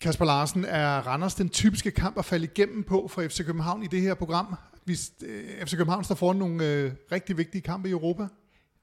Kasper 0.00 0.24
Larsen, 0.24 0.64
er 0.64 1.06
Randers 1.06 1.34
den 1.34 1.48
typiske 1.48 1.90
kamp 1.90 2.18
at 2.18 2.24
falde 2.24 2.44
igennem 2.44 2.82
på 2.82 3.08
for 3.08 3.22
FC 3.22 3.46
København 3.46 3.82
i 3.82 3.86
det 3.86 4.00
her 4.00 4.14
program? 4.14 4.54
Hvis 4.84 5.12
øh, 5.26 5.66
FC 5.66 5.76
København 5.76 6.04
står 6.04 6.14
foran 6.14 6.36
nogle 6.36 6.66
øh, 6.66 6.92
rigtig 7.12 7.38
vigtige 7.38 7.62
kampe 7.62 7.88
i 7.88 7.92
Europa? 7.92 8.26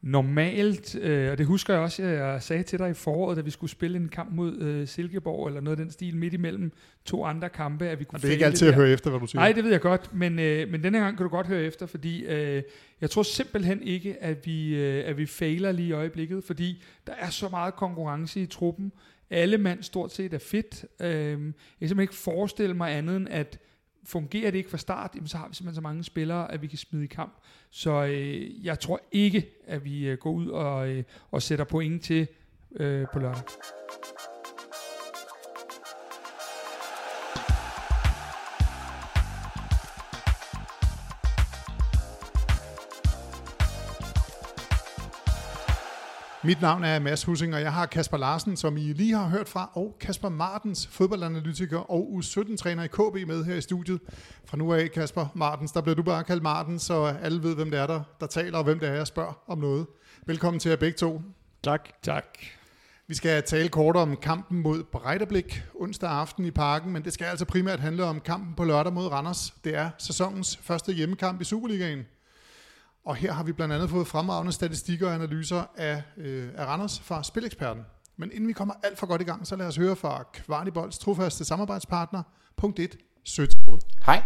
Normalt, 0.01 0.95
øh, 0.95 1.31
og 1.31 1.37
det 1.37 1.45
husker 1.45 1.73
jeg 1.73 1.83
også, 1.83 2.03
jeg 2.03 2.43
sagde 2.43 2.63
til 2.63 2.79
dig 2.79 2.89
i 2.89 2.93
foråret, 2.93 3.37
da 3.37 3.41
vi 3.41 3.49
skulle 3.49 3.71
spille 3.71 3.97
en 3.97 4.09
kamp 4.09 4.31
mod 4.31 4.57
øh, 4.57 4.87
Silkeborg, 4.87 5.47
eller 5.47 5.61
noget 5.61 5.79
af 5.79 5.85
den 5.85 5.91
stil, 5.91 6.17
midt 6.17 6.33
imellem 6.33 6.71
to 7.05 7.25
andre 7.25 7.49
kampe, 7.49 7.87
at 7.87 7.99
vi 7.99 8.03
kunne 8.03 8.17
og 8.17 8.21
det 8.21 8.27
er 8.27 8.31
ikke 8.31 8.45
altid 8.45 8.67
at 8.67 8.73
høre 8.73 8.89
efter, 8.89 9.09
hvad 9.09 9.19
du 9.19 9.27
siger. 9.27 9.41
Nej, 9.41 9.51
det 9.51 9.63
ved 9.63 9.71
jeg 9.71 9.81
godt, 9.81 10.13
men, 10.13 10.39
øh, 10.39 10.69
men 10.71 10.83
denne 10.83 10.99
gang 10.99 11.17
kan 11.17 11.23
du 11.23 11.29
godt 11.29 11.47
høre 11.47 11.63
efter, 11.63 11.85
fordi 11.85 12.25
øh, 12.25 12.63
jeg 13.01 13.09
tror 13.09 13.23
simpelthen 13.23 13.81
ikke, 13.83 14.23
at 14.23 14.45
vi, 14.45 14.75
øh, 14.75 15.09
at 15.09 15.17
vi 15.17 15.25
fejler 15.25 15.71
lige 15.71 15.87
i 15.87 15.91
øjeblikket, 15.91 16.43
fordi 16.43 16.83
der 17.07 17.13
er 17.13 17.29
så 17.29 17.49
meget 17.49 17.75
konkurrence 17.75 18.41
i 18.41 18.45
truppen. 18.45 18.91
Alle 19.29 19.57
mand 19.57 19.83
stort 19.83 20.11
set 20.11 20.33
er 20.33 20.37
fedt. 20.37 20.85
Øh, 20.99 21.09
jeg 21.09 21.37
kan 21.37 21.53
simpelthen 21.79 21.99
ikke 21.99 22.13
forestille 22.13 22.73
mig 22.73 22.97
andet 22.97 23.17
end, 23.17 23.29
at 23.29 23.59
fungerer 24.03 24.51
det 24.51 24.57
ikke 24.57 24.69
fra 24.69 24.77
start, 24.77 25.11
jamen, 25.15 25.27
så 25.27 25.37
har 25.37 25.47
vi 25.47 25.55
simpelthen 25.55 25.75
så 25.75 25.81
mange 25.81 26.03
spillere, 26.03 26.51
at 26.51 26.61
vi 26.61 26.67
kan 26.67 26.77
smide 26.77 27.03
i 27.03 27.07
kamp. 27.07 27.33
Så 27.69 28.03
øh, 28.03 28.65
jeg 28.65 28.79
tror 28.79 29.01
ikke, 29.11 29.49
at 29.65 29.85
vi 29.85 30.07
øh, 30.07 30.17
går 30.17 30.31
ud 30.31 30.47
og, 30.47 30.89
øh, 30.89 31.03
og 31.31 31.41
sætter 31.41 31.65
point 31.65 32.03
til 32.03 32.27
øh, 32.75 33.05
på 33.13 33.19
lørdag. 33.19 33.43
Mit 46.43 46.61
navn 46.61 46.83
er 46.83 46.99
Mads 46.99 47.23
Hussing, 47.23 47.55
og 47.55 47.61
jeg 47.61 47.73
har 47.73 47.85
Kasper 47.85 48.17
Larsen, 48.17 48.57
som 48.57 48.77
I 48.77 48.93
lige 48.93 49.15
har 49.15 49.29
hørt 49.29 49.49
fra, 49.49 49.69
og 49.73 49.97
Kasper 49.99 50.29
Martens, 50.29 50.87
fodboldanalytiker 50.87 51.77
og 51.77 52.09
U17-træner 52.13 52.83
i 52.83 52.87
KB 52.87 53.27
med 53.27 53.43
her 53.43 53.55
i 53.55 53.61
studiet. 53.61 53.99
Fra 54.45 54.57
nu 54.57 54.73
af, 54.73 54.91
Kasper 54.91 55.27
Martens, 55.35 55.71
der 55.71 55.81
bliver 55.81 55.95
du 55.95 56.03
bare 56.03 56.23
kaldt 56.23 56.43
Martens, 56.43 56.81
så 56.81 57.15
alle 57.21 57.43
ved, 57.43 57.55
hvem 57.55 57.71
det 57.71 57.79
er, 57.79 57.87
der, 57.87 58.01
der 58.19 58.27
taler, 58.27 58.57
og 58.57 58.63
hvem 58.63 58.79
det 58.79 58.89
er, 58.89 58.93
jeg 58.93 59.07
spørger 59.07 59.33
om 59.47 59.57
noget. 59.57 59.85
Velkommen 60.25 60.59
til 60.59 60.69
jer 60.69 60.75
begge 60.75 60.97
to. 60.97 61.21
Tak. 61.63 61.89
Tak. 62.03 62.25
Vi 63.07 63.15
skal 63.15 63.43
tale 63.43 63.69
kort 63.69 63.95
om 63.95 64.17
kampen 64.17 64.61
mod 64.61 64.83
Brejdeblik 64.83 65.63
onsdag 65.75 66.09
aften 66.09 66.45
i 66.45 66.51
parken, 66.51 66.93
men 66.93 67.03
det 67.03 67.13
skal 67.13 67.25
altså 67.25 67.45
primært 67.45 67.79
handle 67.79 68.03
om 68.03 68.19
kampen 68.19 68.53
på 68.55 68.63
lørdag 68.63 68.93
mod 68.93 69.07
Randers. 69.07 69.53
Det 69.63 69.75
er 69.75 69.89
sæsonens 69.97 70.57
første 70.57 70.93
hjemmekamp 70.93 71.41
i 71.41 71.43
Superligaen. 71.43 72.05
Og 73.07 73.15
her 73.15 73.31
har 73.33 73.43
vi 73.43 73.51
blandt 73.51 73.73
andet 73.73 73.89
fået 73.89 74.07
fremragende 74.07 74.51
statistikker 74.51 75.07
og 75.07 75.13
analyser 75.13 75.63
af, 75.77 76.03
øh, 76.17 76.49
af 76.55 76.65
Randers 76.65 76.99
fra 76.99 77.23
Spileksperten. 77.23 77.83
Men 78.17 78.31
inden 78.31 78.47
vi 78.47 78.53
kommer 78.53 78.73
alt 78.83 78.99
for 78.99 79.07
godt 79.07 79.21
i 79.21 79.23
gang, 79.23 79.47
så 79.47 79.55
lad 79.55 79.67
os 79.67 79.75
høre 79.75 79.95
fra 79.95 80.23
Kvartibolds 80.33 80.99
trofaste 80.99 81.45
samarbejdspartner, 81.45 82.23
punkt 82.57 82.79
1, 82.79 82.97
Søtorvet. 83.23 83.83
Hej, 84.05 84.23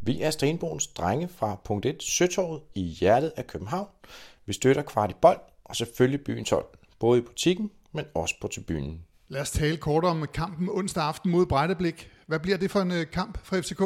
vi 0.00 0.22
er 0.22 0.30
Stenbogens 0.30 0.86
drenge 0.86 1.28
fra 1.28 1.54
punkt 1.64 1.86
1, 1.86 2.02
Søtorvet 2.02 2.62
i 2.74 2.82
hjertet 2.82 3.32
af 3.36 3.46
København. 3.46 3.88
Vi 4.46 4.52
støtter 4.52 4.82
Kvartibold 4.82 5.40
og 5.64 5.76
selvfølgelig 5.76 6.24
byens 6.24 6.50
hold, 6.50 6.66
både 6.98 7.18
i 7.18 7.22
butikken, 7.22 7.70
men 7.92 8.04
også 8.14 8.34
på 8.40 8.48
tribunen. 8.48 9.04
Lad 9.28 9.40
os 9.40 9.50
tale 9.50 9.76
kort 9.76 10.04
om 10.04 10.26
kampen 10.34 10.68
onsdag 10.70 11.04
aften 11.04 11.30
mod 11.30 11.46
Brejdeblik. 11.46 12.10
Hvad 12.26 12.38
bliver 12.38 12.58
det 12.58 12.70
for 12.70 12.80
en 12.80 12.90
øh, 12.90 13.10
kamp 13.10 13.38
for 13.44 13.56
FCK? 13.56 13.82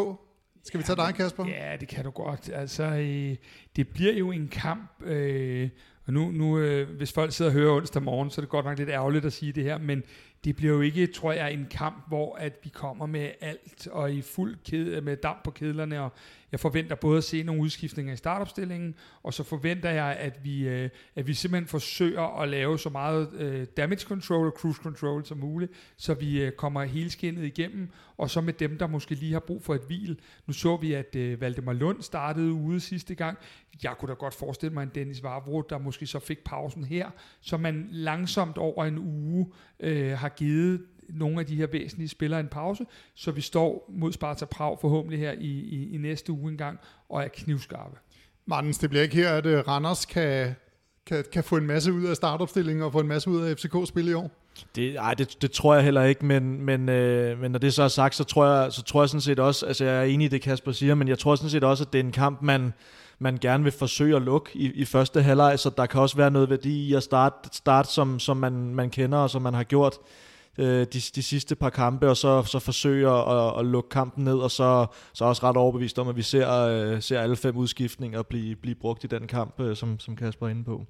Skal 0.65 0.81
vi 0.81 0.85
tage 0.85 0.97
dig, 0.97 1.15
Kasper? 1.15 1.47
Ja, 1.47 1.77
det 1.81 1.89
kan 1.89 2.05
du 2.05 2.11
godt. 2.11 2.51
Altså, 2.55 2.85
øh, 2.85 3.37
det 3.77 3.89
bliver 3.89 4.13
jo 4.13 4.31
en 4.31 4.49
kamp, 4.49 5.03
øh, 5.05 5.69
og 6.07 6.13
nu, 6.13 6.31
nu 6.31 6.59
øh, 6.59 6.97
hvis 6.97 7.13
folk 7.13 7.33
sidder 7.33 7.51
og 7.51 7.53
hører 7.53 7.77
onsdag 7.77 8.03
morgen, 8.03 8.31
så 8.31 8.41
er 8.41 8.43
det 8.43 8.51
godt 8.51 8.67
nok 8.67 8.79
lidt 8.79 8.89
ærgerligt 8.89 9.25
at 9.25 9.33
sige 9.33 9.53
det 9.53 9.65
her, 9.65 9.79
men 9.79 10.03
det 10.45 10.57
bliver 10.57 10.75
jo 10.75 10.81
ikke, 10.81 11.07
tror 11.07 11.33
jeg, 11.33 11.53
en 11.53 11.67
kamp, 11.71 12.09
hvor 12.09 12.35
at 12.35 12.53
vi 12.65 12.69
kommer 12.69 13.07
med 13.07 13.31
alt 13.41 13.87
og 13.87 14.13
i 14.13 14.23
fuld 14.23 14.57
kæde, 14.65 15.01
med 15.01 15.17
damp 15.17 15.45
på 15.45 15.51
kedlerne, 15.51 16.01
og 16.01 16.13
jeg 16.55 16.61
forventer 16.61 16.95
både 16.95 17.19
at 17.19 17.25
se 17.25 17.43
nogle 17.43 17.63
udskiftninger 17.63 18.13
i 18.13 18.17
startopstillingen, 18.17 18.95
og 19.23 19.35
så 19.35 19.43
forventer 19.43 19.91
jeg, 19.91 20.17
at 20.21 20.45
vi, 20.45 20.69
øh, 20.69 20.91
at 21.17 21.27
vi 21.27 21.35
simpelthen 21.35 21.69
forsøger 21.69 22.41
at 22.41 22.49
lave 22.49 22.79
så 22.79 22.89
meget 22.89 23.33
øh, 23.33 23.67
damage 23.77 24.01
control 24.01 24.47
og 24.47 24.53
cruise 24.53 24.83
control 24.83 25.25
som 25.25 25.39
muligt, 25.39 25.73
så 25.97 26.15
vi 26.15 26.43
øh, 26.43 26.53
kommer 26.53 26.85
hele 26.85 27.11
skinnet 27.11 27.45
igennem, 27.45 27.89
og 28.17 28.31
så 28.31 28.41
med 28.41 28.53
dem, 28.53 28.79
der 28.79 28.87
måske 28.87 29.15
lige 29.15 29.33
har 29.33 29.41
brug 29.41 29.63
for 29.63 29.75
et 29.75 29.81
hvil. 29.87 30.21
Nu 30.47 30.53
så 30.53 30.77
vi, 30.77 30.93
at 30.93 31.17
øh, 31.17 31.41
Valdemar 31.41 31.73
Lund 31.73 32.03
startede 32.03 32.53
ude 32.53 32.81
sidste 32.81 33.15
gang. 33.15 33.39
Jeg 33.83 33.95
kunne 33.99 34.09
da 34.09 34.15
godt 34.15 34.35
forestille 34.35 34.75
mig 34.75 34.83
en 34.83 34.91
Dennis 34.95 35.23
Vavro, 35.23 35.63
der 35.63 35.79
måske 35.79 36.07
så 36.07 36.19
fik 36.19 36.45
pausen 36.45 36.85
her, 36.85 37.11
så 37.41 37.57
man 37.57 37.89
langsomt 37.91 38.59
over 38.59 38.85
en 38.85 38.99
uge 38.99 39.47
øh, 39.81 40.19
har 40.19 40.29
givet 40.29 40.83
nogle 41.09 41.41
af 41.41 41.47
de 41.47 41.57
her 41.57 41.67
væsentlige 41.67 42.09
spillere 42.09 42.41
en 42.41 42.49
pause, 42.49 42.87
så 43.15 43.31
vi 43.31 43.41
står 43.41 43.91
mod 43.93 44.13
Sparta 44.13 44.45
Prag 44.45 44.79
forhåbentlig 44.81 45.19
her 45.19 45.33
i, 45.33 45.51
i, 45.51 45.95
i 45.95 45.99
næste 45.99 46.33
uge 46.33 46.51
engang, 46.51 46.79
og 47.09 47.23
er 47.23 47.29
knivskarpe. 47.29 47.97
Martens, 48.47 48.79
det 48.79 48.91
bliver 48.91 49.03
ikke 49.03 49.17
her, 49.17 49.31
at 49.31 49.47
øh, 49.47 49.69
Randers 49.69 50.05
kan, 50.07 50.55
kan, 51.07 51.25
kan 51.33 51.45
få 51.45 51.57
en 51.57 51.67
masse 51.67 51.93
ud 51.93 52.05
af 52.05 52.17
startopstillingen 52.17 52.85
og 52.85 52.93
få 52.93 53.01
en 53.01 53.09
masse 53.09 53.31
ud 53.31 53.43
af 53.43 53.57
FCK-spil 53.57 54.09
i 54.09 54.13
år? 54.13 54.31
Det, 54.77 54.97
ej, 54.97 55.15
det, 55.15 55.43
det 55.43 55.51
tror 55.51 55.75
jeg 55.75 55.85
heller 55.85 56.03
ikke, 56.05 56.25
men, 56.25 56.61
men, 56.61 56.89
øh, 56.89 57.41
men 57.41 57.51
når 57.51 57.59
det 57.59 57.75
så 57.75 57.83
er 57.83 57.89
sagt, 57.89 58.15
så 58.15 58.25
tror, 58.25 58.47
jeg, 58.47 58.73
så 58.73 58.83
tror 58.83 59.03
jeg 59.03 59.09
sådan 59.09 59.21
set 59.21 59.39
også, 59.39 59.67
altså 59.67 59.85
jeg 59.85 59.97
er 59.97 60.03
enig 60.03 60.25
i 60.25 60.29
det, 60.29 60.43
Kasper 60.43 60.73
siger, 60.73 60.95
men 60.95 61.09
jeg 61.09 61.19
tror 61.19 61.35
sådan 61.35 61.51
set 61.51 61.65
også, 61.65 61.85
at 61.85 61.93
det 61.93 61.99
er 61.99 62.05
en 62.05 62.13
kamp, 62.13 62.43
man, 62.43 62.73
man 63.19 63.39
gerne 63.41 63.65
vil 63.65 63.73
forsøge 63.73 64.17
at 64.17 64.23
lukke 64.23 64.51
i, 64.55 64.73
i 64.73 64.85
første 64.85 65.23
halvleg, 65.23 65.59
så 65.59 65.71
der 65.77 65.87
kan 65.87 66.01
også 66.01 66.17
være 66.17 66.31
noget 66.31 66.51
værdi 66.51 66.89
i 66.89 66.95
at 66.95 67.03
starte, 67.03 67.49
starte 67.53 67.89
som, 67.89 68.19
som 68.19 68.37
man, 68.37 68.75
man 68.75 68.91
kender 68.91 69.19
og 69.19 69.31
som 69.31 69.43
man 69.43 69.55
har 69.55 69.65
gjort 69.65 69.95
øh, 70.59 70.87
de, 70.93 71.01
de 71.15 71.23
sidste 71.23 71.55
par 71.55 71.71
kampe, 71.71 72.09
og 72.09 72.17
så, 72.17 72.43
så 72.43 72.59
forsøge 72.59 73.09
at, 73.11 73.59
at 73.59 73.67
lukke 73.67 73.89
kampen 73.89 74.25
ned, 74.25 74.39
og 74.39 74.51
så, 74.51 74.87
så 75.13 75.25
også 75.25 75.43
ret 75.49 75.57
overbevist 75.57 75.99
om, 75.99 76.09
at 76.09 76.17
vi 76.17 76.23
ser, 76.23 76.51
øh, 76.51 77.03
ser 77.03 77.21
alle 77.21 77.37
fem 77.37 77.57
udskiftninger 77.57 78.23
blive, 78.23 78.57
blive 78.57 78.75
brugt 78.75 79.05
i 79.05 79.07
den 79.07 79.27
kamp, 79.27 79.61
øh, 79.61 79.77
som, 79.77 79.99
som 79.99 80.17
Kasper 80.17 80.47
er 80.47 80.51
inde 80.51 80.65
på. 80.65 80.87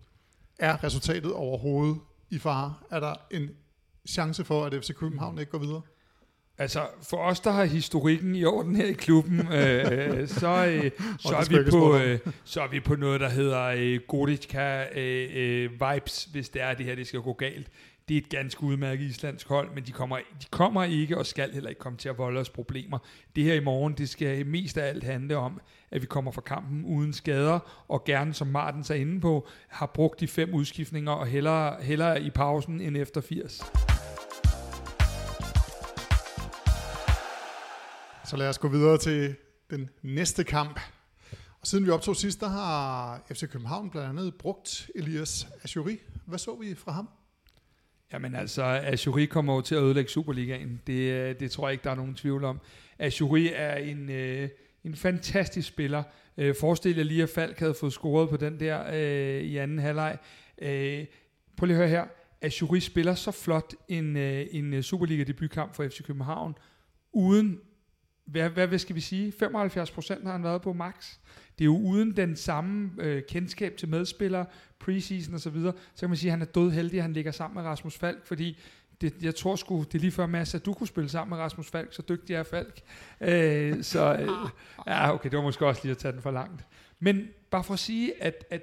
Er 0.59 0.85
resultatet 0.85 1.33
overhovedet 1.33 1.97
i 2.31 2.39
fare? 2.39 2.75
Er 2.91 3.01
der 3.01 3.15
en 3.31 3.51
chance 4.09 4.45
for, 4.45 4.65
at 4.65 4.85
FC 4.85 4.95
København 4.95 5.39
ikke 5.39 5.51
går 5.51 5.59
videre? 5.59 5.83
Altså, 6.59 6.87
for 7.03 7.17
os, 7.17 7.41
der 7.41 7.51
har 7.51 7.65
historikken 7.65 8.35
i 8.35 8.45
orden 8.45 8.77
her 8.77 8.87
i 8.87 8.93
klubben, 8.93 9.53
øh, 9.53 10.29
så, 10.29 10.67
øh, 10.67 10.91
så, 11.19 11.37
er 11.37 11.49
vi 11.49 11.71
på, 11.71 11.97
øh, 11.97 12.19
så 12.45 12.61
er 12.61 12.69
vi 12.69 12.81
på 12.81 12.97
noget, 12.97 13.21
der 13.21 13.29
hedder 13.29 13.65
øh, 13.65 14.01
Gorica 14.09 14.87
øh, 14.99 15.31
øh, 15.35 15.71
vibes, 15.71 16.25
hvis 16.25 16.49
det 16.49 16.63
er, 16.63 16.75
det 16.75 16.87
her 16.87 16.95
det 16.95 17.07
skal 17.07 17.21
gå 17.21 17.33
galt. 17.33 17.67
Det 18.09 18.17
er 18.17 18.19
et 18.21 18.29
ganske 18.29 18.63
udmærket 18.63 19.05
islandsk 19.05 19.49
hold, 19.49 19.75
men 19.75 19.87
de 19.87 19.93
kommer, 19.93 20.17
de 20.17 20.47
kommer 20.51 20.85
ikke 20.85 21.19
og 21.19 21.27
skal 21.27 21.53
heller 21.53 21.69
ikke 21.69 21.79
komme 21.79 21.99
til 21.99 22.09
at 22.09 22.19
volde 22.19 22.41
os 22.41 22.51
problemer. 22.51 22.99
Det 23.37 23.45
her 23.45 23.55
i 23.55 23.61
morgen, 23.61 23.95
det 23.95 24.09
skal 24.09 24.47
mest 24.47 24.79
af 24.79 24.89
alt 24.89 25.05
handle 25.05 25.37
om, 25.37 25.61
at 25.91 26.03
vi 26.03 26.07
kommer 26.07 26.31
fra 26.31 26.41
kampen 26.41 26.85
uden 26.85 27.13
skader, 27.13 27.85
og 27.89 28.05
gerne, 28.05 28.35
som 28.35 28.47
Martin 28.47 28.85
er 28.91 29.01
inde 29.01 29.21
på, 29.21 29.49
har 29.69 29.87
brugt 29.87 30.21
de 30.21 30.29
fem 30.29 30.55
udskiftninger, 30.55 31.13
og 31.13 31.27
hellere, 31.27 31.83
hellere 31.83 32.23
i 32.23 32.31
pausen 32.31 32.81
end 32.81 32.97
efter 32.97 33.21
80. 33.21 33.63
Så 38.25 38.37
lad 38.37 38.49
os 38.49 38.59
gå 38.59 38.69
videre 38.69 38.99
til 38.99 39.37
den 39.71 39.91
næste 40.03 40.45
kamp. 40.45 40.81
Og 41.61 41.67
siden 41.67 41.87
vi 41.87 41.91
optog 41.91 42.17
sidst, 42.17 42.41
der 42.41 42.49
har 42.49 43.23
FC 43.33 43.49
København 43.51 43.91
blandt 43.91 44.09
andet 44.09 44.35
brugt 44.35 44.91
Elias 44.95 45.49
Ashuri. 45.63 45.99
Hvad 46.27 46.39
så 46.39 46.57
vi 46.61 46.75
fra 46.75 46.93
ham? 46.93 47.09
Jamen 48.15 48.35
altså, 48.35 48.63
Azuri 48.63 49.27
kommer 49.27 49.55
jo 49.55 49.61
til 49.61 49.75
at 49.75 49.83
ødelægge 49.83 50.11
Superligaen. 50.11 50.81
Det, 50.87 51.13
øh, 51.13 51.41
det 51.41 51.51
tror 51.51 51.69
jeg 51.69 51.73
ikke, 51.73 51.85
der 51.85 51.91
er 51.91 51.95
nogen 51.95 52.15
tvivl 52.15 52.45
om. 52.45 52.61
Azuri 52.99 53.53
er 53.55 53.75
en, 53.75 54.11
øh, 54.11 54.49
en 54.85 54.97
fantastisk 54.97 55.69
spiller. 55.69 56.03
Øh, 56.39 56.55
forestil 56.61 56.97
jer 56.97 57.05
lige, 57.05 57.23
at 57.23 57.29
Falk 57.29 57.59
havde 57.59 57.75
fået 57.75 57.93
scoret 57.93 58.29
på 58.29 58.37
den 58.37 58.61
der 58.61 58.85
øh, 58.93 59.43
i 59.43 59.57
anden 59.57 59.79
halvleg. 59.79 60.19
Øh, 60.59 61.05
prøv 61.57 61.67
lige 61.67 61.77
at 61.77 61.79
høre 61.79 61.89
her. 61.89 62.05
Azuri 62.43 62.81
spiller 62.81 63.15
så 63.15 63.31
flot 63.31 63.75
en, 63.89 64.17
øh, 64.17 64.47
en 64.51 64.83
Superliga-debutkamp 64.83 65.75
for 65.75 65.89
FC 65.89 66.03
København, 66.03 66.55
uden 67.13 67.61
hvad, 68.25 68.51
hvad, 68.51 68.67
hvad 68.67 68.79
skal 68.79 68.97
vi 68.97 69.01
sige, 69.01 69.33
75 69.33 69.91
procent 69.91 70.25
har 70.25 70.33
han 70.33 70.45
været 70.45 70.63
på 70.63 70.73
max. 70.73 71.17
Det 71.59 71.65
er 71.65 71.67
jo 71.67 71.79
uden 71.79 72.17
den 72.17 72.37
samme 72.37 72.91
øh, 72.99 73.23
kendskab 73.29 73.77
til 73.77 73.89
medspillere, 73.89 74.47
preseason 74.79 75.35
og 75.35 75.41
så 75.41 75.51
videre, 75.51 75.73
så 75.95 76.01
kan 76.01 76.09
man 76.09 76.17
sige, 76.17 76.29
at 76.29 76.33
han 76.33 76.43
er 76.43 76.47
død 76.53 76.71
heldig, 76.71 76.99
at 76.99 77.03
han 77.03 77.13
ligger 77.13 77.33
sammen 77.33 77.63
med 77.63 77.71
Rasmus 77.71 77.99
Falk, 77.99 78.27
fordi 78.27 78.59
det, 79.01 79.15
jeg 79.23 79.35
tror 79.35 79.57
sgu, 79.57 79.79
det 79.83 79.95
er 79.95 79.99
lige 79.99 80.13
før 80.13 80.27
Mads, 80.27 80.55
at 80.55 80.67
du 80.67 80.73
kunne 80.73 80.87
spille 80.87 81.11
sammen 81.11 81.37
med 81.37 81.45
Rasmus 81.45 81.71
Falk, 81.71 81.93
så 81.93 82.03
dygtig 82.09 82.37
er 82.37 82.43
Falk. 82.43 82.81
Øh, 83.21 83.83
så 83.83 84.15
øh, 84.15 84.29
ja, 84.87 85.15
okay, 85.15 85.31
det 85.31 85.37
var 85.37 85.43
måske 85.43 85.67
også 85.67 85.81
lige 85.85 85.91
at 85.91 85.99
tage 85.99 86.13
den 86.13 86.23
for 86.23 86.31
langt. 86.31 86.65
Men 87.01 87.29
bare 87.51 87.65
for 87.65 87.75
at 87.75 87.81
sige, 87.81 88.23
at, 88.23 88.45
at 88.51 88.63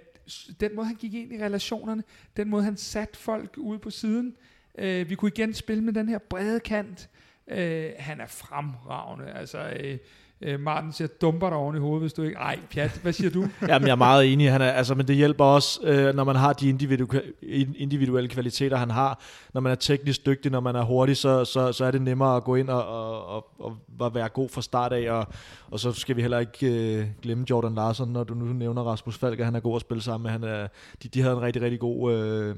den 0.59 0.75
måde, 0.75 0.88
han 0.88 0.95
gik 0.95 1.13
ind 1.13 1.33
i 1.33 1.43
relationerne, 1.43 2.03
den 2.38 2.49
måde, 2.49 2.63
han 2.63 2.77
satte 2.77 3.19
folk 3.19 3.53
ude 3.57 3.79
på 3.79 3.89
siden, 3.89 4.35
øh, 4.77 5.09
vi 5.09 5.15
kunne 5.15 5.31
igen 5.35 5.53
spille 5.53 5.83
med 5.83 5.93
den 5.93 6.09
her 6.09 6.17
brede 6.17 6.59
kant, 6.59 7.09
Øh, 7.47 7.91
han 7.97 8.21
er 8.21 8.27
fremragende. 8.27 9.31
Altså, 9.31 9.73
øh, 9.79 9.97
Øh, 10.43 10.59
Martin 10.59 10.91
siger, 10.91 11.07
dumper 11.21 11.49
dig 11.49 11.57
oven 11.57 11.75
i 11.75 11.79
hovedet, 11.79 12.01
hvis 12.01 12.13
du 12.13 12.21
ikke... 12.21 12.38
Ej, 12.38 12.59
pjat, 12.71 12.99
hvad 13.01 13.13
siger 13.13 13.29
du? 13.29 13.41
Jamen, 13.67 13.88
jeg 13.88 13.91
er 13.91 13.95
meget 13.95 14.33
enig. 14.33 14.51
Han 14.51 14.61
er, 14.61 14.71
altså, 14.71 14.95
men 14.95 15.07
det 15.07 15.15
hjælper 15.15 15.45
også, 15.45 15.79
øh, 15.83 16.15
når 16.15 16.23
man 16.23 16.35
har 16.35 16.53
de 16.53 16.69
individu- 16.69 17.43
individuelle 17.77 18.29
kvaliteter, 18.29 18.77
han 18.77 18.89
har. 18.89 19.21
Når 19.53 19.61
man 19.61 19.71
er 19.71 19.75
teknisk 19.75 20.25
dygtig, 20.25 20.51
når 20.51 20.59
man 20.59 20.75
er 20.75 20.83
hurtig, 20.83 21.17
så, 21.17 21.45
så, 21.45 21.71
så 21.71 21.85
er 21.85 21.91
det 21.91 22.01
nemmere 22.01 22.35
at 22.35 22.43
gå 22.43 22.55
ind 22.55 22.69
og, 22.69 22.85
og, 22.88 23.59
og, 23.59 23.77
og 23.99 24.15
være 24.15 24.29
god 24.29 24.49
fra 24.49 24.61
start 24.61 24.93
af. 24.93 25.11
Og, 25.11 25.27
og 25.71 25.79
så 25.79 25.91
skal 25.91 26.15
vi 26.15 26.21
heller 26.21 26.39
ikke 26.39 26.97
øh, 26.97 27.05
glemme 27.21 27.45
Jordan 27.49 27.75
Larsen, 27.75 28.09
når 28.09 28.23
du 28.23 28.33
nu 28.33 28.45
nævner 28.45 28.83
Rasmus 28.83 29.17
Falk, 29.17 29.39
at 29.39 29.45
han 29.45 29.55
er 29.55 29.59
god 29.59 29.75
at 29.75 29.81
spille 29.81 30.03
sammen 30.03 30.23
med. 30.23 30.31
Han 30.31 30.43
er, 30.43 30.67
de, 31.03 31.07
de 31.07 31.21
havde 31.21 31.33
en 31.33 31.41
rigtig, 31.41 31.61
rigtig 31.61 31.79
god... 31.79 32.13
Øh, 32.13 32.55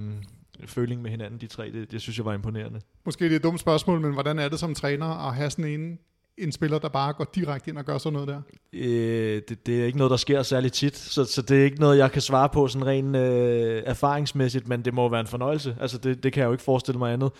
føling 0.65 1.01
med 1.01 1.11
hinanden, 1.11 1.41
de 1.41 1.47
tre. 1.47 1.71
Det, 1.71 1.91
det 1.91 2.01
synes 2.01 2.17
jeg 2.17 2.25
var 2.25 2.33
imponerende. 2.33 2.81
Måske 3.05 3.25
det 3.25 3.31
er 3.31 3.35
et 3.35 3.43
dumt 3.43 3.59
spørgsmål, 3.59 4.01
men 4.01 4.13
hvordan 4.13 4.39
er 4.39 4.49
det 4.49 4.59
som 4.59 4.75
træner 4.75 5.27
at 5.27 5.35
have 5.35 5.49
sådan 5.49 5.65
en, 5.65 5.99
en 6.37 6.51
spiller, 6.51 6.79
der 6.79 6.89
bare 6.89 7.13
går 7.13 7.27
direkte 7.35 7.69
ind 7.69 7.77
og 7.77 7.85
gør 7.85 7.97
sådan 7.97 8.13
noget 8.13 8.27
der? 8.27 8.41
Øh, 8.73 9.41
det, 9.49 9.65
det 9.67 9.81
er 9.81 9.85
ikke 9.85 9.97
noget, 9.97 10.11
der 10.11 10.17
sker 10.17 10.43
særlig 10.43 10.71
tit, 10.71 10.97
så, 10.97 11.25
så 11.25 11.41
det 11.41 11.59
er 11.59 11.63
ikke 11.63 11.79
noget, 11.79 11.97
jeg 11.97 12.11
kan 12.11 12.21
svare 12.21 12.49
på 12.49 12.67
sådan 12.67 12.87
rent 12.87 13.15
øh, 13.15 13.83
erfaringsmæssigt, 13.85 14.67
men 14.67 14.85
det 14.85 14.93
må 14.93 15.09
være 15.09 15.21
en 15.21 15.27
fornøjelse. 15.27 15.77
Altså 15.81 15.97
det, 15.97 16.23
det 16.23 16.33
kan 16.33 16.41
jeg 16.41 16.47
jo 16.47 16.51
ikke 16.51 16.63
forestille 16.63 16.99
mig 16.99 17.13
andet. 17.13 17.31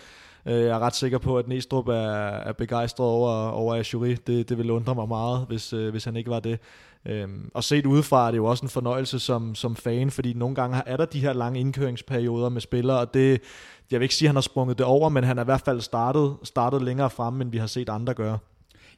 Øh, 0.46 0.60
jeg 0.60 0.68
er 0.68 0.78
ret 0.78 0.94
sikker 0.94 1.18
på, 1.18 1.38
at 1.38 1.48
Næstrup 1.48 1.88
er, 1.88 1.92
er 1.92 2.52
begejstret 2.52 3.06
over, 3.06 3.48
over 3.48 3.74
Ashuri. 3.74 4.14
Det, 4.14 4.48
det 4.48 4.58
ville 4.58 4.72
undre 4.72 4.94
mig 4.94 5.08
meget, 5.08 5.46
hvis, 5.48 5.72
øh, 5.72 5.90
hvis 5.90 6.04
han 6.04 6.16
ikke 6.16 6.30
var 6.30 6.40
det. 6.40 6.58
Øh, 7.06 7.28
og 7.54 7.64
set 7.64 7.86
udefra 7.86 8.26
er 8.26 8.30
det 8.30 8.38
jo 8.38 8.44
også 8.44 8.64
en 8.64 8.68
fornøjelse 8.68 9.18
som, 9.18 9.54
som 9.54 9.76
fan, 9.76 10.10
fordi 10.10 10.32
nogle 10.32 10.54
gange 10.54 10.82
er 10.86 10.96
der 10.96 11.04
de 11.04 11.20
her 11.20 11.32
lange 11.32 11.60
indkøringsperioder 11.60 12.48
med 12.48 12.60
spillere, 12.60 12.98
og 12.98 13.14
det, 13.14 13.40
jeg 13.90 14.00
vil 14.00 14.04
ikke 14.04 14.14
sige, 14.14 14.26
at 14.26 14.28
han 14.28 14.36
har 14.36 14.40
sprunget 14.40 14.78
det 14.78 14.86
over, 14.86 15.08
men 15.08 15.24
han 15.24 15.38
er 15.38 15.42
i 15.42 15.44
hvert 15.44 15.60
fald 15.60 15.80
startet, 15.80 16.36
startet 16.42 16.82
længere 16.82 17.10
frem, 17.10 17.40
end 17.40 17.50
vi 17.50 17.58
har 17.58 17.66
set 17.66 17.88
andre 17.88 18.14
gøre. 18.14 18.38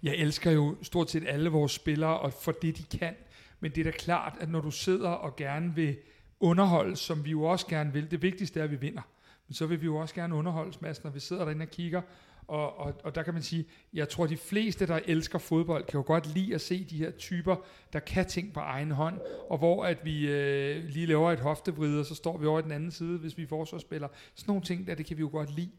Jeg 0.03 0.15
elsker 0.15 0.51
jo 0.51 0.77
stort 0.83 1.11
set 1.11 1.25
alle 1.27 1.51
vores 1.51 1.73
spillere, 1.73 2.19
og 2.19 2.33
for 2.33 2.53
det 2.53 2.79
de 2.79 2.99
kan, 2.99 3.15
men 3.61 3.71
det 3.71 3.81
er 3.81 3.85
da 3.85 3.91
klart, 3.91 4.37
at 4.41 4.51
når 4.51 4.61
du 4.61 4.71
sidder 4.71 5.09
og 5.09 5.37
gerne 5.37 5.75
vil 5.75 5.97
underholde, 6.41 6.97
som 6.97 7.25
vi 7.25 7.31
jo 7.31 7.43
også 7.43 7.67
gerne 7.67 7.93
vil, 7.93 8.11
det 8.11 8.23
vigtigste 8.23 8.61
er, 8.61 8.65
at 8.65 8.71
vi 8.71 8.77
vinder. 8.77 9.03
Men 9.49 9.55
så 9.55 9.67
vil 9.67 9.81
vi 9.81 9.87
jo 9.87 9.97
også 9.97 10.15
gerne 10.15 10.35
underholdes, 10.35 10.81
Mads, 10.81 11.05
når 11.05 11.11
vi 11.11 11.21
sidder 11.21 11.45
derinde 11.45 11.63
og 11.63 11.71
kigger, 11.71 12.03
og, 12.49 12.79
og, 12.79 12.95
og 13.05 13.15
der 13.15 13.23
kan 13.23 13.35
man 13.35 13.43
sige, 13.43 13.67
jeg 13.93 14.09
tror 14.09 14.27
de 14.27 14.37
fleste, 14.37 14.87
der 14.87 15.01
elsker 15.05 15.39
fodbold, 15.39 15.85
kan 15.85 15.99
jo 15.99 16.05
godt 16.07 16.35
lide 16.35 16.55
at 16.55 16.61
se 16.61 16.85
de 16.85 16.97
her 16.97 17.11
typer, 17.11 17.57
der 17.93 17.99
kan 17.99 18.27
ting 18.27 18.53
på 18.53 18.61
egen 18.61 18.91
hånd, 18.91 19.21
og 19.51 19.59
hvor 19.59 19.85
at 19.85 20.05
vi 20.05 20.29
øh, 20.29 20.85
lige 20.85 21.07
laver 21.07 21.33
et 21.33 21.41
hoftevrid, 21.41 21.99
og 21.99 22.07
så 22.07 22.15
står 22.15 22.39
vi 22.39 22.47
over 22.47 22.59
i 22.59 22.63
den 22.63 22.73
anden 22.73 22.91
side, 22.91 23.19
hvis 23.19 23.39
vi 23.39 23.43
er 23.43 23.47
forsvarsspiller. 23.47 24.09
Sådan 24.35 24.51
nogle 24.51 24.63
ting 24.63 24.87
der, 24.87 24.95
det 24.95 25.07
kan 25.07 25.17
vi 25.17 25.21
jo 25.21 25.29
godt 25.33 25.57
lide. 25.57 25.71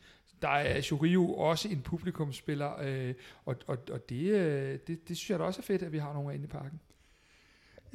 Der 0.41 0.49
er 0.49 0.81
Shorio 0.81 1.33
også 1.33 1.67
en 1.67 1.81
publikumsspiller, 1.81 2.71
øh, 2.81 3.13
og, 3.45 3.55
og, 3.67 3.77
og 3.91 4.09
det, 4.09 4.21
øh, 4.21 4.79
det, 4.87 5.09
det 5.09 5.17
synes 5.17 5.29
jeg 5.29 5.39
da 5.39 5.43
også 5.43 5.59
er 5.61 5.63
fedt, 5.63 5.83
at 5.83 5.91
vi 5.91 5.97
har 5.97 6.13
nogle 6.13 6.33
inde 6.33 6.45
i 6.45 6.47
parken. 6.47 6.79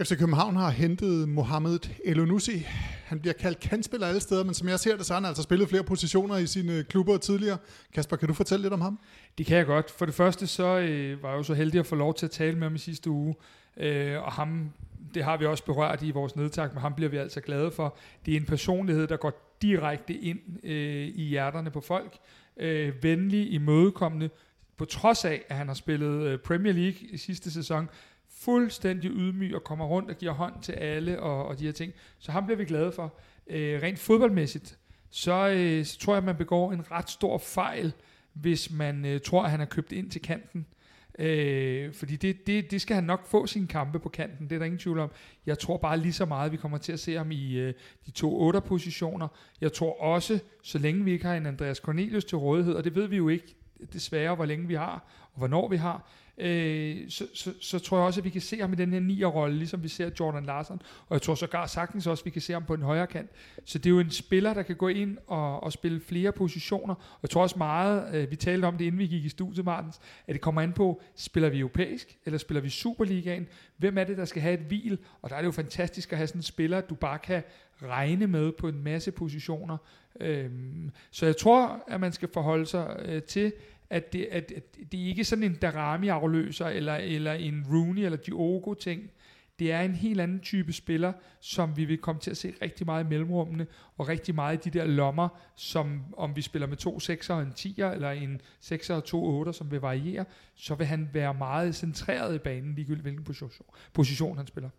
FC 0.01 0.19
København 0.19 0.57
har 0.57 0.71
hentet 0.71 1.29
Mohamed 1.29 1.79
Elunussi. 2.05 2.59
Han 3.05 3.21
bliver 3.21 3.33
kaldt 3.33 3.61
kandspiller 3.61 4.07
alle 4.07 4.21
steder, 4.21 4.45
men 4.45 4.55
som 4.55 4.69
jeg 4.69 4.81
ser 4.81 4.97
det, 4.97 5.07
så 5.07 5.13
har 5.13 5.21
han 5.21 5.29
altså 5.29 5.43
spillet 5.43 5.69
flere 5.69 5.85
positioner 5.85 6.37
i 6.37 6.47
sine 6.47 6.85
klubber 6.85 7.17
tidligere. 7.17 7.59
Kasper, 7.95 8.17
kan 8.17 8.29
du 8.29 8.35
fortælle 8.35 8.63
lidt 8.63 8.73
om 8.73 8.81
ham? 8.81 8.99
Det 9.39 9.47
kan 9.47 9.57
jeg 9.57 9.67
godt. 9.67 9.91
For 9.91 10.05
det 10.05 10.15
første, 10.15 10.47
så 10.47 10.79
øh, 10.79 11.23
var 11.23 11.29
jeg 11.29 11.39
jo 11.39 11.43
så 11.43 11.55
heldig 11.55 11.81
at 11.81 11.87
få 11.87 11.95
lov 11.95 12.15
til 12.15 12.27
at 12.27 12.31
tale 12.31 12.55
med 12.59 12.63
ham 12.63 12.75
i 12.75 12.79
sidste 12.79 13.11
uge. 13.11 13.35
Øh, 13.77 14.23
og 14.23 14.33
ham, 14.33 14.73
det 15.15 15.25
har 15.25 15.37
vi 15.37 15.47
også 15.47 15.65
berørt 15.65 16.03
i 16.03 16.11
vores 16.11 16.37
nedtag, 16.37 16.69
men 16.73 16.79
ham 16.79 16.95
bliver 16.95 17.11
vi 17.11 17.17
altså 17.17 17.41
glade 17.41 17.71
for. 17.71 17.97
Det 18.27 18.35
er 18.35 18.41
en 18.41 18.47
personlighed, 18.47 19.07
der 19.07 19.17
går 19.17 19.52
direkte 19.63 20.15
ind 20.15 20.41
øh, 20.65 21.09
i 21.15 21.23
hjerterne 21.23 21.71
på 21.71 21.81
folk. 21.81 22.19
Øh, 22.57 23.03
venlig, 23.03 23.53
imødekommende, 23.53 24.31
på 24.77 24.85
trods 24.85 25.25
af, 25.25 25.43
at 25.49 25.57
han 25.57 25.67
har 25.67 25.75
spillet 25.75 26.27
øh, 26.27 26.39
Premier 26.39 26.73
League 26.73 27.01
i 27.01 27.17
sidste 27.17 27.51
sæson, 27.51 27.91
fuldstændig 28.29 29.11
ydmyg 29.11 29.55
og 29.55 29.65
kommer 29.65 29.85
rundt 29.87 30.11
og 30.11 30.17
giver 30.17 30.33
hånd 30.33 30.63
til 30.63 30.73
alle 30.73 31.21
og, 31.21 31.47
og 31.47 31.59
de 31.59 31.65
her 31.65 31.73
ting. 31.73 31.93
Så 32.19 32.33
ham 32.33 32.45
bliver 32.47 32.59
vi 32.59 32.65
glade 32.65 32.93
for. 32.93 33.15
Øh, 33.47 33.83
rent 33.83 33.99
fodboldmæssigt, 33.99 34.79
så, 35.11 35.49
øh, 35.49 35.85
så 35.85 35.99
tror 35.99 36.13
jeg, 36.13 36.19
at 36.19 36.25
man 36.25 36.37
begår 36.37 36.73
en 36.73 36.91
ret 36.91 37.11
stor 37.11 37.39
fejl, 37.39 37.93
hvis 38.33 38.71
man 38.71 39.05
øh, 39.05 39.21
tror, 39.21 39.43
at 39.43 39.51
han 39.51 39.61
er 39.61 39.65
købt 39.65 39.93
ind 39.93 40.11
til 40.11 40.23
kanten. 40.23 40.67
Øh, 40.71 40.82
Øh, 41.19 41.93
fordi 41.93 42.17
det, 42.17 42.47
det, 42.47 42.71
det 42.71 42.81
skal 42.81 42.95
han 42.95 43.05
nok 43.05 43.27
få 43.27 43.47
sine 43.47 43.67
kampe 43.67 43.99
på 43.99 44.09
kanten, 44.09 44.49
det 44.49 44.55
er 44.55 44.59
der 44.59 44.67
ingen 44.67 44.79
tvivl 44.79 44.99
om. 44.99 45.11
Jeg 45.47 45.59
tror 45.59 45.77
bare 45.77 45.99
lige 45.99 46.13
så 46.13 46.25
meget, 46.25 46.47
at 46.47 46.53
vi 46.53 46.57
kommer 46.57 46.79
til 46.79 46.93
at 46.93 47.01
se 47.01 47.15
ham 47.15 47.31
i 47.31 47.53
øh, 47.53 47.75
de 48.07 48.11
to 48.11 48.41
8 48.41 48.61
positioner. 48.61 49.29
Jeg 49.61 49.73
tror 49.73 50.03
også, 50.03 50.39
så 50.63 50.79
længe 50.79 51.05
vi 51.05 51.13
ikke 51.13 51.25
har 51.25 51.35
en 51.35 51.47
Andreas 51.47 51.77
Cornelius 51.77 52.25
til 52.25 52.39
rådighed, 52.39 52.75
og 52.75 52.85
det 52.85 52.95
ved 52.95 53.07
vi 53.07 53.17
jo 53.17 53.29
ikke 53.29 53.57
desværre, 53.93 54.35
hvor 54.35 54.45
længe 54.45 54.69
vi 54.69 54.75
har, 54.75 55.05
og 55.33 55.39
hvornår 55.39 55.69
vi 55.69 55.77
har, 55.77 56.09
øh, 56.39 57.11
så, 57.11 57.27
så, 57.35 57.55
så 57.61 57.79
tror 57.79 57.99
jeg 57.99 58.07
også, 58.07 58.21
at 58.21 58.25
vi 58.25 58.31
kan 58.31 58.41
se 58.41 58.61
ham 58.61 58.73
i 58.73 58.77
den 58.77 58.93
her 58.93 59.01
nier-rolle, 59.01 59.57
ligesom 59.57 59.83
vi 59.83 59.89
ser 59.89 60.11
Jordan 60.21 60.45
Larsen, 60.45 60.81
og 61.09 61.15
jeg 61.15 61.23
tror 61.23 61.35
sågar 61.35 61.67
sagtens 61.67 62.07
også, 62.07 62.23
at 62.23 62.25
vi 62.25 62.31
kan 62.31 62.43
se 62.43 62.53
ham 62.53 62.65
på 62.65 62.77
den 62.77 62.85
højre 62.85 63.07
kant. 63.07 63.31
Så 63.65 63.79
det 63.79 63.87
er 63.87 63.91
jo 63.91 64.01
en 64.01 64.11
spiller, 64.11 64.55
der 64.55 64.63
kan 64.63 64.77
gå 64.77 64.89
ind 64.89 65.19
og, 65.27 65.63
og 65.63 65.73
spille 65.73 66.01
flere 66.01 66.33
positioner, 66.33 66.95
og 66.95 67.19
jeg 67.23 67.31
tror 67.31 67.43
også 67.43 67.59
meget, 67.59 68.15
øh, 68.15 68.31
vi 68.31 68.37
talte 68.37 68.65
om 68.67 68.79
det, 68.79 68.85
inden 68.85 68.99
vi 68.99 69.07
gik 69.07 69.25
i 69.25 69.29
studiet, 69.29 69.65
Martens, 69.65 70.01
at 70.27 70.33
det 70.33 70.41
kommer 70.41 70.63
an 70.63 70.73
på, 70.73 71.03
spiller 71.17 71.49
vi 71.49 71.59
europæisk, 71.59 72.19
eller 72.25 72.39
spiller 72.39 72.61
vi 72.61 72.69
Superligaen? 72.69 73.47
Hvem 73.77 73.99
er 73.99 74.05
det, 74.05 74.17
der 74.17 74.25
skal 74.25 74.43
have 74.43 74.55
et 74.55 74.61
hvil? 74.61 74.99
Og 75.23 75.31
der 75.31 75.37
er 75.37 75.41
det 75.41 75.47
jo 75.47 75.53
fantastisk 75.53 76.13
at 76.13 76.19
have 76.19 76.27
sådan 76.27 76.39
en 76.39 76.43
spiller, 76.43 76.81
du 76.81 76.95
bare 76.95 77.19
kan 77.19 77.43
regne 77.83 78.27
med 78.27 78.53
på 78.53 78.69
en 78.69 78.83
masse 78.83 79.13
positioner. 79.13 79.77
Øhm, 80.21 80.91
så 81.11 81.27
jeg 81.27 81.37
tror, 81.37 81.85
at 81.89 82.01
man 82.01 82.13
skal 82.13 82.29
forholde 82.33 82.67
sig 82.67 83.03
øh, 83.05 83.23
til, 83.23 83.53
at 83.93 84.13
det, 84.13 84.29
at, 84.31 84.53
at 84.57 84.77
det 84.93 84.99
ikke 84.99 85.25
sådan 85.25 85.45
en 85.45 85.55
Darami-afløser, 85.55 86.67
eller, 86.67 86.95
eller 86.95 87.33
en 87.33 87.67
Rooney, 87.71 88.05
eller 88.05 88.19
Diogo-ting. 88.19 89.11
Det 89.59 89.73
er 89.73 89.81
en 89.81 89.95
helt 89.95 90.21
anden 90.21 90.41
type 90.41 90.73
spiller, 90.73 91.13
som 91.41 91.77
vi 91.77 91.85
vil 91.85 91.99
komme 91.99 92.21
til 92.21 92.31
at 92.31 92.37
se 92.37 92.55
rigtig 92.63 92.87
meget 92.87 93.05
i 93.05 93.09
mellemrummene, 93.09 93.67
og 93.99 94.09
rigtig 94.09 94.35
meget 94.35 94.67
i 94.67 94.71
de 94.71 94.79
der 94.79 94.87
lommer, 94.87 95.29
som 95.57 96.03
om 96.17 96.37
vi 96.37 96.43
spiller 96.43 96.69
med 96.69 96.77
to 96.77 96.99
6'er 96.99 97.33
og 97.33 97.43
en 97.43 97.53
10'er, 97.59 97.85
eller 97.85 98.11
en 98.11 98.41
6'er 98.65 98.93
og 98.93 99.05
to 99.05 99.45
8'er, 99.45 99.53
som 99.53 99.71
vil 99.71 99.81
variere, 99.81 100.25
så 100.55 100.75
vil 100.75 100.87
han 100.87 101.09
være 101.13 101.35
meget 101.35 101.75
centreret 101.75 102.35
i 102.35 102.39
banen, 102.39 102.75
ligegyldigt 102.75 103.03
hvilken 103.03 103.25
position, 103.25 103.67
position 103.93 104.37
han 104.37 104.47
spiller. 104.47 104.71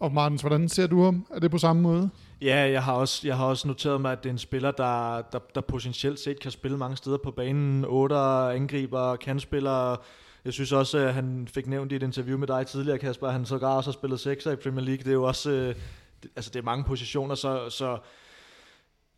Og 0.00 0.12
Martens, 0.12 0.40
hvordan 0.40 0.68
ser 0.68 0.86
du 0.86 1.02
ham? 1.02 1.26
Er 1.30 1.38
det 1.38 1.50
på 1.50 1.58
samme 1.58 1.82
måde? 1.82 2.10
Ja, 2.42 2.70
jeg 2.70 2.82
har 2.82 2.92
også, 2.92 3.26
jeg 3.26 3.36
har 3.36 3.46
også 3.46 3.68
noteret 3.68 4.00
mig, 4.00 4.12
at 4.12 4.22
det 4.22 4.28
er 4.28 4.32
en 4.32 4.38
spiller, 4.38 4.70
der, 4.70 5.22
der, 5.32 5.38
der 5.54 5.60
potentielt 5.60 6.20
set 6.20 6.40
kan 6.40 6.50
spille 6.50 6.76
mange 6.76 6.96
steder 6.96 7.18
på 7.24 7.30
banen. 7.30 7.84
8 7.84 8.16
angriber, 8.16 9.16
kandspiller. 9.16 9.96
Jeg 10.44 10.52
synes 10.52 10.72
også, 10.72 10.98
at 10.98 11.14
han 11.14 11.48
fik 11.54 11.66
nævnt 11.66 11.92
i 11.92 11.96
et 11.96 12.02
interview 12.02 12.38
med 12.38 12.46
dig 12.46 12.66
tidligere, 12.66 12.98
Kasper, 12.98 13.26
at 13.26 13.32
han 13.32 13.46
sågar 13.46 13.76
også 13.76 13.90
har 13.90 13.92
spillet 13.92 14.26
6'er 14.26 14.50
i 14.50 14.56
Premier 14.56 14.84
League. 14.84 14.98
Det 15.04 15.08
er 15.08 15.12
jo 15.12 15.24
også, 15.24 15.50
øh, 15.50 15.74
det, 16.22 16.30
altså 16.36 16.50
det 16.50 16.58
er 16.58 16.64
mange 16.64 16.84
positioner, 16.84 17.34
så, 17.34 17.70
så 17.70 17.98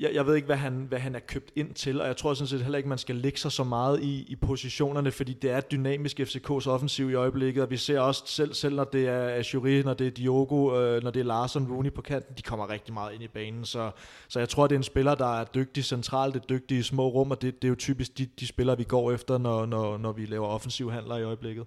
jeg, 0.01 0.11
jeg 0.15 0.27
ved 0.27 0.35
ikke, 0.35 0.47
hvad 0.47 0.57
han, 0.57 0.87
hvad 0.89 0.99
han 0.99 1.15
er 1.15 1.19
købt 1.19 1.53
ind 1.57 1.75
til, 1.75 2.01
og 2.01 2.07
jeg 2.07 2.17
tror 2.17 2.35
sådan 2.35 2.49
set 2.49 2.61
heller 2.61 2.77
ikke, 2.77 2.89
man 2.89 2.99
skal 2.99 3.17
lægge 3.17 3.39
sig 3.39 3.53
så 3.53 3.65
meget 3.65 4.03
i, 4.03 4.25
i 4.29 4.37
positionerne, 4.37 5.11
fordi 5.11 5.33
det 5.33 5.51
er 5.51 5.61
dynamisk 5.61 6.21
FCK's 6.21 6.69
offensiv 6.69 7.11
i 7.11 7.15
øjeblikket, 7.15 7.63
og 7.63 7.71
vi 7.71 7.77
ser 7.77 8.01
også 8.01 8.23
selv, 8.27 8.55
selv 8.55 8.77
når 8.77 8.85
det 8.85 9.09
er 9.09 9.29
Ashuri, 9.29 9.83
når 9.83 9.95
det 9.95 10.07
er 10.07 10.11
Diogo, 10.11 10.81
øh, 10.81 11.03
når 11.03 11.11
det 11.11 11.21
er 11.21 11.25
Larsen, 11.25 11.73
Rooney 11.73 11.93
på 11.93 12.03
kanten, 12.03 12.35
de 12.37 12.43
kommer 12.43 12.71
rigtig 12.71 12.95
meget 12.95 13.15
ind 13.15 13.23
i 13.23 13.29
banen, 13.29 13.65
så, 13.65 13.91
så 14.29 14.39
jeg 14.39 14.49
tror, 14.49 14.67
det 14.67 14.75
er 14.75 14.79
en 14.79 14.83
spiller, 14.83 15.15
der 15.15 15.41
er 15.41 15.45
dygtig 15.45 15.85
centralt, 15.85 16.35
det 16.35 16.43
er 16.43 16.47
dygtig 16.47 16.79
i 16.79 16.83
små 16.83 17.09
rum, 17.09 17.31
og 17.31 17.43
det, 17.43 17.63
det 17.63 17.69
er 17.69 17.71
jo 17.71 17.77
typisk 17.79 18.19
de, 18.19 18.27
de 18.41 18.47
spillere, 18.47 18.77
vi 18.77 18.85
går 18.85 19.13
efter, 19.13 19.39
når, 19.39 19.67
når, 19.67 19.99
når 19.99 20.13
vi 20.13 20.27
laver 20.27 20.47
offensiv 20.47 20.91
handler 20.91 21.17
i 21.17 21.23
øjeblikket. 21.23 21.67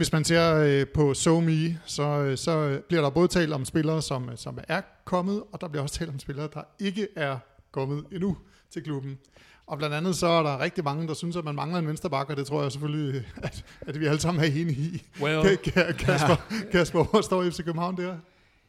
Hvis 0.00 0.12
man 0.12 0.24
ser 0.24 0.56
øh, 0.56 0.86
på 0.86 1.14
SoMe, 1.14 1.78
så, 1.86 2.02
øh, 2.02 2.36
så 2.36 2.80
bliver 2.88 3.02
der 3.02 3.10
både 3.10 3.28
talt 3.28 3.52
om 3.52 3.64
spillere, 3.64 4.02
som, 4.02 4.36
som 4.36 4.58
er 4.68 4.80
kommet, 5.04 5.42
og 5.52 5.60
der 5.60 5.68
bliver 5.68 5.82
også 5.82 5.94
talt 5.94 6.10
om 6.10 6.18
spillere, 6.18 6.48
der 6.54 6.62
ikke 6.78 7.08
er 7.16 7.38
kommet 7.70 8.04
endnu 8.12 8.36
til 8.70 8.82
klubben. 8.82 9.18
Og 9.66 9.78
blandt 9.78 9.96
andet 9.96 10.16
så 10.16 10.26
er 10.26 10.42
der 10.42 10.60
rigtig 10.60 10.84
mange, 10.84 11.08
der 11.08 11.14
synes, 11.14 11.36
at 11.36 11.44
man 11.44 11.54
mangler 11.54 11.78
en 11.78 11.86
vensterbak, 11.86 12.30
og 12.30 12.36
det 12.36 12.46
tror 12.46 12.62
jeg 12.62 12.72
selvfølgelig, 12.72 13.24
at, 13.42 13.64
at 13.80 14.00
vi 14.00 14.06
alle 14.06 14.20
sammen 14.20 14.44
er 14.44 14.48
enige 14.48 14.80
i. 14.80 15.02
Well. 15.22 15.56
Kasper, 15.98 16.36
Kasper, 16.72 17.04
hvor 17.04 17.20
står 17.20 17.50
FC 17.50 17.64
København 17.64 17.96
der? 17.96 18.16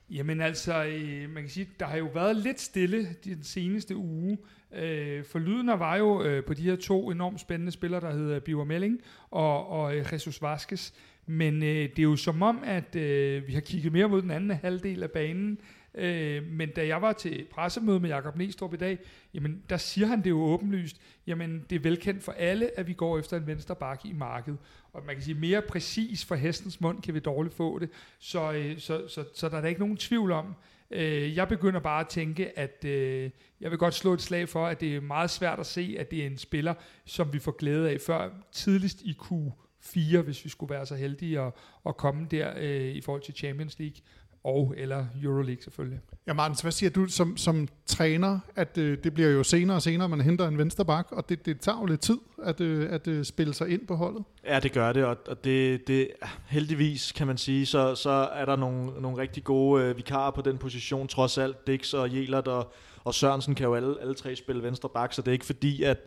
Jamen 0.10 0.42
altså, 0.42 0.84
øh, 0.84 1.30
man 1.30 1.44
kan 1.44 1.50
sige, 1.50 1.70
der 1.80 1.86
har 1.86 1.98
jo 1.98 2.10
været 2.14 2.36
lidt 2.36 2.62
stille 2.62 3.16
den 3.24 3.44
seneste 3.44 3.96
uge. 3.96 4.38
Øh, 4.74 5.26
for 5.26 5.40
Lydner 5.40 5.76
var 5.76 5.96
jo 5.96 6.24
øh, 6.24 6.44
på 6.44 6.54
de 6.54 6.62
her 6.62 6.76
to 6.76 7.12
enormt 7.12 7.40
spændende 7.40 7.72
spillere, 7.72 8.02
der 8.02 8.12
hedder 8.12 8.40
Biver 8.40 8.64
Melling 8.64 9.00
og, 9.30 9.68
og 9.68 9.98
Jesus 9.98 10.42
Vasquez. 10.42 10.92
Men 11.25 11.63
øh, 11.63 11.90
det 11.90 12.00
er 12.00 12.04
jo 12.04 12.16
som 12.16 12.42
om, 12.42 12.63
at 12.66 12.96
øh, 12.96 13.48
vi 13.48 13.54
har 13.54 13.62
kigget 13.62 13.94
mere 13.94 14.10
mod 14.10 14.22
den 14.22 14.32
anden 14.32 14.51
halvdel 14.51 15.04
af 15.04 15.12
banen. 15.12 15.58
Øh, 15.96 16.44
men 16.48 16.70
da 16.70 16.88
jeg 16.88 17.01
var 17.01 17.13
til 17.13 17.46
pressemøde 17.51 18.00
med 18.00 18.10
Jakob 18.10 18.38
Næstrup 18.38 18.74
i 18.74 18.78
dag, 18.78 19.00
jamen 19.34 19.63
der 19.70 19.78
siger 19.78 20.08
han 20.08 20.24
det 20.24 20.30
jo 20.30 20.42
åbenlyst, 20.42 21.01
jamen 21.28 21.66
det 21.70 21.75
er 21.75 21.80
velkendt 21.80 22.24
for 22.24 22.32
alle, 22.32 22.80
at 22.80 22.88
vi 22.88 22.94
går 22.94 23.20
efter 23.20 23.38
en 23.38 23.48
venstre 23.48 23.75
bakke 23.75 24.08
i 24.10 24.13
markedet. 24.13 24.60
Og 24.94 25.06
man 25.06 25.16
kan 25.16 25.24
sige, 25.24 25.36
mere 25.36 25.62
præcis 25.62 26.25
for 26.25 26.36
hestens 26.36 26.82
mund 26.82 27.01
kan 27.01 27.13
vi 27.13 27.20
dårligt 27.20 27.56
få 27.56 27.80
det. 27.80 27.90
Så, 28.20 28.51
øh, 28.51 28.80
så, 28.80 29.08
så, 29.08 29.24
så 29.34 29.50
der 29.50 29.58
er 29.58 29.62
der 29.62 29.68
ikke 29.68 29.82
nogen 29.82 29.98
tvivl 29.98 30.32
om. 30.32 30.56
Øh, 30.92 31.36
jeg 31.36 31.48
begynder 31.48 31.80
bare 31.80 32.01
at 32.01 32.08
tænke, 32.08 32.60
at 32.60 32.86
øh, 32.86 33.30
jeg 33.62 33.72
vil 33.72 33.80
godt 33.80 33.94
slå 33.94 34.13
et 34.13 34.22
slag 34.22 34.50
for, 34.50 34.68
at 34.68 34.82
det 34.82 34.96
er 34.96 35.01
meget 35.01 35.30
svært 35.30 35.60
at 35.60 35.66
se, 35.66 35.96
at 36.00 36.12
det 36.12 36.22
er 36.22 36.25
en 36.28 36.38
spiller, 36.38 36.74
som 37.06 37.34
vi 37.34 37.40
får 37.40 37.51
glæde 37.51 37.90
af 37.90 38.01
før 38.01 38.30
tidligst 38.51 39.01
i 39.01 39.13
Q 39.13 39.32
fire, 39.82 40.22
hvis 40.22 40.46
vi 40.46 40.50
skulle 40.50 40.74
være 40.74 40.86
så 40.86 40.96
heldige 40.96 41.40
at, 41.40 41.54
at 41.86 41.98
komme 41.98 42.28
der 42.32 42.54
øh, 42.58 42.96
i 42.96 43.02
forhold 43.02 43.22
til 43.22 43.34
Champions 43.34 43.80
League 43.80 44.02
og 44.44 44.74
eller 44.78 45.06
Euroleague 45.24 45.64
selvfølgelig. 45.64 46.00
Ja, 46.28 46.34
Martins, 46.34 46.62
hvad 46.62 46.72
siger 46.72 46.90
du 46.90 47.06
som, 47.06 47.38
som 47.38 47.68
træner, 47.86 48.40
at 48.56 48.78
øh, 48.78 48.98
det 49.04 49.14
bliver 49.14 49.30
jo 49.30 49.44
senere 49.44 49.78
og 49.78 49.82
senere, 49.82 50.10
man 50.10 50.22
henter 50.22 50.48
en 50.48 50.58
venstre 50.58 50.86
bak, 50.86 51.08
og 51.12 51.30
det, 51.30 51.46
det 51.46 51.60
tager 51.60 51.80
jo 51.80 51.86
lidt 51.86 52.02
tid 52.02 52.18
at, 52.44 52.62
øh, 52.62 52.94
at 52.94 53.08
øh, 53.08 53.26
spille 53.26 53.54
sig 53.54 53.70
ind 53.70 53.88
på 53.88 53.96
holdet? 53.96 54.24
Ja, 54.48 54.60
det 54.60 54.72
gør 54.72 54.94
det, 54.94 55.06
og, 55.06 55.18
og 55.28 55.44
det, 55.44 55.88
det 55.88 56.08
heldigvis 56.48 57.12
kan 57.12 57.28
man 57.28 57.38
sige, 57.38 57.66
så, 57.66 57.96
så 57.96 58.10
er 58.10 58.46
der 58.46 58.56
nogle, 58.56 59.02
nogle 59.02 59.18
rigtig 59.18 59.44
gode 59.44 59.84
øh, 59.84 59.98
vikarer 59.98 60.32
på 60.32 60.42
den 60.42 60.58
position, 60.58 61.08
trods 61.08 61.38
alt 61.38 61.68
Dix 61.68 61.94
og 61.94 62.16
Jelert 62.16 62.48
og, 62.48 62.74
og 63.04 63.14
Sørensen 63.14 63.56
kan 63.56 63.66
jo 63.66 63.76
alle, 63.76 63.96
alle 64.02 64.14
tre 64.14 64.36
spille 64.36 64.64
venstre 64.64 64.90
bak, 64.90 65.14
så 65.14 65.22
det 65.22 65.28
er 65.28 65.34
ikke 65.34 65.46
fordi, 65.46 65.84
at, 65.84 65.98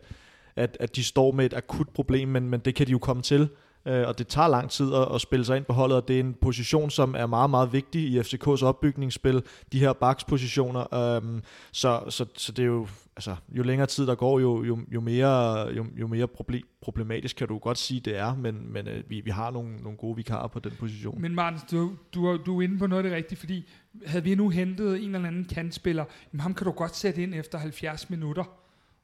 at, 0.55 0.77
at 0.79 0.95
de 0.95 1.03
står 1.03 1.31
med 1.31 1.45
et 1.45 1.53
akut 1.53 1.89
problem, 1.89 2.27
men, 2.27 2.49
men 2.49 2.59
det 2.59 2.75
kan 2.75 2.87
de 2.87 2.91
jo 2.91 2.99
komme 2.99 3.21
til 3.21 3.49
øh, 3.85 4.07
og 4.07 4.17
det 4.17 4.27
tager 4.27 4.47
lang 4.47 4.69
tid 4.69 4.93
at, 4.93 5.15
at 5.15 5.21
spille 5.21 5.45
sig 5.45 5.57
ind 5.57 5.65
på 5.65 5.73
holdet, 5.73 5.97
og 5.97 6.07
det 6.07 6.15
er 6.15 6.19
en 6.19 6.33
position, 6.33 6.89
som 6.89 7.15
er 7.17 7.25
meget, 7.25 7.49
meget 7.49 7.73
vigtig 7.73 8.01
i 8.01 8.19
FCK's 8.19 8.65
opbygningsspil, 8.65 9.43
de 9.71 9.79
her 9.79 9.93
bakspositioner, 9.93 10.93
øh, 10.93 11.41
så, 11.71 12.03
så, 12.09 12.25
så 12.35 12.51
det 12.51 12.63
er 12.63 12.67
jo, 12.67 12.87
altså, 13.15 13.35
jo 13.49 13.63
længere 13.63 13.87
tid 13.87 14.07
der 14.07 14.15
går, 14.15 14.39
jo, 14.39 14.63
jo, 14.63 14.79
jo 14.91 15.01
mere, 15.01 15.59
jo, 15.69 15.85
jo 15.97 16.07
mere 16.07 16.27
proble 16.27 16.61
problematisk 16.81 17.35
kan 17.35 17.47
du 17.47 17.57
godt 17.57 17.77
sige, 17.77 17.99
det 17.99 18.17
er, 18.17 18.35
men, 18.35 18.73
men 18.73 18.87
øh, 18.87 19.03
vi, 19.07 19.21
vi 19.21 19.31
har 19.31 19.51
nogle, 19.51 19.77
nogle 19.77 19.97
gode 19.97 20.15
vikarer 20.15 20.47
på 20.47 20.59
den 20.59 20.71
position. 20.79 21.21
Men 21.21 21.35
Martin, 21.35 21.59
du, 21.71 21.91
du, 22.13 22.37
du 22.45 22.59
er 22.59 22.61
inde 22.61 22.77
på 22.77 22.87
noget 22.87 23.03
af 23.03 23.09
det 23.09 23.17
rigtige, 23.17 23.39
fordi 23.39 23.69
havde 24.05 24.23
vi 24.23 24.35
nu 24.35 24.49
hentet 24.49 25.03
en 25.03 25.15
eller 25.15 25.27
anden 25.27 25.45
kantspiller, 25.45 26.05
jamen 26.33 26.39
ham 26.39 26.53
kan 26.53 26.65
du 26.65 26.71
godt 26.71 26.95
sætte 26.95 27.23
ind 27.23 27.33
efter 27.33 27.57
70 27.57 28.09
minutter, 28.09 28.43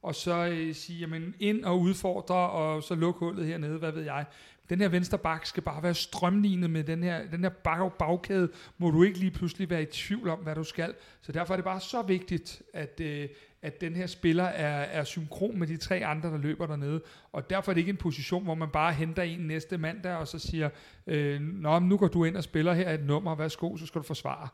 og 0.04 0.16
så 0.16 0.46
øh, 0.46 0.76
sige, 0.76 1.00
jamen 1.00 1.36
ind 1.40 1.64
og 1.64 1.80
udfordre, 1.80 2.50
og 2.50 2.84
så 2.84 2.96
lukke 2.96 3.20
hullet 3.20 3.46
hernede, 3.46 3.78
hvad 3.78 3.92
ved 3.92 4.04
jeg. 4.04 4.26
Den 4.70 4.82
her 4.82 4.88
venstre 4.88 5.18
bak 5.18 5.46
skal 5.46 5.64
bare 5.64 5.84
være 5.84 5.94
strømlignet 5.94 6.70
med 6.70 6.84
den 6.84 7.04
her, 7.04 7.28
den 7.32 7.44
her 7.44 7.50
bag, 7.50 7.92
bagkæde, 8.00 8.50
må 8.78 8.92
du 8.92 9.04
ikke 9.04 9.20
lige 9.20 9.32
pludselig 9.32 9.70
være 9.70 9.82
i 9.82 9.86
tvivl 9.86 10.30
om, 10.30 10.40
hvad 10.40 10.56
du 10.56 10.64
skal. 10.64 10.94
Så 11.22 11.32
derfor 11.32 11.54
er 11.54 11.58
det 11.58 11.64
bare 11.64 11.80
så 11.80 12.02
vigtigt, 12.02 12.62
at, 12.74 13.00
øh, 13.04 13.30
at 13.62 13.82
den 13.82 13.96
her 13.96 14.08
spiller 14.08 14.44
er, 14.44 14.82
er 14.82 15.04
synkron 15.04 15.60
med 15.60 15.68
de 15.68 15.78
tre 15.78 16.06
andre, 16.06 16.30
der 16.30 16.38
løber 16.38 16.68
dernede. 16.68 17.02
Og 17.32 17.50
derfor 17.50 17.72
er 17.72 17.74
det 17.74 17.82
ikke 17.82 17.90
en 17.90 17.98
position, 17.98 18.44
hvor 18.44 18.56
man 18.56 18.70
bare 18.70 18.94
henter 18.94 19.24
en 19.24 19.40
næste 19.40 19.78
mandag, 19.78 20.16
og 20.16 20.28
så 20.28 20.40
siger, 20.40 20.70
øh, 21.08 21.42
Nå, 21.42 21.80
nu 21.80 21.98
går 21.98 22.08
du 22.08 22.24
ind 22.24 22.38
og 22.38 22.44
spiller 22.44 22.74
her 22.74 22.92
et 22.92 23.06
nummer, 23.06 23.36
værsgo, 23.36 23.78
så 23.78 23.86
skal 23.86 24.02
du 24.02 24.08
forsvare. 24.08 24.48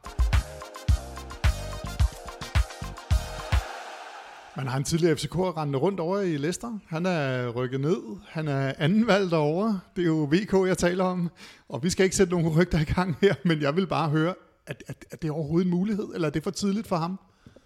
Man 4.58 4.68
har 4.68 4.78
en 4.78 4.84
tidligere 4.84 5.16
FCK 5.16 5.36
rendende 5.36 5.80
rundt 5.80 6.00
over 6.00 6.20
i 6.20 6.38
Leicester. 6.38 6.80
Han 6.88 7.06
er 7.06 7.50
rykket 7.50 7.82
ned. 7.82 7.98
Han 8.28 8.48
er 8.48 8.74
anden 8.78 9.08
valg 9.08 9.32
derovre. 9.32 9.80
Det 9.96 10.02
er 10.02 10.06
jo 10.06 10.30
VK, 10.32 10.68
jeg 10.68 10.78
taler 10.78 11.04
om. 11.04 11.30
Og 11.70 11.84
vi 11.84 11.90
skal 11.90 12.04
ikke 12.04 12.16
sætte 12.16 12.34
nogen 12.34 12.60
rygter 12.60 12.80
i 12.80 12.84
gang 12.84 13.18
her, 13.22 13.36
men 13.44 13.62
jeg 13.62 13.76
vil 13.76 13.88
bare 13.88 14.10
høre, 14.10 14.34
at, 14.68 14.84
at, 14.88 15.06
at 15.12 15.22
det 15.22 15.28
er 15.28 15.32
overhovedet 15.32 15.66
en 15.66 15.72
mulighed, 15.72 16.08
eller 16.14 16.28
er 16.28 16.32
det 16.32 16.44
for 16.44 16.52
tidligt 16.52 16.88
for 16.88 16.96
ham? 16.96 17.20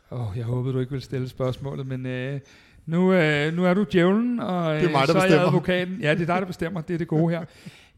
Oh, 0.10 0.38
jeg 0.38 0.46
håbede, 0.46 0.74
du 0.74 0.80
ikke 0.80 0.92
ville 0.92 1.04
stille 1.04 1.30
spørgsmålet, 1.30 1.88
men 1.88 2.06
øh, 2.06 2.40
nu, 2.86 3.14
øh, 3.14 3.54
nu 3.54 3.66
er 3.66 3.74
du 3.74 3.86
djævlen, 3.92 4.40
og 4.40 4.76
øh, 4.76 4.82
det 4.82 4.88
er 4.88 4.92
mig, 4.92 5.08
så 5.08 5.18
er 5.18 5.26
jeg 5.26 5.42
advokaten. 5.42 6.02
Ja, 6.02 6.14
det 6.14 6.22
er 6.22 6.26
dig, 6.26 6.42
der 6.42 6.46
bestemmer. 6.46 6.82
Det 6.82 6.94
er 6.94 6.98
det 6.98 7.08
gode 7.08 7.34
her. 7.34 7.46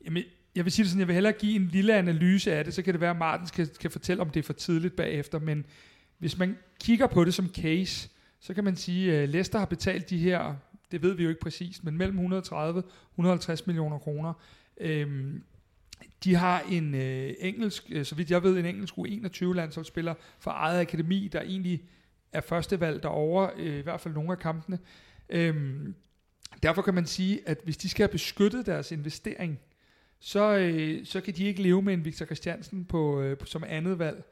Jamen, 0.06 0.24
jeg 0.56 0.66
vil 0.66 0.72
sige 0.72 0.84
det 0.84 0.90
sådan, 0.90 1.00
jeg 1.00 1.08
vil 1.08 1.14
hellere 1.14 1.34
give 1.34 1.56
en 1.56 1.70
lille 1.72 1.96
analyse 1.96 2.54
af 2.54 2.66
det, 2.66 2.74
så 2.74 2.82
kan 2.82 2.94
det 2.94 3.02
være, 3.02 3.12
at 3.12 3.18
Martin 3.18 3.48
kan, 3.48 3.68
kan 3.82 3.92
fortælle, 3.92 4.22
om 4.22 4.30
det 4.30 4.40
er 4.40 4.44
for 4.44 4.54
tidligt 4.54 4.96
bagefter, 4.96 5.40
men 5.40 5.66
hvis 6.20 6.38
man 6.38 6.58
kigger 6.82 7.08
på 7.08 7.24
det 7.24 7.34
som 7.34 7.50
case, 7.56 8.10
så 8.44 8.54
kan 8.54 8.64
man 8.64 8.76
sige, 8.76 9.18
at 9.18 9.30
Leicester 9.30 9.60
har 9.60 9.66
betalt 9.66 10.10
de 10.10 10.18
her, 10.18 10.56
det 10.92 11.02
ved 11.02 11.14
vi 11.14 11.24
jo 11.24 11.30
ikke 11.30 11.42
præcist, 11.42 11.84
men 11.84 11.98
mellem 11.98 12.16
130 12.18 12.84
og 12.84 12.90
150 13.12 13.68
millioner 13.68 14.00
kroner. 14.00 14.34
Øhm, 14.78 15.44
de 16.24 16.36
har 16.36 16.62
en 16.62 16.96
øh, 16.96 17.34
engelsk, 17.40 17.84
øh, 17.92 18.06
så 18.06 18.16
vidt 18.16 18.32
jeg 18.32 18.44
ved, 18.44 18.58
en 18.58 18.66
engelsk 18.66 18.94
U21-landsholdsspiller 18.94 20.14
fra 20.40 20.52
eget 20.52 20.82
akademi, 20.82 21.28
der 21.28 21.42
egentlig 21.42 21.84
er 22.34 22.42
førstevalg 22.42 23.04
derovre, 23.04 23.52
øh, 23.58 23.80
i 23.80 23.82
hvert 23.82 24.02
fald 24.02 24.14
nogle 24.14 24.32
af 24.32 24.40
kampene. 24.40 24.80
Øhm, 25.30 25.96
derfor 26.64 26.82
kan 26.82 26.94
man 26.94 27.06
sige, 27.06 27.40
at 27.46 27.60
hvis 27.64 27.78
de 27.78 27.90
skal 27.90 28.04
have 28.04 28.12
beskyttet 28.12 28.66
deres 28.66 28.92
investering, 28.92 29.60
så, 30.20 30.58
øh, 30.58 31.06
så 31.06 31.22
kan 31.22 31.34
de 31.36 31.46
ikke 31.46 31.62
leve 31.62 31.82
med 31.82 31.94
en 31.94 32.06
Victor 32.06 32.26
Christiansen 32.26 32.86
på, 32.86 33.22
øh, 33.22 33.38
på, 33.38 33.46
som 33.46 33.64
andet 33.68 34.00
valg. 34.00 34.24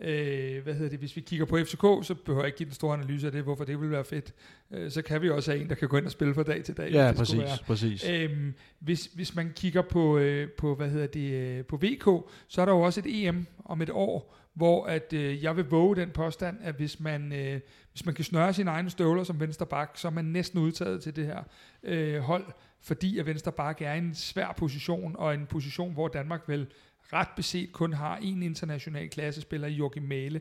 Øh, 0.00 0.62
hvad 0.62 0.74
hedder 0.74 0.90
det, 0.90 0.98
hvis 0.98 1.16
vi 1.16 1.20
kigger 1.20 1.46
på 1.46 1.58
FCK, 1.58 1.82
så 2.02 2.14
behøver 2.24 2.42
jeg 2.42 2.46
ikke 2.46 2.58
give 2.58 2.66
den 2.66 2.74
store 2.74 2.94
analyse 2.94 3.26
af 3.26 3.32
det, 3.32 3.42
hvorfor 3.42 3.64
det 3.64 3.80
vil 3.80 3.90
være 3.90 4.04
fedt. 4.04 4.34
Øh, 4.72 4.90
så 4.90 5.02
kan 5.02 5.22
vi 5.22 5.30
også 5.30 5.50
have 5.50 5.62
en, 5.62 5.68
der 5.68 5.74
kan 5.74 5.88
gå 5.88 5.96
ind 5.96 6.06
og 6.06 6.12
spille 6.12 6.34
fra 6.34 6.42
dag 6.42 6.64
til 6.64 6.76
dag. 6.76 6.90
Ja, 6.90 7.12
præcis. 7.16 7.58
Præcis. 7.66 8.08
Øhm, 8.08 8.54
hvis, 8.78 9.06
hvis 9.14 9.34
man 9.34 9.52
kigger 9.56 9.82
på, 9.82 10.18
øh, 10.18 10.50
på, 10.50 10.74
hvad 10.74 10.88
hedder 10.88 11.06
det, 11.06 11.32
øh, 11.32 11.64
på 11.64 11.76
VK, 11.76 12.30
så 12.48 12.60
er 12.60 12.64
der 12.64 12.72
jo 12.72 12.80
også 12.80 13.00
et 13.00 13.26
EM 13.26 13.46
om 13.64 13.82
et 13.82 13.90
år, 13.90 14.36
hvor 14.54 14.86
at, 14.86 15.12
øh, 15.12 15.42
jeg 15.42 15.56
vil 15.56 15.64
våge 15.64 15.96
den 15.96 16.10
påstand, 16.10 16.58
at 16.62 16.74
hvis 16.74 17.00
man, 17.00 17.32
øh, 17.32 17.60
hvis 17.92 18.06
man 18.06 18.14
kan 18.14 18.24
snøre 18.24 18.52
sine 18.52 18.70
egne 18.70 18.90
støvler 18.90 19.24
som 19.24 19.40
venstre 19.40 19.66
bak, 19.66 19.90
så 19.94 20.08
er 20.08 20.12
man 20.12 20.24
næsten 20.24 20.58
udtaget 20.58 21.02
til 21.02 21.16
det 21.16 21.26
her 21.26 21.42
øh, 21.82 22.20
hold, 22.20 22.44
fordi 22.80 23.18
at 23.18 23.26
venstre 23.26 23.52
bak 23.52 23.82
er 23.82 23.92
en 23.92 24.14
svær 24.14 24.54
position, 24.56 25.16
og 25.18 25.34
en 25.34 25.46
position, 25.46 25.92
hvor 25.92 26.08
Danmark 26.08 26.40
vil 26.46 26.66
ret 27.12 27.28
beset 27.36 27.72
kun 27.72 27.92
har 27.92 28.16
en 28.16 28.42
international 28.42 29.08
klassespiller 29.08 29.68
i 29.68 29.72
Joachim 29.72 30.02
Male. 30.02 30.40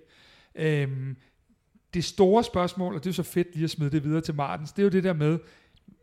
Øhm, 0.55 1.17
det 1.93 2.03
store 2.03 2.43
spørgsmål, 2.43 2.95
og 2.95 3.03
det 3.03 3.09
er 3.09 3.13
så 3.13 3.23
fedt 3.23 3.47
lige 3.53 3.63
at 3.63 3.69
smide 3.69 3.91
det 3.91 4.03
videre 4.03 4.21
til 4.21 4.35
Martens, 4.35 4.71
det 4.71 4.79
er 4.79 4.83
jo 4.83 4.89
det 4.89 5.03
der 5.03 5.13
med, 5.13 5.39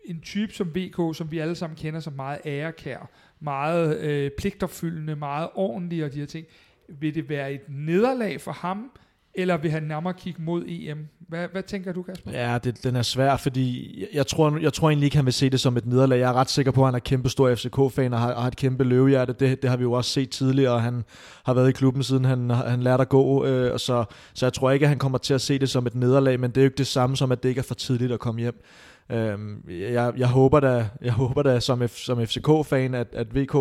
en 0.05 0.21
type 0.21 0.53
som 0.53 0.75
VK, 0.75 1.17
som 1.17 1.31
vi 1.31 1.39
alle 1.39 1.55
sammen 1.55 1.77
kender 1.77 2.01
som 2.01 2.13
meget 2.13 2.41
ærekær, 2.45 3.11
meget 3.41 4.01
øh, 4.01 4.31
pligtopfyldende, 4.39 5.17
meget 5.17 5.49
ordentlig 5.55 6.05
og 6.05 6.13
de 6.13 6.19
her 6.19 6.27
ting, 6.27 6.47
vil 6.89 7.15
det 7.15 7.29
være 7.29 7.53
et 7.53 7.61
nederlag 7.69 8.41
for 8.41 8.53
ham, 8.53 8.91
eller 9.37 9.57
vil 9.57 9.71
han 9.71 9.83
nærmere 9.83 10.15
kigge 10.15 10.43
mod 10.43 10.65
EM? 10.67 11.07
Hvad, 11.29 11.49
hvad 11.53 11.63
tænker 11.63 11.93
du, 11.93 12.03
Kasper? 12.03 12.31
Ja, 12.31 12.59
det, 12.65 12.85
den 12.85 12.97
er 12.97 13.03
svær, 13.03 13.37
fordi 13.37 14.01
jeg, 14.01 14.09
jeg, 14.13 14.27
tror, 14.27 14.59
jeg 14.59 14.73
tror 14.73 14.89
egentlig 14.89 15.07
ikke, 15.07 15.17
han 15.17 15.25
vil 15.25 15.33
se 15.33 15.51
det 15.51 15.61
som 15.61 15.77
et 15.77 15.87
nederlag. 15.87 16.19
Jeg 16.19 16.29
er 16.29 16.33
ret 16.33 16.51
sikker 16.51 16.73
på, 16.73 16.81
at 16.81 16.87
han 16.87 16.95
er 16.95 16.99
kæmpe 16.99 17.29
stor 17.29 17.55
FCK-fan 17.55 18.13
og 18.13 18.21
har, 18.21 18.41
har 18.41 18.49
et 18.49 18.57
kæmpe 18.57 18.85
løvehjerte. 18.85 19.33
Det, 19.33 19.63
det 19.63 19.71
har 19.71 19.77
vi 19.77 19.83
jo 19.83 19.93
også 19.93 20.11
set 20.11 20.31
tidligere, 20.31 20.73
og 20.73 20.83
han 20.83 21.05
har 21.45 21.55
været 21.55 21.69
i 21.69 21.73
klubben, 21.73 22.03
siden 22.03 22.25
han, 22.25 22.51
han 22.51 22.83
lærte 22.83 23.01
at 23.01 23.09
gå. 23.09 23.47
Øh, 23.47 23.73
og 23.73 23.81
så, 23.81 24.05
så 24.35 24.47
jeg 24.47 24.53
tror 24.53 24.71
ikke, 24.71 24.85
at 24.85 24.89
han 24.89 24.99
kommer 24.99 25.19
til 25.19 25.35
at 25.35 25.41
se 25.41 25.59
det 25.59 25.71
som 25.71 25.87
et 25.87 25.95
nederlag, 25.95 26.41
men 26.41 26.51
det 26.51 26.57
er 26.57 26.63
jo 26.63 26.67
ikke 26.67 26.79
det 26.79 26.87
samme 26.87 27.17
som, 27.17 27.33
at 27.33 27.43
det 27.43 27.49
ikke 27.49 27.59
er 27.59 27.63
for 27.63 27.75
tidligt 27.75 28.13
at 28.13 28.21
komme 28.21 28.41
hjem. 28.41 28.65
Øhm, 29.11 29.65
jeg, 29.69 30.13
jeg 30.17 30.29
håber 30.29 30.61
da, 30.61 30.89
jeg 31.03 31.13
håber 31.13 31.43
da 31.43 31.61
som, 31.61 31.89
F, 31.89 31.97
som 31.97 32.27
FCK-fan, 32.27 32.95
at, 32.95 33.07
at 33.13 33.35
VK 33.35 33.53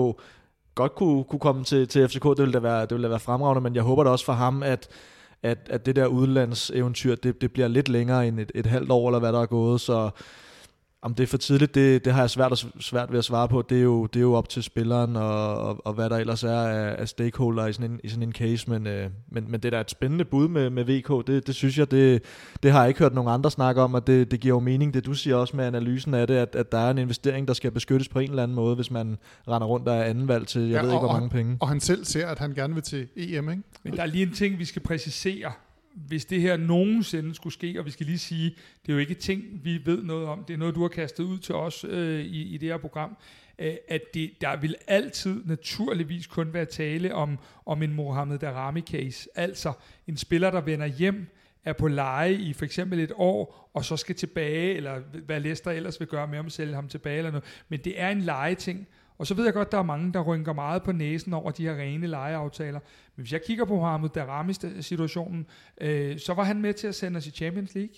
godt 0.75 0.96
kunne, 0.96 1.24
kunne 1.24 1.39
komme 1.39 1.63
til, 1.63 1.88
til 1.88 2.08
FCK. 2.10 2.24
Det 2.24 2.39
ville 2.39 2.53
da 2.53 2.60
være, 2.60 2.82
det 2.82 2.91
ville 2.91 3.03
da 3.03 3.10
være 3.10 3.20
fremragende, 3.20 3.62
men 3.62 3.75
jeg 3.75 3.84
håber 3.84 4.03
da 4.03 4.10
også 4.10 4.25
for 4.25 4.34
ham, 4.34 4.63
at 4.63 4.88
at, 5.45 5.57
at 5.69 5.85
det 5.85 5.95
der 5.95 6.05
udlandseventyr, 6.05 7.15
det, 7.15 7.41
det 7.41 7.51
bliver 7.51 7.67
lidt 7.67 7.89
længere 7.89 8.27
end 8.27 8.39
et, 8.39 8.51
et 8.55 8.65
halvt 8.65 8.91
år, 8.91 9.09
eller 9.09 9.19
hvad 9.19 9.33
der 9.33 9.41
er 9.41 9.45
gået, 9.45 9.81
så 9.81 10.09
om 11.05 11.13
det 11.13 11.24
er 11.24 11.27
for 11.27 11.38
tidligt, 11.38 11.75
det, 11.75 12.05
det 12.05 12.13
har 12.13 12.21
jeg 12.21 12.29
svært, 12.29 12.67
svært 12.79 13.12
ved 13.12 13.17
at 13.17 13.25
svare 13.25 13.47
på. 13.47 13.62
Det 13.62 13.77
er 13.77 13.81
jo, 13.81 14.05
det 14.05 14.19
er 14.19 14.21
jo 14.21 14.33
op 14.33 14.50
til 14.50 14.63
spilleren, 14.63 15.15
og, 15.15 15.57
og, 15.57 15.85
og 15.85 15.93
hvad 15.93 16.09
der 16.09 16.17
ellers 16.17 16.43
er 16.43 16.59
af, 16.59 16.95
af 17.01 17.09
stakeholder 17.09 17.67
i 17.67 17.74
sådan 17.74 17.91
en, 17.91 18.00
i 18.03 18.09
sådan 18.09 18.24
en 18.24 18.33
case, 18.33 18.69
men, 18.69 18.88
øh, 18.88 19.09
men, 19.31 19.51
men 19.51 19.59
det 19.59 19.65
er 19.65 19.69
da 19.69 19.81
et 19.81 19.91
spændende 19.91 20.25
bud 20.25 20.47
med, 20.47 20.69
med 20.69 20.83
VK, 20.83 21.27
det, 21.27 21.47
det 21.47 21.55
synes 21.55 21.77
jeg, 21.77 21.91
det, 21.91 22.24
det 22.63 22.71
har 22.71 22.79
jeg 22.79 22.88
ikke 22.88 23.00
hørt 23.00 23.13
nogen 23.13 23.29
andre 23.29 23.51
snakke 23.51 23.81
om, 23.81 23.93
og 23.93 24.07
det, 24.07 24.31
det 24.31 24.39
giver 24.39 24.55
jo 24.55 24.59
mening, 24.59 24.93
det 24.93 25.05
du 25.05 25.13
siger 25.13 25.35
også 25.35 25.55
med 25.55 25.65
analysen 25.65 26.13
af 26.13 26.27
det, 26.27 26.35
at, 26.35 26.55
at 26.55 26.71
der 26.71 26.77
er 26.77 26.91
en 26.91 26.97
investering, 26.97 27.47
der 27.47 27.53
skal 27.53 27.71
beskyttes 27.71 28.09
på 28.09 28.19
en 28.19 28.29
eller 28.29 28.43
anden 28.43 28.55
måde, 28.55 28.75
hvis 28.75 28.91
man 28.91 29.17
render 29.47 29.67
rundt 29.67 29.88
af 29.88 30.09
anden 30.09 30.27
valg 30.27 30.47
til, 30.47 30.62
jeg 30.62 30.71
ja, 30.71 30.81
ved 30.81 30.89
ikke, 30.89 31.00
hvor 31.00 31.13
mange 31.13 31.29
penge. 31.29 31.57
Og 31.59 31.67
han 31.67 31.79
selv 31.79 32.05
ser, 32.05 32.27
at 32.27 32.39
han 32.39 32.53
gerne 32.53 32.74
vil 32.74 32.83
til 32.83 33.07
EM, 33.15 33.50
ikke? 33.50 33.63
Men 33.83 33.95
der 33.95 34.01
er 34.01 34.07
lige 34.07 34.24
en 34.24 34.33
ting, 34.33 34.59
vi 34.59 34.65
skal 34.65 34.81
præcisere, 34.81 35.51
hvis 35.95 36.25
det 36.25 36.41
her 36.41 36.57
nogensinde 36.57 37.35
skulle 37.35 37.53
ske, 37.53 37.79
og 37.79 37.85
vi 37.85 37.91
skal 37.91 38.05
lige 38.05 38.19
sige, 38.19 38.49
det 38.81 38.89
er 38.89 38.93
jo 38.93 38.99
ikke 38.99 39.13
ting, 39.13 39.43
vi 39.63 39.81
ved 39.85 40.03
noget 40.03 40.27
om, 40.27 40.43
det 40.43 40.53
er 40.53 40.57
noget, 40.57 40.75
du 40.75 40.81
har 40.81 40.87
kastet 40.87 41.23
ud 41.23 41.37
til 41.37 41.55
os 41.55 41.85
øh, 41.89 42.25
i, 42.25 42.53
i 42.53 42.57
det 42.57 42.69
her 42.69 42.77
program, 42.77 43.17
øh, 43.59 43.73
at 43.87 44.01
det, 44.13 44.31
der 44.41 44.55
vil 44.55 44.75
altid 44.87 45.41
naturligvis 45.45 46.27
kun 46.27 46.53
være 46.53 46.65
tale 46.65 47.15
om, 47.15 47.39
om 47.65 47.83
en 47.83 47.93
Mohamed 47.93 48.39
Darami-case, 48.39 49.27
altså 49.35 49.73
en 50.07 50.17
spiller, 50.17 50.51
der 50.51 50.61
vender 50.61 50.85
hjem, 50.85 51.27
er 51.65 51.73
på 51.73 51.87
leje 51.87 52.33
i 52.33 52.53
for 52.53 52.65
eksempel 52.65 52.99
et 52.99 53.11
år, 53.15 53.69
og 53.73 53.85
så 53.85 53.97
skal 53.97 54.15
tilbage, 54.15 54.75
eller 54.75 54.99
hvad 55.25 55.39
Lester 55.39 55.71
ellers 55.71 55.99
vil 55.99 56.07
gøre 56.07 56.27
med 56.27 56.39
at 56.39 56.51
sælge 56.51 56.75
ham 56.75 56.87
tilbage 56.87 57.17
eller 57.17 57.31
noget. 57.31 57.63
Men 57.69 57.79
det 57.79 58.01
er 58.01 58.09
en 58.09 58.21
lejeting, 58.21 58.87
og 59.17 59.27
så 59.27 59.34
ved 59.34 59.43
jeg 59.43 59.53
godt, 59.53 59.72
der 59.72 59.77
er 59.77 59.84
mange, 59.84 60.13
der 60.13 60.22
rynker 60.22 60.53
meget 60.53 60.84
på 60.84 60.91
næsen 60.91 61.34
over 61.34 61.51
de 61.51 61.63
her 61.63 61.75
rene 61.75 62.07
lejeaftaler. 62.07 62.79
Men 63.15 63.24
hvis 63.24 63.34
jeg 63.34 63.41
kigger 63.43 63.65
på 63.65 63.75
Mohamed 63.75 64.10
Darami-situationen, 64.10 65.48
øh, 65.81 66.12
øh, 66.12 66.19
så 66.19 66.34
var 66.34 66.43
han 66.43 66.62
med 66.62 66.74
til 66.74 66.88
at 66.88 66.95
sende 66.95 67.17
os 67.17 67.27
i 67.27 67.31
Champions 67.31 67.75
League. 67.75 67.95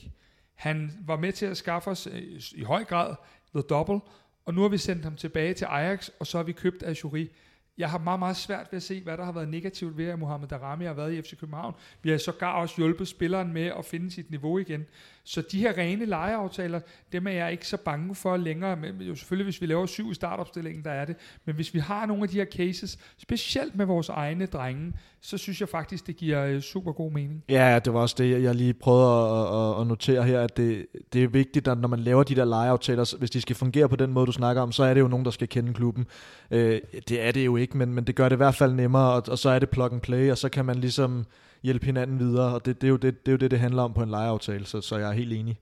Han 0.55 0.91
var 1.05 1.17
med 1.17 1.33
til 1.33 1.45
at 1.45 1.57
skaffe 1.57 1.89
os 1.89 2.07
øh, 2.07 2.41
i 2.55 2.63
høj 2.63 2.83
grad 2.83 3.15
the 3.55 3.61
double, 3.61 3.99
og 4.45 4.53
nu 4.53 4.61
har 4.61 4.69
vi 4.69 4.77
sendt 4.77 5.03
ham 5.03 5.15
tilbage 5.15 5.53
til 5.53 5.65
Ajax, 5.65 6.09
og 6.19 6.27
så 6.27 6.37
har 6.37 6.43
vi 6.43 6.51
købt 6.51 6.83
Ajuri. 6.83 7.29
Jeg 7.77 7.89
har 7.89 7.97
meget, 7.97 8.19
meget 8.19 8.35
svært 8.35 8.67
ved 8.71 8.77
at 8.77 8.83
se, 8.83 9.03
hvad 9.03 9.17
der 9.17 9.23
har 9.23 9.31
været 9.31 9.49
negativt 9.49 9.97
ved, 9.97 10.05
at 10.05 10.19
Mohamed 10.19 10.47
Darami 10.47 10.85
har 10.85 10.93
været 10.93 11.13
i 11.13 11.21
FC 11.21 11.39
København. 11.39 11.75
Vi 12.01 12.09
har 12.09 12.17
sågar 12.17 12.61
også 12.61 12.75
hjulpet 12.77 13.07
spilleren 13.07 13.53
med 13.53 13.65
at 13.65 13.85
finde 13.85 14.11
sit 14.11 14.29
niveau 14.29 14.57
igen. 14.57 14.85
Så 15.27 15.41
de 15.41 15.59
her 15.59 15.77
rene 15.77 16.05
lejeaftaler, 16.05 16.79
dem 17.11 17.27
er 17.27 17.31
jeg 17.31 17.51
ikke 17.51 17.67
så 17.67 17.77
bange 17.77 18.15
for 18.15 18.37
længere. 18.37 18.75
Men 18.75 19.01
jo 19.01 19.15
selvfølgelig, 19.15 19.43
hvis 19.43 19.61
vi 19.61 19.65
laver 19.65 19.85
syv 19.85 20.11
i 20.11 20.13
startopstillingen, 20.13 20.83
der 20.83 20.91
er 20.91 21.05
det. 21.05 21.15
Men 21.45 21.55
hvis 21.55 21.73
vi 21.73 21.79
har 21.79 22.05
nogle 22.05 22.23
af 22.23 22.29
de 22.29 22.37
her 22.37 22.45
cases, 22.45 22.97
specielt 23.17 23.75
med 23.75 23.85
vores 23.85 24.09
egne 24.09 24.45
drenge, 24.45 24.93
så 25.21 25.37
synes 25.37 25.61
jeg 25.61 25.69
faktisk, 25.69 26.07
det 26.07 26.17
giver 26.17 26.45
øh, 26.45 26.61
super 26.61 26.91
god 26.91 27.11
mening. 27.11 27.43
Ja, 27.49 27.79
det 27.85 27.93
var 27.93 27.99
også 27.99 28.15
det, 28.17 28.43
jeg 28.43 28.55
lige 28.55 28.73
prøvede 28.73 29.07
at, 29.07 29.75
at, 29.75 29.81
at 29.81 29.87
notere 29.87 30.23
her, 30.23 30.41
at 30.41 30.57
det, 30.57 30.85
det 31.13 31.23
er 31.23 31.27
vigtigt, 31.27 31.67
at 31.67 31.77
når 31.77 31.87
man 31.87 31.99
laver 31.99 32.23
de 32.23 32.35
der 32.35 32.45
lejeaftaler, 32.45 33.15
hvis 33.17 33.29
de 33.29 33.41
skal 33.41 33.55
fungere 33.55 33.89
på 33.89 33.95
den 33.95 34.13
måde, 34.13 34.25
du 34.25 34.31
snakker 34.31 34.61
om, 34.61 34.71
så 34.71 34.83
er 34.83 34.93
det 34.93 35.01
jo 35.01 35.07
nogen, 35.07 35.25
der 35.25 35.31
skal 35.31 35.47
kende 35.47 35.73
klubben. 35.73 36.05
Øh, 36.51 36.81
det 37.09 37.21
er 37.21 37.31
det 37.31 37.45
jo 37.45 37.55
ikke, 37.55 37.77
men, 37.77 37.93
men 37.93 38.03
det 38.03 38.15
gør 38.15 38.29
det 38.29 38.35
i 38.35 38.37
hvert 38.37 38.55
fald 38.55 38.73
nemmere, 38.73 39.13
og, 39.13 39.23
og 39.27 39.37
så 39.37 39.49
er 39.49 39.59
det 39.59 39.69
plug 39.69 39.93
and 39.93 40.01
play, 40.01 40.31
og 40.31 40.37
så 40.37 40.49
kan 40.49 40.65
man 40.65 40.75
ligesom 40.75 41.25
hjælpe 41.67 41.85
hinanden 41.85 42.19
videre, 42.19 42.53
og 42.53 42.65
det, 42.65 42.81
det, 42.81 42.87
er, 42.87 42.89
jo 42.89 42.95
det, 42.95 43.25
det 43.25 43.31
er 43.31 43.33
jo 43.33 43.37
det, 43.37 43.51
det 43.51 43.59
handler 43.59 43.83
om 43.83 43.93
på 43.93 44.03
en 44.03 44.09
lejeaftale, 44.09 44.65
så, 44.65 44.81
så 44.81 44.97
jeg 44.97 45.09
er 45.09 45.13
helt 45.13 45.33
enig. 45.33 45.59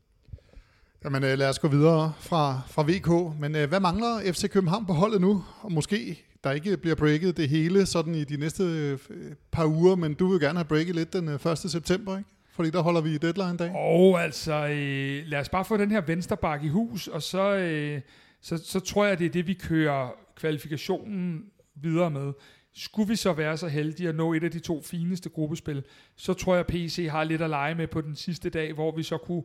Jamen 1.03 1.24
øh, 1.24 1.38
lad 1.38 1.50
os 1.50 1.59
gå 1.59 1.67
videre 1.67 2.13
fra, 2.19 2.62
fra 2.67 2.83
VK. 2.83 3.39
Men 3.39 3.55
øh, 3.55 3.69
hvad 3.69 3.79
mangler 3.79 4.31
FC 4.33 4.50
København 4.50 4.85
på 4.85 4.93
holdet 4.93 5.21
nu? 5.21 5.43
Og 5.62 5.71
måske 5.71 6.25
der 6.43 6.51
ikke 6.51 6.77
bliver 6.77 6.95
breaket 6.95 7.38
det 7.38 7.50
hele 7.50 7.85
sådan 7.85 8.15
i 8.15 8.24
de 8.24 8.38
næste 8.38 8.63
øh, 8.63 9.00
par 9.51 9.65
uger, 9.65 9.95
men 9.95 10.13
du 10.13 10.27
vil 10.27 10.39
gerne 10.39 10.59
have 10.59 10.65
breaket 10.65 10.95
lidt 10.95 11.13
den 11.13 11.29
1. 11.29 11.57
september, 11.57 12.17
ikke? 12.17 12.29
Fordi 12.51 12.69
der 12.69 12.81
holder 12.81 13.01
vi 13.01 13.17
deadline 13.17 13.57
dag. 13.57 13.71
Og 13.75 14.24
altså, 14.24 14.53
øh, 14.53 15.24
lad 15.25 15.39
os 15.39 15.50
bare 15.50 15.65
få 15.65 15.77
den 15.77 15.91
her 15.91 16.01
vensterbak 16.01 16.63
i 16.63 16.67
hus, 16.67 17.07
og 17.07 17.21
så, 17.21 17.55
øh, 17.55 18.01
så, 18.41 18.57
så 18.65 18.79
tror 18.79 19.05
jeg, 19.05 19.19
det 19.19 19.25
er 19.25 19.29
det, 19.29 19.47
vi 19.47 19.53
kører 19.53 20.09
kvalifikationen 20.35 21.45
videre 21.75 22.12
med. 22.12 22.33
Skulle 22.77 23.08
vi 23.08 23.15
så 23.15 23.34
være 23.34 23.58
så 23.58 23.67
heldige 23.67 24.10
at 24.10 24.15
nå 24.15 24.34
et 24.34 24.44
af 24.44 24.51
de 24.51 24.60
to 24.60 24.82
fineste 24.82 25.29
gruppespil, 25.29 25.84
så 26.15 26.34
tror 26.34 26.53
jeg, 26.53 26.60
at 26.60 26.67
PC 26.67 27.08
har 27.12 27.24
lidt 27.24 27.41
at 27.41 27.50
lege 27.50 27.75
med 27.75 27.88
på 27.88 28.01
den 28.01 28.15
sidste 28.15 28.50
dag, 28.50 28.74
hvor 28.74 28.96
vi 28.96 29.03
så 29.03 29.17
kunne, 29.17 29.44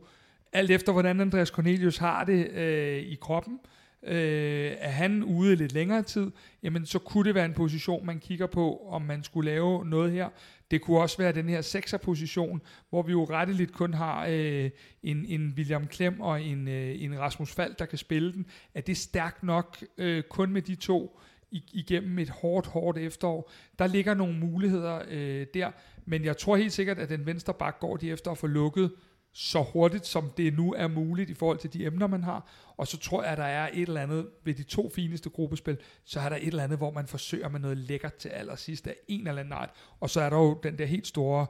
alt 0.53 0.71
efter 0.71 0.91
hvordan 0.91 1.19
Andreas 1.21 1.47
Cornelius 1.47 1.97
har 1.97 2.23
det 2.23 2.51
øh, 2.51 2.97
i 2.97 3.15
kroppen, 3.15 3.59
øh, 4.03 4.71
er 4.77 4.89
han 4.89 5.23
ude 5.23 5.55
lidt 5.55 5.71
længere 5.71 6.03
tid, 6.03 6.31
jamen 6.63 6.85
så 6.85 6.99
kunne 6.99 7.23
det 7.23 7.35
være 7.35 7.45
en 7.45 7.53
position, 7.53 8.05
man 8.05 8.19
kigger 8.19 8.47
på, 8.47 8.87
om 8.87 9.01
man 9.01 9.23
skulle 9.23 9.51
lave 9.51 9.85
noget 9.85 10.11
her. 10.11 10.29
Det 10.71 10.81
kunne 10.81 10.99
også 10.99 11.17
være 11.17 11.31
den 11.31 11.49
her 11.49 11.61
sekserposition, 11.61 12.61
hvor 12.89 13.01
vi 13.01 13.11
jo 13.11 13.23
retteligt 13.23 13.73
kun 13.73 13.93
har 13.93 14.25
øh, 14.29 14.69
en, 15.03 15.25
en 15.25 15.53
William 15.57 15.87
Klem 15.87 16.21
og 16.21 16.41
en, 16.41 16.67
øh, 16.67 17.03
en 17.03 17.19
Rasmus 17.19 17.51
Fald, 17.51 17.75
der 17.79 17.85
kan 17.85 17.97
spille 17.97 18.33
den. 18.33 18.45
Er 18.73 18.81
det 18.81 18.97
stærkt 18.97 19.43
nok 19.43 19.77
øh, 19.97 20.23
kun 20.23 20.51
med 20.51 20.61
de 20.61 20.75
to 20.75 21.19
igennem 21.51 22.19
et 22.19 22.29
hårdt, 22.29 22.67
hårdt 22.67 22.97
efterår? 22.97 23.51
Der 23.79 23.87
ligger 23.87 24.13
nogle 24.13 24.39
muligheder 24.39 25.01
øh, 25.07 25.47
der, 25.53 25.71
men 26.05 26.25
jeg 26.25 26.37
tror 26.37 26.55
helt 26.55 26.73
sikkert, 26.73 26.99
at 26.99 27.09
den 27.09 27.25
venstre 27.25 27.53
bak 27.53 27.79
går 27.79 27.97
de 27.97 28.11
efter 28.11 28.31
at 28.31 28.37
få 28.37 28.47
lukket 28.47 28.91
så 29.33 29.61
hurtigt, 29.73 30.05
som 30.05 30.31
det 30.37 30.53
nu 30.53 30.73
er 30.73 30.87
muligt 30.87 31.29
i 31.29 31.33
forhold 31.33 31.57
til 31.57 31.73
de 31.73 31.85
emner, 31.85 32.07
man 32.07 32.23
har. 32.23 32.49
Og 32.77 32.87
så 32.87 32.97
tror 32.97 33.23
jeg, 33.23 33.31
at 33.31 33.37
der 33.37 33.43
er 33.43 33.69
et 33.73 33.87
eller 33.87 34.01
andet 34.01 34.27
ved 34.43 34.53
de 34.53 34.63
to 34.63 34.91
fineste 34.95 35.29
gruppespil, 35.29 35.77
så 36.05 36.19
er 36.19 36.29
der 36.29 36.35
et 36.35 36.47
eller 36.47 36.63
andet, 36.63 36.77
hvor 36.77 36.91
man 36.91 37.07
forsøger 37.07 37.49
med 37.49 37.59
noget 37.59 37.77
lækkert 37.77 38.13
til 38.13 38.29
allersidst 38.29 38.87
af 38.87 38.95
en 39.07 39.27
eller 39.27 39.39
anden 39.39 39.53
art. 39.53 39.69
Og 39.99 40.09
så 40.09 40.21
er 40.21 40.29
der 40.29 40.37
jo 40.37 40.59
den 40.63 40.77
der 40.77 40.85
helt 40.85 41.07
store, 41.07 41.45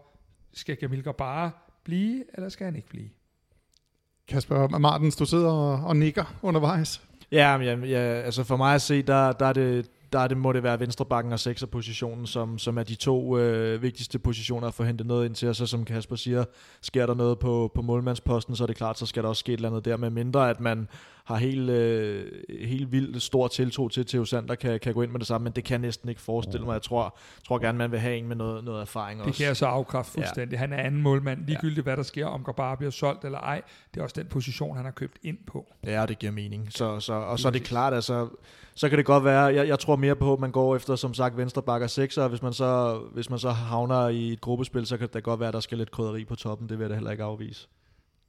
skal 0.54 0.76
Gamilker 0.76 1.12
bare 1.12 1.52
blive, 1.84 2.24
eller 2.34 2.50
skal 2.50 2.66
han 2.66 2.76
ikke 2.76 2.90
blive? 2.90 3.10
Kasper 4.28 4.68
Martens, 4.68 5.16
du 5.16 5.26
sidder 5.26 5.52
og, 5.52 5.88
og 5.88 5.98
nikker 5.98 6.40
undervejs. 6.42 7.11
Ja, 7.32 7.58
men, 7.58 7.84
ja, 7.84 8.00
altså 8.00 8.44
for 8.44 8.58
mig 8.58 8.76
at 8.76 8.82
se, 8.82 9.02
der, 9.02 9.32
der 9.32 9.46
er 9.46 9.54
det 9.54 9.90
der 10.14 10.28
det, 10.28 10.38
må 10.38 10.54
det 10.54 10.64
være 10.64 10.80
venstrebakken 10.80 11.34
og 11.34 11.40
sekserpositionen, 11.40 12.28
som, 12.28 12.58
som 12.58 12.78
er 12.78 12.84
de 12.84 12.96
to 12.96 13.38
øh, 13.38 13.82
vigtigste 13.82 14.20
positioner 14.20 14.68
at 14.68 14.74
få 14.74 14.84
hentet 14.84 15.08
noget 15.08 15.26
ind 15.26 15.36
til. 15.36 15.50
Og 15.50 15.56
så 15.56 15.66
som 15.66 15.86
Kasper 15.86 16.16
siger, 16.16 16.46
sker 16.82 17.06
der 17.06 17.14
noget 17.14 17.40
på, 17.40 17.72
på 17.76 17.82
målmandsposten, 17.82 18.56
så 18.56 18.64
er 18.64 18.68
det 18.68 18.76
klart, 18.76 19.00
så 19.00 19.06
skal 19.06 19.24
der 19.24 19.30
også 19.30 19.40
ske 19.40 19.54
et 19.54 19.58
eller 19.58 19.70
andet 19.70 19.86
der, 19.86 19.98
med 19.98 20.10
mindre 20.10 20.50
at 20.50 20.60
man 20.60 20.88
har 21.26 21.36
helt, 21.36 21.70
øh, 21.70 22.32
helt 22.60 22.92
vildt 22.92 23.22
stor 23.22 23.48
tiltro 23.48 23.88
til, 23.88 24.02
at 24.02 24.08
Theo 24.08 24.26
Sander 24.26 24.56
kan, 24.56 24.80
kan 24.80 24.94
gå 24.94 25.02
ind 25.02 25.12
med 25.12 25.20
det 25.20 25.28
samme, 25.28 25.44
men 25.44 25.54
det 25.54 25.64
kan 25.64 25.74
jeg 25.74 25.82
næsten 25.82 26.10
ikke 26.10 26.22
forestille 26.22 26.66
mig. 26.66 26.74
Jeg 26.74 26.82
tror, 26.82 27.18
tror 27.48 27.60
gerne, 27.60 27.78
man 27.78 27.92
vil 27.92 28.00
have 28.00 28.18
en 28.18 28.28
med 28.28 28.36
noget, 28.36 28.64
noget 28.64 28.82
erfaring 28.82 29.20
det 29.20 29.28
også. 29.28 29.32
Det 29.32 29.38
kan 29.38 29.48
jeg 29.48 29.58
så 29.58 29.66
afkræfte 29.66 30.12
fuldstændig. 30.12 30.56
Ja. 30.56 30.60
Han 30.60 30.74
er 30.74 30.78
anden 30.78 31.02
målmand, 31.02 31.46
ligegyldigt 31.46 31.78
ja. 31.78 31.84
hvad 31.84 31.98
der 31.98 32.04
sker, 32.04 32.26
om 32.26 32.46
bare 32.58 32.78
bliver 32.78 32.92
solgt 32.92 33.26
eller 33.26 33.40
ej. 33.40 33.62
Det 33.94 34.00
er 34.00 34.04
også 34.04 34.16
den 34.20 34.28
position, 34.28 34.76
han 34.76 34.86
har 34.86 34.92
købt 34.92 35.18
ind 35.24 35.38
på. 35.48 35.74
Ja, 35.84 36.06
det 36.06 36.20
giver 36.20 36.32
mening. 36.32 36.68
Så, 36.72 37.00
så, 37.00 37.14
og 37.14 37.40
så 37.40 37.48
er 37.48 37.52
det 37.52 37.64
klart, 37.64 37.94
altså, 37.94 38.28
så 38.76 38.90
kan 38.90 38.98
det 38.98 39.06
godt 39.06 39.24
være, 39.24 39.42
jeg, 39.42 39.68
jeg 39.68 39.80
tror 39.80 39.96
mere 39.96 40.16
på, 40.16 40.34
at 40.34 40.40
man 40.40 40.52
går 40.52 40.76
efter, 40.76 40.96
som 40.96 41.14
sagt, 41.14 41.38
venstre 41.38 41.62
bakker 41.62 41.88
6, 41.88 42.18
og 42.18 42.30
hvis 42.30 42.42
man, 42.42 42.54
så, 42.54 43.02
hvis 43.14 43.30
man 43.30 43.40
så 43.40 43.50
havner 43.50 44.08
i 44.08 44.34
et 44.34 44.42
gruppespil, 44.42 44.86
så 44.86 44.98
kan 44.98 45.10
det 45.14 45.24
godt 45.24 45.40
være, 45.40 45.48
at 45.48 45.54
der 45.54 45.60
skal 45.60 45.78
lidt 45.78 45.92
krydderi 45.92 46.26
på 46.26 46.36
toppen. 46.36 46.70
Det 46.70 46.78
vil 46.78 46.84
jeg 46.84 46.90
da 46.90 46.96
heller 46.96 47.12
ikke 47.12 47.24
afvise. 47.24 47.68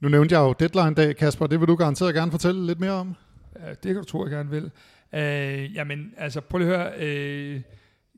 Nu 0.03 0.09
nævnte 0.09 0.35
jeg 0.35 0.41
jo 0.41 0.53
deadline-dag, 0.53 1.17
Kasper. 1.17 1.47
Det 1.47 1.61
vil 1.61 1.69
du 1.69 1.77
garanteret 1.77 2.15
gerne 2.15 2.31
fortælle 2.31 2.67
lidt 2.67 2.81
mere 2.81 2.91
om. 2.91 3.15
Ja, 3.61 3.69
det 3.69 3.83
kan 3.83 3.95
du 3.95 4.05
tro, 4.05 4.25
jeg 4.25 4.31
gerne 4.31 4.51
vil. 4.51 4.71
Øh, 5.12 5.75
jamen, 5.75 6.15
altså, 6.17 6.41
prøv 6.41 6.59
lige 6.59 6.75
at 6.75 6.79
høre. 6.79 6.93
Øh, 6.99 7.61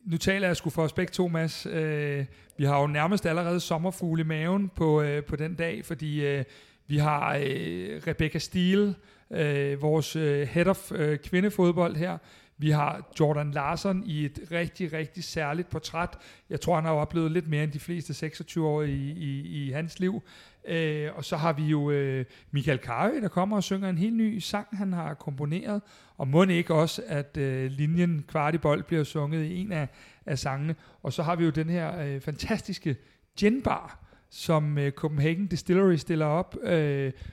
nu 0.04 0.16
taler 0.16 0.46
jeg 0.46 0.56
sgu 0.56 0.70
for 0.70 0.82
os 0.82 0.92
begge 0.92 1.10
to, 1.10 1.28
Mads. 1.28 1.66
Øh, 1.66 2.24
vi 2.56 2.64
har 2.64 2.80
jo 2.80 2.86
nærmest 2.86 3.26
allerede 3.26 3.60
sommerfugle 3.60 4.20
i 4.20 4.24
maven 4.24 4.70
på, 4.76 5.02
øh, 5.02 5.24
på 5.24 5.36
den 5.36 5.54
dag, 5.54 5.84
fordi 5.84 6.26
øh, 6.26 6.44
vi 6.86 6.98
har 6.98 7.34
øh, 7.34 8.02
Rebecca 8.06 8.38
Steele, 8.38 8.94
øh, 9.30 9.82
vores 9.82 10.16
øh, 10.16 10.48
head 10.48 10.66
of 10.66 10.92
øh, 10.92 11.18
kvindefodbold 11.18 11.96
her. 11.96 12.18
Vi 12.58 12.70
har 12.70 13.12
Jordan 13.20 13.50
Larsen 13.50 14.02
i 14.06 14.24
et 14.24 14.38
rigtig, 14.50 14.92
rigtig 14.92 15.24
særligt 15.24 15.70
portræt. 15.70 16.18
Jeg 16.50 16.60
tror, 16.60 16.74
han 16.74 16.84
har 16.84 16.92
oplevet 16.92 17.32
lidt 17.32 17.48
mere 17.48 17.64
end 17.64 17.72
de 17.72 17.80
fleste 17.80 18.14
26 18.14 18.66
år 18.66 18.82
i, 18.82 19.10
i, 19.10 19.66
i 19.66 19.70
hans 19.70 20.00
liv. 20.00 20.22
Øh, 20.68 21.10
og 21.14 21.24
så 21.24 21.36
har 21.36 21.52
vi 21.52 21.62
jo 21.62 21.90
øh, 21.90 22.24
Michael 22.50 22.78
Carøe, 22.78 23.20
der 23.20 23.28
kommer 23.28 23.56
og 23.56 23.62
synger 23.62 23.88
en 23.88 23.98
helt 23.98 24.16
ny 24.16 24.38
sang, 24.38 24.66
han 24.72 24.92
har 24.92 25.14
komponeret. 25.14 25.82
Og 26.16 26.28
må 26.28 26.44
ikke 26.44 26.74
også, 26.74 27.02
at 27.06 27.36
øh, 27.36 27.70
linjen 27.70 28.24
Kvartibold 28.28 28.82
bliver 28.82 29.04
sunget 29.04 29.44
i 29.44 29.56
en 29.56 29.72
af, 29.72 29.88
af 30.26 30.38
sangene. 30.38 30.74
Og 31.02 31.12
så 31.12 31.22
har 31.22 31.36
vi 31.36 31.44
jo 31.44 31.50
den 31.50 31.70
her 31.70 32.00
øh, 32.00 32.20
fantastiske 32.20 32.96
genbar, 33.40 34.03
som 34.36 34.78
uh, 34.78 34.88
Copenhagen 34.90 35.46
Distillery 35.46 35.94
stiller 35.94 36.26
op, 36.26 36.56
uh, 36.62 36.70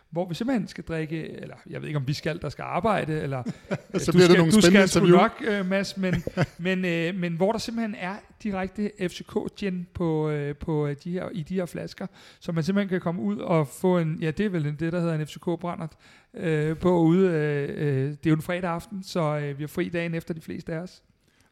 hvor 0.10 0.28
vi 0.30 0.36
simpelthen 0.36 0.68
skal 0.68 0.84
drikke, 0.84 1.42
eller 1.42 1.56
jeg 1.70 1.82
ved 1.82 1.88
ikke 1.88 1.98
om 1.98 2.08
vi 2.08 2.14
skal, 2.14 2.42
der 2.42 2.50
skal 2.50 2.64
arbejde, 2.64 3.22
eller 3.22 3.44
så 3.44 3.52
du 3.72 3.78
bliver 3.90 4.06
skal, 4.12 4.30
det 4.30 4.38
nogle 4.38 4.52
du 4.52 4.62
skal 4.62 4.90
sgu 4.90 5.06
nok, 5.06 5.44
uh, 5.60 5.66
Mads, 5.66 5.98
men, 5.98 6.24
men, 6.58 6.78
uh, 6.78 7.20
men 7.20 7.34
hvor 7.34 7.52
der 7.52 7.60
simpelthen 7.60 7.96
er 7.96 8.16
direkte 8.44 8.92
FCK 9.00 9.56
gin 9.58 9.88
på, 9.94 10.32
uh, 10.32 10.56
på 10.56 10.90
de 11.04 11.12
her, 11.12 11.30
i 11.32 11.44
de 11.44 11.56
her 11.56 11.66
flasker, 11.66 12.08
så 12.40 12.52
man 12.52 12.64
simpelthen 12.64 12.90
kan 12.90 13.02
komme 13.02 13.22
ud 13.22 13.38
og 13.38 13.68
få 13.68 13.98
en, 13.98 14.18
ja 14.22 14.32
det 14.32 14.46
er 14.46 14.50
vel 14.50 14.64
det, 14.80 14.94
der 14.94 15.00
hedder 15.00 15.16
en 15.16 15.28
FCK 15.28 15.46
brændert, 15.46 15.92
uh, 16.34 16.78
på 16.78 17.00
ude, 17.00 17.26
uh, 17.26 17.32
uh, 17.32 17.88
det 17.88 18.26
er 18.26 18.30
jo 18.30 18.36
en 18.36 18.42
fredag 18.42 18.70
aften, 18.70 19.04
så 19.04 19.38
uh, 19.38 19.58
vi 19.58 19.64
har 19.64 19.68
fri 19.68 19.90
dagen 19.90 20.14
efter 20.14 20.34
de 20.34 20.42
fleste 20.42 20.74
af 20.74 20.80
os. 20.80 21.04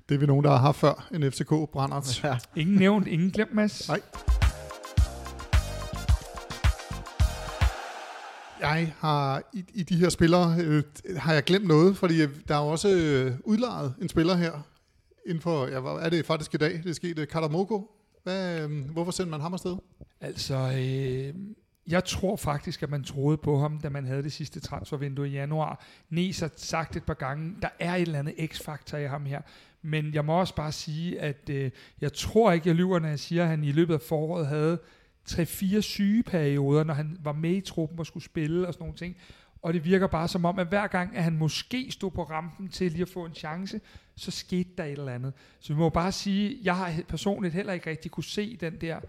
Det 0.10 0.16
er 0.16 0.20
vi 0.20 0.26
nogen, 0.26 0.44
der 0.44 0.52
har 0.52 0.58
haft 0.58 0.78
før, 0.78 1.08
en 1.14 1.32
FCK 1.32 1.50
brændert. 1.72 2.24
Ja. 2.24 2.38
Ingen 2.56 2.76
nævnt, 2.76 3.08
ingen 3.08 3.32
glemt, 3.32 3.54
Mads. 3.54 3.90
Nej. 3.90 4.02
Jeg 8.60 8.93
har 8.98 9.41
i, 9.54 9.65
i 9.74 9.84
de 9.84 9.95
her 9.95 10.10
spillere, 10.10 10.56
øh, 10.60 10.84
har 11.17 11.34
jeg 11.34 11.43
glemt 11.43 11.67
noget, 11.67 11.98
fordi 11.98 12.22
øh, 12.22 12.30
der 12.48 12.56
er 12.56 12.60
også 12.60 12.89
øh, 12.89 13.34
udlejet 13.43 13.93
en 14.02 14.10
spiller 14.10 14.36
her, 14.36 14.52
inden 15.26 15.41
for, 15.41 15.67
ja, 15.67 16.06
er 16.06 16.10
det 16.10 16.26
faktisk 16.26 16.54
i 16.54 16.58
dag, 16.58 16.74
det 16.74 16.89
er 16.89 16.93
sket, 16.93 17.19
øh, 17.19 17.28
Katamoko. 17.28 17.91
Hvad, 18.24 18.62
øh, 18.62 18.89
hvorfor 18.91 19.12
sendte 19.12 19.32
man 19.32 19.41
ham 19.41 19.54
afsted? 19.54 19.78
Altså, 20.22 20.56
øh, 20.56 21.34
jeg 21.88 22.06
tror 22.06 22.36
faktisk, 22.36 22.84
at 22.84 22.89
man 22.89 23.04
troede 23.04 23.38
på 23.38 23.60
ham, 23.60 23.80
da 23.80 23.89
man 23.89 24.06
havde 24.06 24.24
det 24.24 24.34
sidste 24.34 24.60
transfervindue 24.60 25.30
i 25.30 25.32
januar. 25.32 25.86
Nes 26.10 26.39
har 26.39 26.52
sagt 26.56 26.95
et 26.95 27.04
par 27.04 27.13
gange, 27.13 27.56
der 27.62 27.69
er 27.80 27.95
et 27.95 28.02
eller 28.02 28.19
andet 28.19 28.36
x-faktor 28.52 28.98
i 28.98 29.08
ham 29.08 29.26
her. 29.26 29.41
Men 29.82 30.13
jeg 30.13 30.26
må 30.26 30.39
også 30.39 30.56
bare 30.56 30.72
sige, 30.72 31.19
at 31.22 31.50
øh, 31.50 31.72
jeg 32.02 32.13
tror 32.13 32.52
ikke, 32.52 32.67
jeg 32.67 32.76
lyver, 32.76 33.00
når 33.00 33.10
jeg 33.10 33.19
siger, 33.19 33.43
at 33.43 33.50
han 33.50 33.63
i 33.63 33.72
løbet 33.72 33.93
af 33.93 34.02
foråret 34.02 34.48
havde 34.48 34.80
3-4 35.30 35.82
sygeperioder, 35.82 36.84
når 36.84 36.94
han 36.94 37.18
var 37.24 37.34
med 37.34 37.56
i 37.56 37.62
truppen 37.62 38.00
og 38.00 38.06
skulle 38.06 38.24
spille 38.24 38.68
og 38.68 38.74
sådan 38.74 38.84
nogle 38.84 38.98
ting. 38.98 39.15
Og 39.62 39.74
det 39.74 39.86
virker 39.86 40.08
bare 40.08 40.28
som 40.28 40.46
om, 40.46 40.60
at 40.60 40.68
hver 40.68 40.88
gang, 40.88 41.15
at 41.15 41.24
han 41.24 41.38
måske 41.38 41.92
stod 41.92 42.12
på 42.12 42.24
rampen 42.24 42.70
til 42.70 42.92
lige 42.92 43.02
at 43.02 43.10
få 43.10 43.26
en 43.26 43.34
chance, 43.34 43.82
så 44.15 44.32
skete 44.32 44.70
der 44.78 44.84
et 44.84 44.92
eller 44.92 45.13
andet. 45.13 45.34
Så 45.60 45.74
vi 45.74 45.80
må 45.80 45.89
bare 45.89 46.12
sige, 46.12 46.60
jeg 46.63 46.76
har 46.76 46.94
personligt 47.08 47.54
heller 47.54 47.74
ikke 47.74 47.89
rigtig 47.89 48.12
kunne 48.12 48.24
se 48.24 48.56
den 48.56 48.82
der 48.82 49.00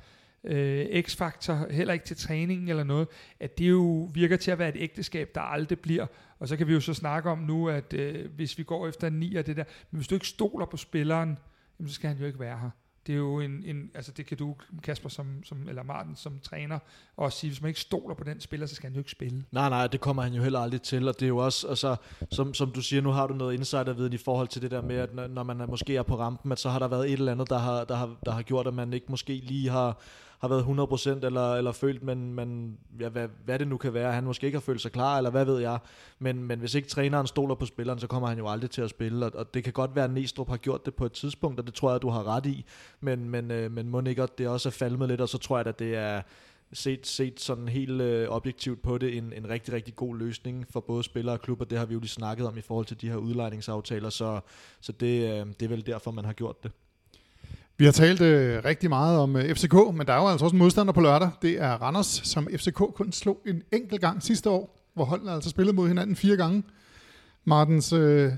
øh, 0.44 1.02
x-faktor, 1.02 1.72
heller 1.72 1.94
ikke 1.94 2.04
til 2.04 2.16
træningen 2.16 2.68
eller 2.68 2.84
noget, 2.84 3.08
at 3.40 3.58
det 3.58 3.70
jo 3.70 4.10
virker 4.14 4.36
til 4.36 4.50
at 4.50 4.58
være 4.58 4.68
et 4.68 4.76
ægteskab, 4.82 5.30
der 5.34 5.40
aldrig 5.40 5.80
bliver. 5.80 6.06
Og 6.38 6.48
så 6.48 6.56
kan 6.56 6.66
vi 6.66 6.72
jo 6.72 6.80
så 6.80 6.94
snakke 6.94 7.30
om 7.30 7.38
nu, 7.38 7.68
at 7.68 7.92
øh, 7.92 8.30
hvis 8.34 8.58
vi 8.58 8.62
går 8.62 8.88
efter 8.88 9.06
en 9.06 9.12
9 9.12 9.34
og 9.34 9.46
det 9.46 9.56
der, 9.56 9.64
men 9.90 9.98
hvis 9.98 10.08
du 10.08 10.14
ikke 10.14 10.26
stoler 10.26 10.66
på 10.66 10.76
spilleren, 10.76 11.38
jamen, 11.78 11.88
så 11.88 11.94
skal 11.94 12.08
han 12.08 12.18
jo 12.18 12.26
ikke 12.26 12.40
være 12.40 12.58
her 12.58 12.70
det 13.06 13.12
er 13.12 13.16
jo 13.16 13.40
en, 13.40 13.62
en 13.66 13.90
altså 13.94 14.12
det 14.12 14.26
kan 14.26 14.36
du, 14.36 14.56
Kasper, 14.82 15.08
som, 15.08 15.26
som, 15.44 15.68
eller 15.68 15.82
Martin, 15.82 16.16
som 16.16 16.38
træner, 16.42 16.78
også 17.16 17.38
sige, 17.38 17.50
hvis 17.50 17.62
man 17.62 17.68
ikke 17.68 17.80
stoler 17.80 18.14
på 18.14 18.24
den 18.24 18.40
spiller, 18.40 18.66
så 18.66 18.74
skal 18.74 18.86
han 18.86 18.94
jo 18.94 19.00
ikke 19.00 19.10
spille. 19.10 19.44
Nej, 19.50 19.68
nej, 19.68 19.86
det 19.86 20.00
kommer 20.00 20.22
han 20.22 20.32
jo 20.32 20.42
heller 20.42 20.60
aldrig 20.60 20.82
til, 20.82 21.08
og 21.08 21.14
det 21.14 21.22
er 21.26 21.28
jo 21.28 21.36
også, 21.36 21.68
altså, 21.68 21.96
som, 22.30 22.54
som 22.54 22.70
du 22.70 22.82
siger, 22.82 23.02
nu 23.02 23.10
har 23.10 23.26
du 23.26 23.34
noget 23.34 23.54
insiderviden 23.54 24.12
i 24.12 24.16
forhold 24.16 24.48
til 24.48 24.62
det 24.62 24.70
der 24.70 24.82
med, 24.82 24.96
at 24.96 25.30
når, 25.30 25.42
man 25.42 25.60
er, 25.60 25.66
måske 25.66 25.96
er 25.96 26.02
på 26.02 26.18
rampen, 26.18 26.52
at 26.52 26.58
så 26.58 26.70
har 26.70 26.78
der 26.78 26.88
været 26.88 27.06
et 27.06 27.12
eller 27.12 27.32
andet, 27.32 27.50
der 27.50 27.58
har, 27.58 27.84
der 27.84 27.94
har, 27.94 28.16
der 28.24 28.32
har 28.32 28.42
gjort, 28.42 28.66
at 28.66 28.74
man 28.74 28.92
ikke 28.92 29.06
måske 29.08 29.32
lige 29.32 29.70
har, 29.70 30.00
har 30.40 30.48
været 30.48 31.20
100% 31.22 31.26
eller, 31.26 31.54
eller 31.54 31.72
følt, 31.72 32.02
men, 32.02 32.34
men 32.34 32.78
ja, 33.00 33.08
hvad, 33.08 33.28
hvad 33.44 33.58
det 33.58 33.68
nu 33.68 33.76
kan 33.76 33.94
være, 33.94 34.12
han 34.12 34.24
måske 34.24 34.46
ikke 34.46 34.56
har 34.56 34.60
følt 34.60 34.80
sig 34.80 34.92
klar, 34.92 35.16
eller 35.16 35.30
hvad 35.30 35.44
ved 35.44 35.58
jeg. 35.58 35.78
Men, 36.18 36.44
men 36.44 36.58
hvis 36.58 36.74
ikke 36.74 36.88
træneren 36.88 37.26
stoler 37.26 37.54
på 37.54 37.66
spilleren, 37.66 37.98
så 37.98 38.06
kommer 38.06 38.28
han 38.28 38.38
jo 38.38 38.48
aldrig 38.48 38.70
til 38.70 38.82
at 38.82 38.90
spille, 38.90 39.26
og, 39.26 39.32
og 39.34 39.54
det 39.54 39.64
kan 39.64 39.72
godt 39.72 39.94
være, 39.94 40.04
at 40.04 40.10
Næstrup 40.10 40.48
har 40.48 40.56
gjort 40.56 40.86
det 40.86 40.94
på 40.94 41.06
et 41.06 41.12
tidspunkt, 41.12 41.60
og 41.60 41.66
det 41.66 41.74
tror 41.74 41.90
jeg, 41.90 42.02
du 42.02 42.08
har 42.08 42.36
ret 42.36 42.46
i, 42.46 42.64
men, 43.00 43.30
men, 43.30 43.50
øh, 43.50 43.72
men 43.72 43.88
må 43.88 44.00
ikke, 44.00 44.22
at 44.22 44.38
det 44.38 44.48
også 44.48 44.68
er 44.68 44.70
falmet 44.70 45.08
lidt, 45.08 45.20
og 45.20 45.28
så 45.28 45.38
tror 45.38 45.58
jeg, 45.58 45.66
at 45.66 45.78
det 45.78 45.96
er 45.96 46.22
set, 46.72 47.06
set 47.06 47.40
sådan 47.40 47.68
helt 47.68 48.00
øh, 48.00 48.28
objektivt 48.28 48.82
på 48.82 48.98
det, 48.98 49.16
en, 49.16 49.32
en 49.32 49.48
rigtig, 49.48 49.74
rigtig 49.74 49.96
god 49.96 50.16
løsning 50.16 50.66
for 50.70 50.80
både 50.80 51.02
spillere 51.02 51.34
og 51.34 51.40
klubber. 51.40 51.64
Det 51.64 51.78
har 51.78 51.86
vi 51.86 51.94
jo 51.94 52.00
lige 52.00 52.08
snakket 52.08 52.46
om 52.46 52.58
i 52.58 52.60
forhold 52.60 52.86
til 52.86 53.00
de 53.00 53.08
her 53.08 53.16
udlejningsaftaler, 53.16 54.10
så, 54.10 54.40
så 54.80 54.92
det, 54.92 55.40
øh, 55.40 55.46
det 55.46 55.62
er 55.62 55.68
vel 55.68 55.86
derfor, 55.86 56.10
man 56.10 56.24
har 56.24 56.32
gjort 56.32 56.62
det. 56.62 56.72
Vi 57.80 57.84
har 57.84 57.92
talt 57.92 58.20
øh, 58.20 58.64
rigtig 58.64 58.88
meget 58.88 59.18
om 59.18 59.36
øh, 59.36 59.54
FCK, 59.54 59.74
men 59.94 60.06
der 60.06 60.12
er 60.12 60.22
jo 60.22 60.28
altså 60.28 60.44
også 60.44 60.54
en 60.54 60.58
modstander 60.58 60.92
på 60.92 61.00
lørdag. 61.00 61.30
Det 61.42 61.62
er 61.62 61.70
Randers, 61.70 62.20
som 62.24 62.48
FCK 62.56 62.74
kun 62.74 63.12
slog 63.12 63.40
en 63.46 63.62
enkelt 63.72 64.00
gang 64.00 64.22
sidste 64.22 64.50
år, 64.50 64.90
hvor 64.94 65.04
holdene 65.04 65.32
altså 65.32 65.50
spillet 65.50 65.74
mod 65.74 65.88
hinanden 65.88 66.16
fire 66.16 66.36
gange. 66.36 66.62
Martens, 67.44 67.92
øh, 67.92 68.32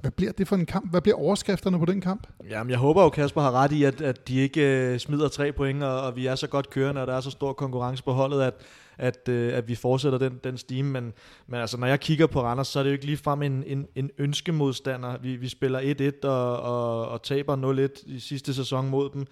hvad 0.00 0.10
bliver 0.10 0.32
det 0.32 0.48
for 0.48 0.56
en 0.56 0.66
kamp? 0.66 0.90
Hvad 0.90 1.00
bliver 1.00 1.16
overskrifterne 1.16 1.78
på 1.78 1.84
den 1.84 2.00
kamp? 2.00 2.26
Jamen, 2.50 2.70
jeg 2.70 2.78
håber 2.78 3.02
jo, 3.02 3.08
Kasper 3.08 3.40
har 3.40 3.52
ret 3.52 3.72
i, 3.72 3.84
at, 3.84 4.00
at 4.00 4.28
de 4.28 4.36
ikke 4.36 4.60
øh, 4.60 4.98
smider 4.98 5.28
tre 5.28 5.52
point, 5.52 5.82
og, 5.82 6.00
og 6.00 6.16
vi 6.16 6.26
er 6.26 6.34
så 6.34 6.46
godt 6.46 6.70
kørende, 6.70 7.00
og 7.00 7.06
der 7.06 7.14
er 7.14 7.20
så 7.20 7.30
stor 7.30 7.52
konkurrence 7.52 8.04
på 8.04 8.12
holdet, 8.12 8.42
at, 8.42 8.54
at, 8.98 9.28
øh, 9.28 9.56
at 9.56 9.68
vi 9.68 9.74
fortsætter 9.74 10.18
den, 10.18 10.40
den 10.44 10.58
stime. 10.58 10.90
Men, 10.90 11.12
men 11.46 11.60
altså, 11.60 11.76
når 11.76 11.86
jeg 11.86 12.00
kigger 12.00 12.26
på 12.26 12.42
Randers, 12.42 12.68
så 12.68 12.78
er 12.78 12.82
det 12.82 12.90
jo 12.90 12.92
ikke 12.92 13.06
ligefrem 13.06 13.42
en, 13.42 13.64
en, 13.66 13.86
en 13.94 14.10
ønskemodstander. 14.18 15.18
Vi, 15.18 15.36
vi 15.36 15.48
spiller 15.48 16.12
1-1 16.24 16.28
og, 16.28 16.60
og, 16.60 17.08
og 17.08 17.22
taber 17.22 17.88
0-1 17.96 18.02
i 18.06 18.18
sidste 18.18 18.54
sæson 18.54 18.88
mod 18.88 19.10
dem. 19.10 19.26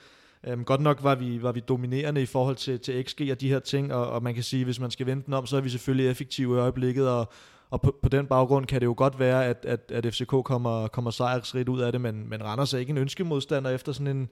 Øhm, 0.46 0.64
godt 0.64 0.80
nok 0.80 1.02
var 1.02 1.14
vi, 1.14 1.42
var 1.42 1.52
vi 1.52 1.60
dominerende 1.60 2.22
i 2.22 2.26
forhold 2.26 2.56
til, 2.56 2.80
til 2.80 3.04
XG 3.08 3.28
og 3.30 3.40
de 3.40 3.48
her 3.48 3.58
ting, 3.58 3.94
og, 3.94 4.10
og 4.10 4.22
man 4.22 4.34
kan 4.34 4.42
sige, 4.42 4.64
hvis 4.64 4.80
man 4.80 4.90
skal 4.90 5.06
vente 5.06 5.26
den 5.26 5.34
om, 5.34 5.46
så 5.46 5.56
er 5.56 5.60
vi 5.60 5.68
selvfølgelig 5.68 6.10
effektive 6.10 6.56
i 6.56 6.60
øjeblikket, 6.60 7.08
og, 7.08 7.28
og 7.70 7.80
på, 7.80 7.96
på 8.02 8.08
den 8.08 8.26
baggrund 8.26 8.66
kan 8.66 8.80
det 8.80 8.86
jo 8.86 8.94
godt 8.96 9.18
være, 9.18 9.46
at, 9.46 9.64
at, 9.68 9.92
at 9.94 10.14
FCK 10.14 10.34
kommer, 10.44 10.88
kommer 10.88 11.10
sejrsrigt 11.10 11.68
ud 11.68 11.80
af 11.80 11.92
det, 11.92 12.00
men, 12.00 12.28
men 12.28 12.44
Randers 12.44 12.74
er 12.74 12.78
ikke 12.78 12.90
en 12.90 12.98
ønskemodstander 12.98 13.70
efter 13.70 13.92
sådan 13.92 14.16
en, 14.16 14.28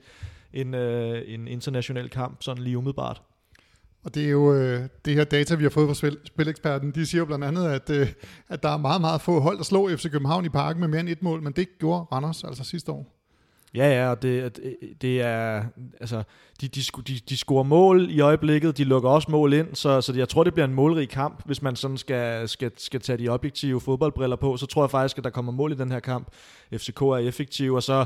en, 0.53 0.75
øh, 0.75 1.23
en 1.27 1.49
international 1.49 2.09
kamp, 2.09 2.43
sådan 2.43 2.63
lige 2.63 2.79
umiddelbart. 2.79 3.23
Og 4.05 4.15
det 4.15 4.25
er 4.25 4.31
jo 4.31 4.55
øh, 4.55 4.89
det 5.05 5.15
her 5.15 5.25
data, 5.25 5.55
vi 5.55 5.63
har 5.63 5.71
fået 5.71 5.89
fra 5.89 5.95
spil, 5.95 6.19
Spileksperten. 6.25 6.91
De 6.91 7.07
siger 7.07 7.19
jo 7.19 7.25
blandt 7.25 7.45
andet, 7.45 7.71
at, 7.71 7.91
øh, 7.91 8.09
at 8.49 8.63
der 8.63 8.69
er 8.69 8.77
meget, 8.77 9.01
meget 9.01 9.21
få 9.21 9.41
hold, 9.41 9.57
der 9.57 9.65
slår 9.65 9.89
FC 9.89 10.11
København 10.11 10.45
i 10.45 10.49
parken 10.49 10.81
med 10.81 10.89
mere 10.89 11.01
end 11.01 11.09
et 11.09 11.23
mål, 11.23 11.43
men 11.43 11.53
det 11.53 11.79
gjorde 11.79 12.07
Randers 12.13 12.45
altså 12.45 12.65
sidste 12.65 12.93
år. 12.93 13.15
Ja, 13.75 14.03
ja, 14.03 14.11
og 14.11 14.23
det, 14.23 14.61
øh, 14.63 14.73
det 15.01 15.21
er, 15.23 15.65
altså, 16.01 16.23
de, 16.61 16.69
de, 16.69 16.81
de, 17.07 17.21
de 17.29 17.37
scorer 17.37 17.63
mål 17.63 18.11
i 18.11 18.21
øjeblikket, 18.21 18.79
de 18.79 18.85
lukker 18.85 19.11
også 19.11 19.31
mål 19.31 19.53
ind, 19.53 19.75
så, 19.75 20.01
så 20.01 20.13
jeg 20.13 20.29
tror, 20.29 20.45
det 20.45 20.55
bliver 20.55 20.67
en 20.67 20.75
målrig 20.75 21.09
kamp, 21.09 21.43
hvis 21.45 21.63
man 21.63 21.77
sådan 21.77 21.97
skal, 21.97 22.49
skal, 22.49 22.71
skal 22.77 23.01
tage 23.01 23.19
de 23.19 23.29
objektive 23.29 23.81
fodboldbriller 23.81 24.37
på, 24.37 24.57
så 24.57 24.67
tror 24.67 24.83
jeg 24.83 24.91
faktisk, 24.91 25.19
at 25.19 25.25
der 25.25 25.31
kommer 25.31 25.53
mål 25.53 25.73
i 25.73 25.77
den 25.77 25.93
her 25.93 26.01
kamp. 26.01 26.29
FCK 26.73 27.01
er 27.01 27.17
effektiv, 27.17 27.75
og 27.75 27.83
så 27.83 28.05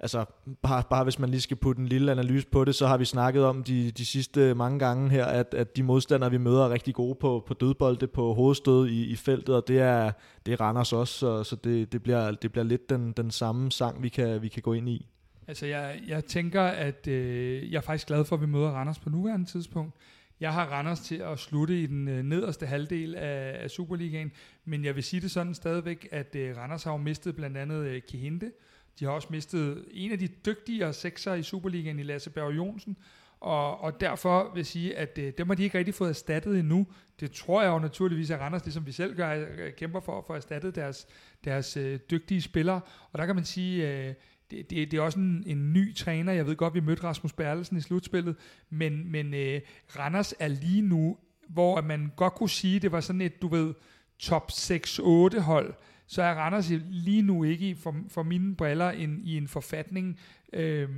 altså 0.00 0.24
bare, 0.62 0.82
bare 0.90 1.04
hvis 1.04 1.18
man 1.18 1.30
lige 1.30 1.40
skal 1.40 1.56
putte 1.56 1.80
en 1.80 1.88
lille 1.88 2.12
analyse 2.12 2.46
på 2.46 2.64
det, 2.64 2.74
så 2.74 2.86
har 2.86 2.96
vi 2.96 3.04
snakket 3.04 3.44
om 3.44 3.62
de, 3.62 3.90
de 3.90 4.06
sidste 4.06 4.54
mange 4.54 4.78
gange 4.78 5.10
her, 5.10 5.24
at, 5.24 5.54
at 5.54 5.76
de 5.76 5.82
modstandere, 5.82 6.30
vi 6.30 6.38
møder, 6.38 6.64
er 6.64 6.70
rigtig 6.70 6.94
gode 6.94 7.14
på, 7.14 7.44
på 7.46 7.54
dødbolde, 7.54 8.06
på 8.06 8.34
hovedstød 8.34 8.88
i, 8.88 9.04
i 9.04 9.16
feltet, 9.16 9.54
og 9.54 9.68
det 9.68 9.80
er, 9.80 10.12
det 10.46 10.60
Randers 10.60 10.92
også, 10.92 11.14
så, 11.14 11.44
så 11.44 11.56
det, 11.56 11.92
det, 11.92 12.02
bliver, 12.02 12.30
det 12.30 12.52
bliver 12.52 12.64
lidt 12.64 12.90
den, 12.90 13.12
den 13.12 13.30
samme 13.30 13.72
sang, 13.72 14.02
vi 14.02 14.08
kan, 14.08 14.42
vi 14.42 14.48
kan 14.48 14.62
gå 14.62 14.72
ind 14.72 14.88
i. 14.88 15.06
Altså 15.48 15.66
jeg, 15.66 16.00
jeg 16.08 16.24
tænker, 16.24 16.62
at 16.62 17.06
øh, 17.06 17.72
jeg 17.72 17.76
er 17.76 17.82
faktisk 17.82 18.06
glad 18.06 18.24
for, 18.24 18.36
at 18.36 18.42
vi 18.42 18.46
møder 18.46 18.70
Randers 18.70 18.98
på 18.98 19.10
nuværende 19.10 19.46
tidspunkt. 19.46 19.94
Jeg 20.40 20.52
har 20.52 20.66
Randers 20.66 21.00
til 21.00 21.14
at 21.16 21.38
slutte 21.38 21.82
i 21.82 21.86
den 21.86 22.08
øh, 22.08 22.22
nederste 22.22 22.66
halvdel 22.66 23.14
af, 23.14 23.56
af 23.62 23.70
Superligaen, 23.70 24.32
men 24.64 24.84
jeg 24.84 24.94
vil 24.96 25.02
sige 25.02 25.20
det 25.20 25.30
sådan 25.30 25.54
stadigvæk, 25.54 26.08
at 26.12 26.36
øh, 26.36 26.56
Randers 26.56 26.84
har 26.84 26.92
jo 26.92 26.96
mistet 26.96 27.36
blandt 27.36 27.56
andet 27.56 27.86
øh, 27.86 28.02
Kihinde, 28.08 28.50
de 28.98 29.04
har 29.04 29.12
også 29.12 29.28
mistet 29.30 29.84
en 29.90 30.12
af 30.12 30.18
de 30.18 30.28
dygtigere 30.28 30.92
sekser 30.92 31.34
i 31.34 31.42
Superligaen 31.42 31.98
i 31.98 32.02
Lasse 32.02 32.30
Berg 32.30 32.56
Jonsen, 32.56 32.96
og, 33.40 33.80
og 33.80 34.00
derfor 34.00 34.50
vil 34.54 34.58
jeg 34.58 34.66
sige, 34.66 34.96
at 34.96 35.18
øh, 35.18 35.32
dem 35.38 35.48
har 35.48 35.54
de 35.54 35.62
ikke 35.62 35.78
rigtig 35.78 35.94
fået 35.94 36.08
erstattet 36.08 36.58
endnu. 36.58 36.86
Det 37.20 37.32
tror 37.32 37.62
jeg 37.62 37.68
jo 37.68 37.78
naturligvis, 37.78 38.30
at 38.30 38.40
Randers, 38.40 38.64
ligesom 38.64 38.86
vi 38.86 38.92
selv 38.92 39.16
gør, 39.16 39.46
øh, 39.58 39.72
kæmper 39.72 40.00
for 40.00 40.18
at 40.18 40.24
få 40.26 40.32
erstattet 40.32 40.74
deres, 40.74 41.06
deres 41.44 41.76
øh, 41.76 41.98
dygtige 42.10 42.42
spillere. 42.42 42.80
Og 43.12 43.18
der 43.18 43.26
kan 43.26 43.34
man 43.34 43.44
sige, 43.44 43.88
øh, 43.88 44.14
det, 44.50 44.70
det, 44.70 44.90
det 44.90 44.98
er 44.98 45.00
også 45.00 45.18
en, 45.18 45.44
en 45.46 45.72
ny 45.72 45.94
træner. 45.94 46.32
Jeg 46.32 46.46
ved 46.46 46.56
godt, 46.56 46.74
vi 46.74 46.80
mødte 46.80 47.04
Rasmus 47.04 47.32
Berlesen 47.32 47.76
i 47.76 47.80
slutspillet, 47.80 48.36
men, 48.70 49.12
men 49.12 49.34
øh, 49.34 49.60
Randers 49.98 50.34
er 50.38 50.48
lige 50.48 50.82
nu, 50.82 51.16
hvor 51.48 51.80
man 51.80 52.12
godt 52.16 52.34
kunne 52.34 52.50
sige, 52.50 52.80
det 52.80 52.92
var 52.92 53.00
sådan 53.00 53.20
et, 53.20 53.42
du 53.42 53.48
ved, 53.48 53.74
top 54.18 54.50
6-8 54.50 55.40
hold, 55.40 55.74
så 56.10 56.22
er 56.22 56.34
Randers 56.34 56.70
lige 56.90 57.22
nu 57.22 57.44
ikke 57.44 57.76
for, 57.82 57.96
for 58.08 58.22
mine 58.22 58.56
briller 58.56 58.90
en, 58.90 59.20
i 59.24 59.36
en 59.36 59.48
forfatning, 59.48 60.18
øh, 60.52 60.88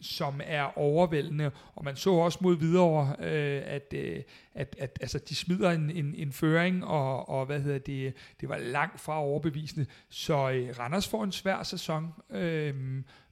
som 0.00 0.40
er 0.44 0.78
overvældende. 0.78 1.50
Og 1.74 1.84
man 1.84 1.96
så 1.96 2.10
også 2.10 2.38
mod 2.42 2.56
videre, 2.56 3.16
øh, 3.18 3.62
at, 3.64 3.94
øh, 3.96 4.22
at, 4.54 4.76
at 4.78 4.98
altså, 5.00 5.18
de 5.28 5.34
smider 5.34 5.70
en, 5.70 5.90
en, 5.90 6.14
en 6.14 6.32
føring, 6.32 6.84
og, 6.84 7.28
og 7.28 7.46
hvad 7.46 7.60
hedder 7.60 7.78
det, 7.78 8.14
det 8.40 8.48
var 8.48 8.58
langt 8.58 9.00
fra 9.00 9.20
overbevisende. 9.20 9.86
Så 10.08 10.50
øh, 10.50 10.78
Randers 10.78 11.08
får 11.08 11.24
en 11.24 11.32
svær 11.32 11.62
sæson, 11.62 12.08
øh, 12.30 12.74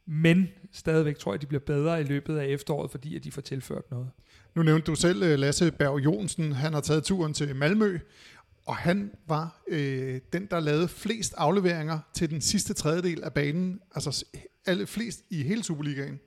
men 0.07 0.49
stadigvæk 0.73 1.19
tror 1.19 1.33
jeg, 1.33 1.41
de 1.41 1.47
bliver 1.47 1.61
bedre 1.61 2.01
i 2.01 2.05
løbet 2.05 2.39
af 2.39 2.47
efteråret, 2.47 2.91
fordi 2.91 3.17
at 3.17 3.25
de 3.25 3.33
får 3.33 3.43
tilført 3.43 3.91
noget. 3.91 4.11
Nu 4.55 4.63
nævnte 4.63 4.87
du 4.87 4.95
selv 4.95 5.23
øh, 5.23 5.39
Lasse 5.39 5.73
Berg 5.73 6.05
Jonsen, 6.05 6.53
han 6.53 6.73
har 6.73 6.81
taget 6.81 7.05
turen 7.05 7.35
til 7.35 7.57
Malmø, 7.57 7.99
og 8.69 8.77
han 8.77 9.11
var 9.27 9.63
øh, 9.69 10.21
den, 10.33 10.47
der 10.47 10.61
lavede 10.61 10.89
flest 10.89 11.35
afleveringer 11.37 11.99
til 12.13 12.31
den 12.31 12.41
sidste 12.41 12.75
tredjedel 12.75 13.23
af 13.25 13.33
banen, 13.33 13.81
altså 13.95 14.25
alle 14.67 14.87
flest 14.87 15.21
i 15.31 15.43
hele 15.43 15.65
Superligaen. 15.65 16.21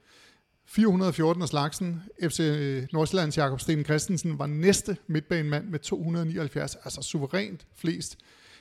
414 0.66 1.42
af 1.42 1.48
slagsen. 1.48 2.04
FC 2.24 2.40
øh, 2.40 2.88
Nordsjællands 2.94 3.38
Jakob 3.38 3.60
Sten 3.60 3.84
Christensen 3.84 4.40
var 4.40 4.48
næste 4.48 4.98
midtbanemand 5.08 5.68
med 5.68 5.80
279, 5.80 6.76
altså 6.76 7.02
suverænt 7.02 7.68
flest 7.76 8.18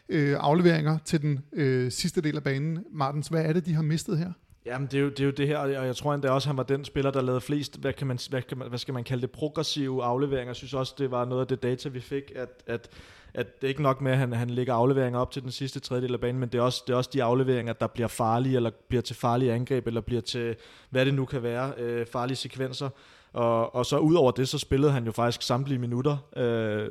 øh, 0.09 0.37
afleveringer 0.41 0.99
til 1.05 1.23
den 1.23 1.41
øh, 1.53 1.93
sidste 1.93 2.21
del 2.21 2.37
af 2.37 2.43
banen. 2.43 2.85
Martens, 2.93 3.29
hvad 3.29 3.45
er 3.45 3.53
det, 3.53 3.67
de 3.67 3.75
har 3.75 3.83
mistet 3.83 4.19
her? 4.19 4.33
Jamen, 4.67 4.89
det 4.89 4.95
er, 4.95 5.03
jo, 5.03 5.09
det 5.09 5.21
er 5.21 5.25
jo 5.25 5.31
det 5.31 5.47
her, 5.47 5.59
og 5.59 5.87
jeg 5.87 5.97
tror 5.97 6.15
endda 6.15 6.31
også, 6.31 6.47
at 6.47 6.49
han 6.49 6.57
var 6.57 6.63
den 6.63 6.85
spiller, 6.85 7.11
der 7.11 7.23
lavede 7.23 7.41
flest, 7.41 7.81
hvad, 7.81 7.93
kan 7.93 8.07
man, 8.07 8.19
hvad, 8.31 8.43
kan 8.43 8.59
man, 8.59 8.69
hvad 8.69 8.79
skal 8.79 8.95
man 8.95 9.05
kalde 9.05 9.23
det, 9.23 9.31
progressive 9.31 10.05
afleveringer. 10.05 10.49
Jeg 10.49 10.57
synes 10.57 10.75
også, 10.75 10.95
det 10.99 11.11
var 11.11 11.25
noget 11.25 11.41
af 11.41 11.47
det 11.47 11.63
data, 11.63 11.89
vi 11.89 12.01
fik, 12.01 12.33
at, 12.37 12.63
at 12.67 12.89
at 13.35 13.61
det 13.61 13.67
er 13.67 13.69
ikke 13.69 13.83
nok 13.83 14.01
med, 14.01 14.13
at 14.13 14.19
han, 14.19 14.33
han 14.33 14.51
lægger 14.51 14.75
afleveringer 14.75 15.21
op 15.21 15.31
til 15.31 15.43
den 15.43 15.51
sidste 15.51 15.81
tredjedel 15.81 16.15
af 16.15 16.21
banen, 16.21 16.41
men 16.41 16.49
det 16.49 16.59
er, 16.59 16.63
også, 16.63 16.83
det 16.87 16.93
er 16.93 16.97
også 16.97 17.11
de 17.13 17.23
afleveringer, 17.23 17.73
der 17.73 17.87
bliver 17.87 18.09
farlige, 18.09 18.57
eller 18.57 18.71
bliver 18.89 19.03
til 19.03 19.17
farlige 19.17 19.53
angreb, 19.53 19.87
eller 19.87 20.01
bliver 20.01 20.23
til, 20.23 20.57
hvad 20.91 21.07
det 21.07 21.15
nu 21.15 21.25
kan 21.25 21.43
være, 21.43 21.73
øh, 21.79 22.07
farlige 22.07 22.37
sekvenser. 22.37 22.89
Og, 23.33 23.75
og 23.75 23.87
så 23.87 23.99
ud 23.99 24.15
over 24.15 24.31
det, 24.31 24.49
så 24.49 24.59
spillede 24.59 24.93
han 24.93 25.05
jo 25.05 25.13
faktisk 25.13 25.43
samtlige 25.43 25.79
minutter, 25.79 26.17
øh, 26.37 26.91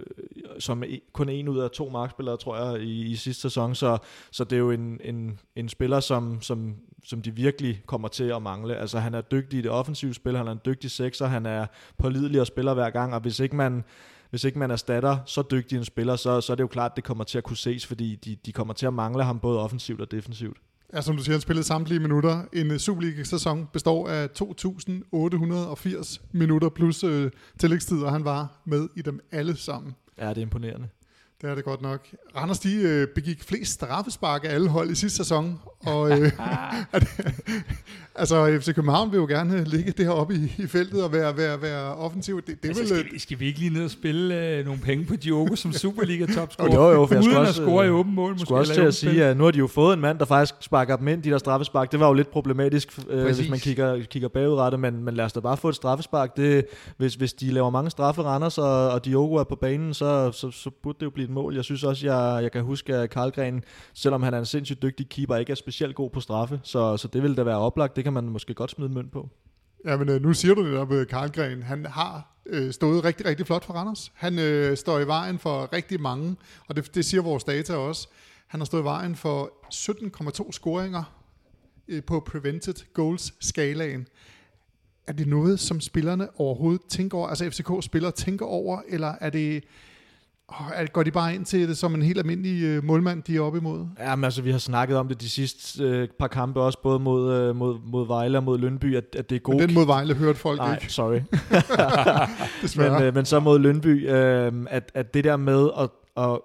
som 0.59 0.83
e, 0.83 0.99
kun 1.13 1.29
en 1.29 1.47
ud 1.47 1.59
af 1.59 1.71
to 1.71 1.89
markspillere, 1.89 2.37
tror 2.37 2.57
jeg, 2.57 2.81
i, 2.81 3.05
i 3.05 3.15
sidste 3.15 3.41
sæson. 3.41 3.75
Så, 3.75 3.97
så 4.31 4.43
det 4.43 4.53
er 4.53 4.59
jo 4.59 4.71
en, 4.71 4.99
en, 5.03 5.39
en 5.55 5.69
spiller, 5.69 5.99
som, 5.99 6.41
som, 6.41 6.75
som 7.03 7.21
de 7.21 7.31
virkelig 7.31 7.81
kommer 7.85 8.07
til 8.07 8.23
at 8.23 8.41
mangle. 8.41 8.75
Altså 8.75 8.99
han 8.99 9.13
er 9.13 9.21
dygtig 9.21 9.59
i 9.59 9.61
det 9.61 9.71
offensive 9.71 10.13
spil, 10.13 10.37
han 10.37 10.47
er 10.47 10.51
en 10.51 10.61
dygtig 10.65 10.91
sekser, 10.91 11.25
han 11.25 11.45
er 11.45 11.65
pålidelig 11.97 12.41
og 12.41 12.47
spiller 12.47 12.73
hver 12.73 12.89
gang, 12.89 13.13
og 13.13 13.19
hvis 13.19 13.39
ikke 13.39 13.55
man 13.55 13.83
hvis 14.29 14.43
ikke 14.43 14.59
man 14.59 14.71
erstatter 14.71 15.17
så 15.25 15.43
dygtig 15.51 15.77
en 15.77 15.85
spiller, 15.85 16.15
så, 16.15 16.41
så 16.41 16.51
er 16.51 16.55
det 16.55 16.63
jo 16.63 16.67
klart, 16.67 16.91
at 16.91 16.95
det 16.95 17.03
kommer 17.03 17.23
til 17.23 17.37
at 17.37 17.43
kunne 17.43 17.57
ses, 17.57 17.85
fordi 17.85 18.15
de, 18.15 18.37
de 18.45 18.51
kommer 18.51 18.73
til 18.73 18.85
at 18.85 18.93
mangle 18.93 19.23
ham 19.23 19.39
både 19.39 19.59
offensivt 19.59 20.01
og 20.01 20.11
defensivt. 20.11 20.57
Ja, 20.93 21.01
som 21.01 21.17
du 21.17 21.23
siger, 21.23 21.33
han 21.33 21.41
spillede 21.41 21.67
samtlige 21.67 21.99
minutter. 21.99 22.43
En 22.53 22.71
øh, 22.71 22.77
Superliga-sæson 22.77 23.67
består 23.73 24.09
af 24.09 24.27
2.880 24.41 26.19
minutter 26.31 26.69
plus 26.69 27.03
øh, 27.03 27.31
tillægstid, 27.59 28.01
og 28.01 28.11
han 28.11 28.25
var 28.25 28.61
med 28.65 28.89
i 28.95 29.01
dem 29.01 29.19
alle 29.31 29.55
sammen. 29.55 29.95
Ja, 30.19 30.29
det 30.29 30.37
er 30.37 30.41
imponerende. 30.41 30.87
Det 31.41 31.49
er 31.49 31.55
det 31.55 31.63
godt 31.63 31.81
nok. 31.81 32.07
Randers 32.35 32.59
de 32.59 32.75
øh, 32.75 33.07
begik 33.15 33.43
flest 33.43 33.73
straffespark 33.73 34.43
af 34.43 34.53
alle 34.53 34.69
hold 34.69 34.89
i 34.91 34.95
sidste 34.95 35.17
sæson. 35.17 35.59
Og, 35.85 36.11
øh, 36.11 36.31
altså 38.15 38.59
FC 38.61 38.75
København 38.75 39.11
vil 39.11 39.17
jo 39.17 39.25
gerne 39.25 39.63
ligge 39.63 39.91
det 39.91 40.05
her 40.05 40.11
oppe 40.11 40.33
i, 40.35 40.53
i 40.57 40.67
feltet 40.67 41.03
og 41.03 41.13
være, 41.13 41.37
være, 41.37 41.61
være 41.61 41.95
offensiv. 41.95 42.41
Det, 42.41 42.63
det 42.63 42.69
altså, 42.69 42.83
vil, 42.83 42.89
skal, 42.89 43.13
vi, 43.13 43.19
skal 43.19 43.39
vi 43.39 43.45
ikke 43.45 43.59
lige 43.59 43.73
ned 43.73 43.83
og 43.83 43.91
spille 43.91 44.47
øh, 44.47 44.65
nogle 44.65 44.79
penge 44.79 45.05
på 45.05 45.15
Diogo 45.15 45.55
som 45.55 45.73
Superliga 45.73 46.25
topscorer? 46.25 46.75
jo, 46.75 46.89
jo, 46.91 47.05
for 47.05 47.15
jeg 47.15 47.23
Uden 47.23 47.31
skulle 47.31 47.41
at 47.41 47.47
også, 47.47 47.61
score 47.61 47.85
i 47.87 47.89
åben 47.89 48.15
mål. 48.15 48.31
Måske 48.31 48.45
skulle 48.45 48.59
også 48.59 48.73
til 48.73 48.81
at 48.81 48.93
sige, 48.93 49.25
at 49.25 49.37
nu 49.37 49.43
har 49.43 49.51
de 49.51 49.57
jo 49.57 49.67
fået 49.67 49.93
en 49.93 49.99
mand, 49.99 50.19
der 50.19 50.25
faktisk 50.25 50.55
sparker 50.59 50.95
dem 50.95 51.07
ind, 51.07 51.23
de 51.23 51.29
der 51.29 51.37
straffespark. 51.37 51.91
Det 51.91 51.99
var 51.99 52.07
jo 52.07 52.13
lidt 52.13 52.31
problematisk, 52.31 52.99
øh, 53.09 53.25
hvis 53.25 53.49
man 53.49 53.59
kigger, 53.59 54.03
kigger 54.03 54.29
bagudrettet, 54.29 54.79
men, 54.79 55.03
men 55.03 55.13
lad 55.13 55.25
os 55.25 55.33
da 55.33 55.39
bare 55.39 55.57
få 55.57 55.69
et 55.69 55.75
straffespark. 55.75 56.37
Det, 56.37 56.65
hvis, 56.97 57.15
hvis 57.15 57.33
de 57.33 57.51
laver 57.51 57.69
mange 57.69 57.89
straffe 57.89 58.21
Randers, 58.21 58.57
og, 58.57 58.89
og 58.89 59.05
Diogo 59.05 59.35
er 59.35 59.43
på 59.43 59.55
banen, 59.55 59.93
så, 59.93 60.31
så, 60.31 60.51
så 60.51 60.69
burde 60.83 60.97
det 60.99 61.05
jo 61.05 61.09
blive 61.09 61.28
et 61.29 61.33
mål. 61.33 61.55
Jeg 61.55 61.63
synes 61.63 61.83
også, 61.83 62.05
jeg, 62.07 62.43
jeg 62.43 62.51
kan 62.51 62.63
huske, 62.63 62.95
at 62.95 63.09
Karlgren, 63.09 63.63
selvom 63.93 64.23
han 64.23 64.33
er 64.33 64.39
en 64.39 64.45
sindssygt 64.45 64.81
dygtig 64.81 65.09
keeper, 65.09 65.35
ikke 65.35 65.51
er 65.51 65.55
specielt 65.55 65.95
god 65.95 66.09
på 66.09 66.19
straffe, 66.19 66.59
så, 66.63 66.97
så 66.97 67.07
det 67.07 67.23
vil 67.23 67.37
da 67.37 67.43
være 67.43 67.57
oplagt. 67.57 67.95
Det 67.95 68.03
kan 68.03 68.13
man 68.13 68.23
måske 68.23 68.53
godt 68.53 68.71
smide 68.71 68.89
mønt 68.89 69.11
på. 69.11 69.29
Ja, 69.85 69.97
men 69.97 70.09
øh, 70.09 70.21
nu 70.21 70.33
siger 70.33 70.55
du 70.55 70.65
det 70.65 70.73
der 70.73 70.85
med 70.85 71.05
Karlgren. 71.05 71.63
Han 71.63 71.85
har 71.85 72.39
øh, 72.45 72.73
stået 72.73 73.03
rigtig, 73.03 73.25
rigtig 73.25 73.45
flot 73.45 73.65
for 73.65 73.73
Randers. 73.73 74.11
Han 74.15 74.39
øh, 74.39 74.77
står 74.77 74.99
i 74.99 75.07
vejen 75.07 75.39
for 75.39 75.73
rigtig 75.73 76.01
mange, 76.01 76.35
og 76.67 76.75
det, 76.75 76.95
det 76.95 77.05
siger 77.05 77.21
vores 77.21 77.43
data 77.43 77.75
også. 77.75 78.07
Han 78.47 78.59
har 78.59 78.65
stået 78.65 78.81
i 78.81 78.83
vejen 78.83 79.15
for 79.15 79.51
17,2 80.43 80.51
scoringer 80.51 81.03
øh, 81.87 82.03
på 82.03 82.19
prevented 82.19 82.93
goals 82.93 83.33
skalaen. 83.39 84.07
Er 85.07 85.13
det 85.13 85.27
noget, 85.27 85.59
som 85.59 85.81
spillerne 85.81 86.39
overhovedet 86.39 86.81
tænker 86.89 87.17
over, 87.17 87.27
altså 87.27 87.49
FCK-spillere 87.49 88.11
tænker 88.11 88.45
over, 88.45 88.81
eller 88.87 89.15
er 89.21 89.29
det, 89.29 89.63
oh, 90.51 90.85
går 90.93 91.03
de 91.03 91.11
bare 91.11 91.35
ind 91.35 91.45
til 91.45 91.69
det 91.69 91.77
som 91.77 91.95
en 91.95 92.01
helt 92.01 92.19
almindelig 92.19 92.63
øh, 92.63 92.83
målmand, 92.83 93.23
de 93.23 93.35
er 93.35 93.41
oppe 93.41 93.59
imod? 93.59 93.87
Jamen 93.99 94.23
altså, 94.23 94.41
vi 94.41 94.51
har 94.51 94.57
snakket 94.57 94.97
om 94.97 95.07
det 95.07 95.21
de 95.21 95.29
sidste 95.29 95.83
øh, 95.83 96.07
par 96.19 96.27
kampe, 96.27 96.61
også 96.61 96.81
både 96.83 96.99
mod, 96.99 97.33
øh, 97.33 97.55
mod, 97.55 97.79
mod 97.85 98.07
Vejle 98.07 98.37
og 98.37 98.43
mod 98.43 98.57
Lønby, 98.57 98.97
at, 98.97 99.03
at 99.17 99.29
det 99.29 99.35
er 99.35 99.39
god... 99.39 99.53
Men 99.53 99.67
den 99.67 99.73
mod 99.73 99.85
Vejle 99.85 100.13
hørte 100.13 100.39
folk 100.39 100.57
Nej, 100.57 100.73
ikke. 100.73 100.93
sorry. 100.93 101.19
Men, 102.91 103.03
øh, 103.03 103.15
men 103.15 103.25
så 103.25 103.39
mod 103.39 103.59
Lønby, 103.59 104.09
øh, 104.09 104.53
at, 104.69 104.91
at 104.93 105.13
det 105.13 105.23
der 105.23 105.37
med 105.37 105.69
at, 105.79 105.89
at 106.23 106.39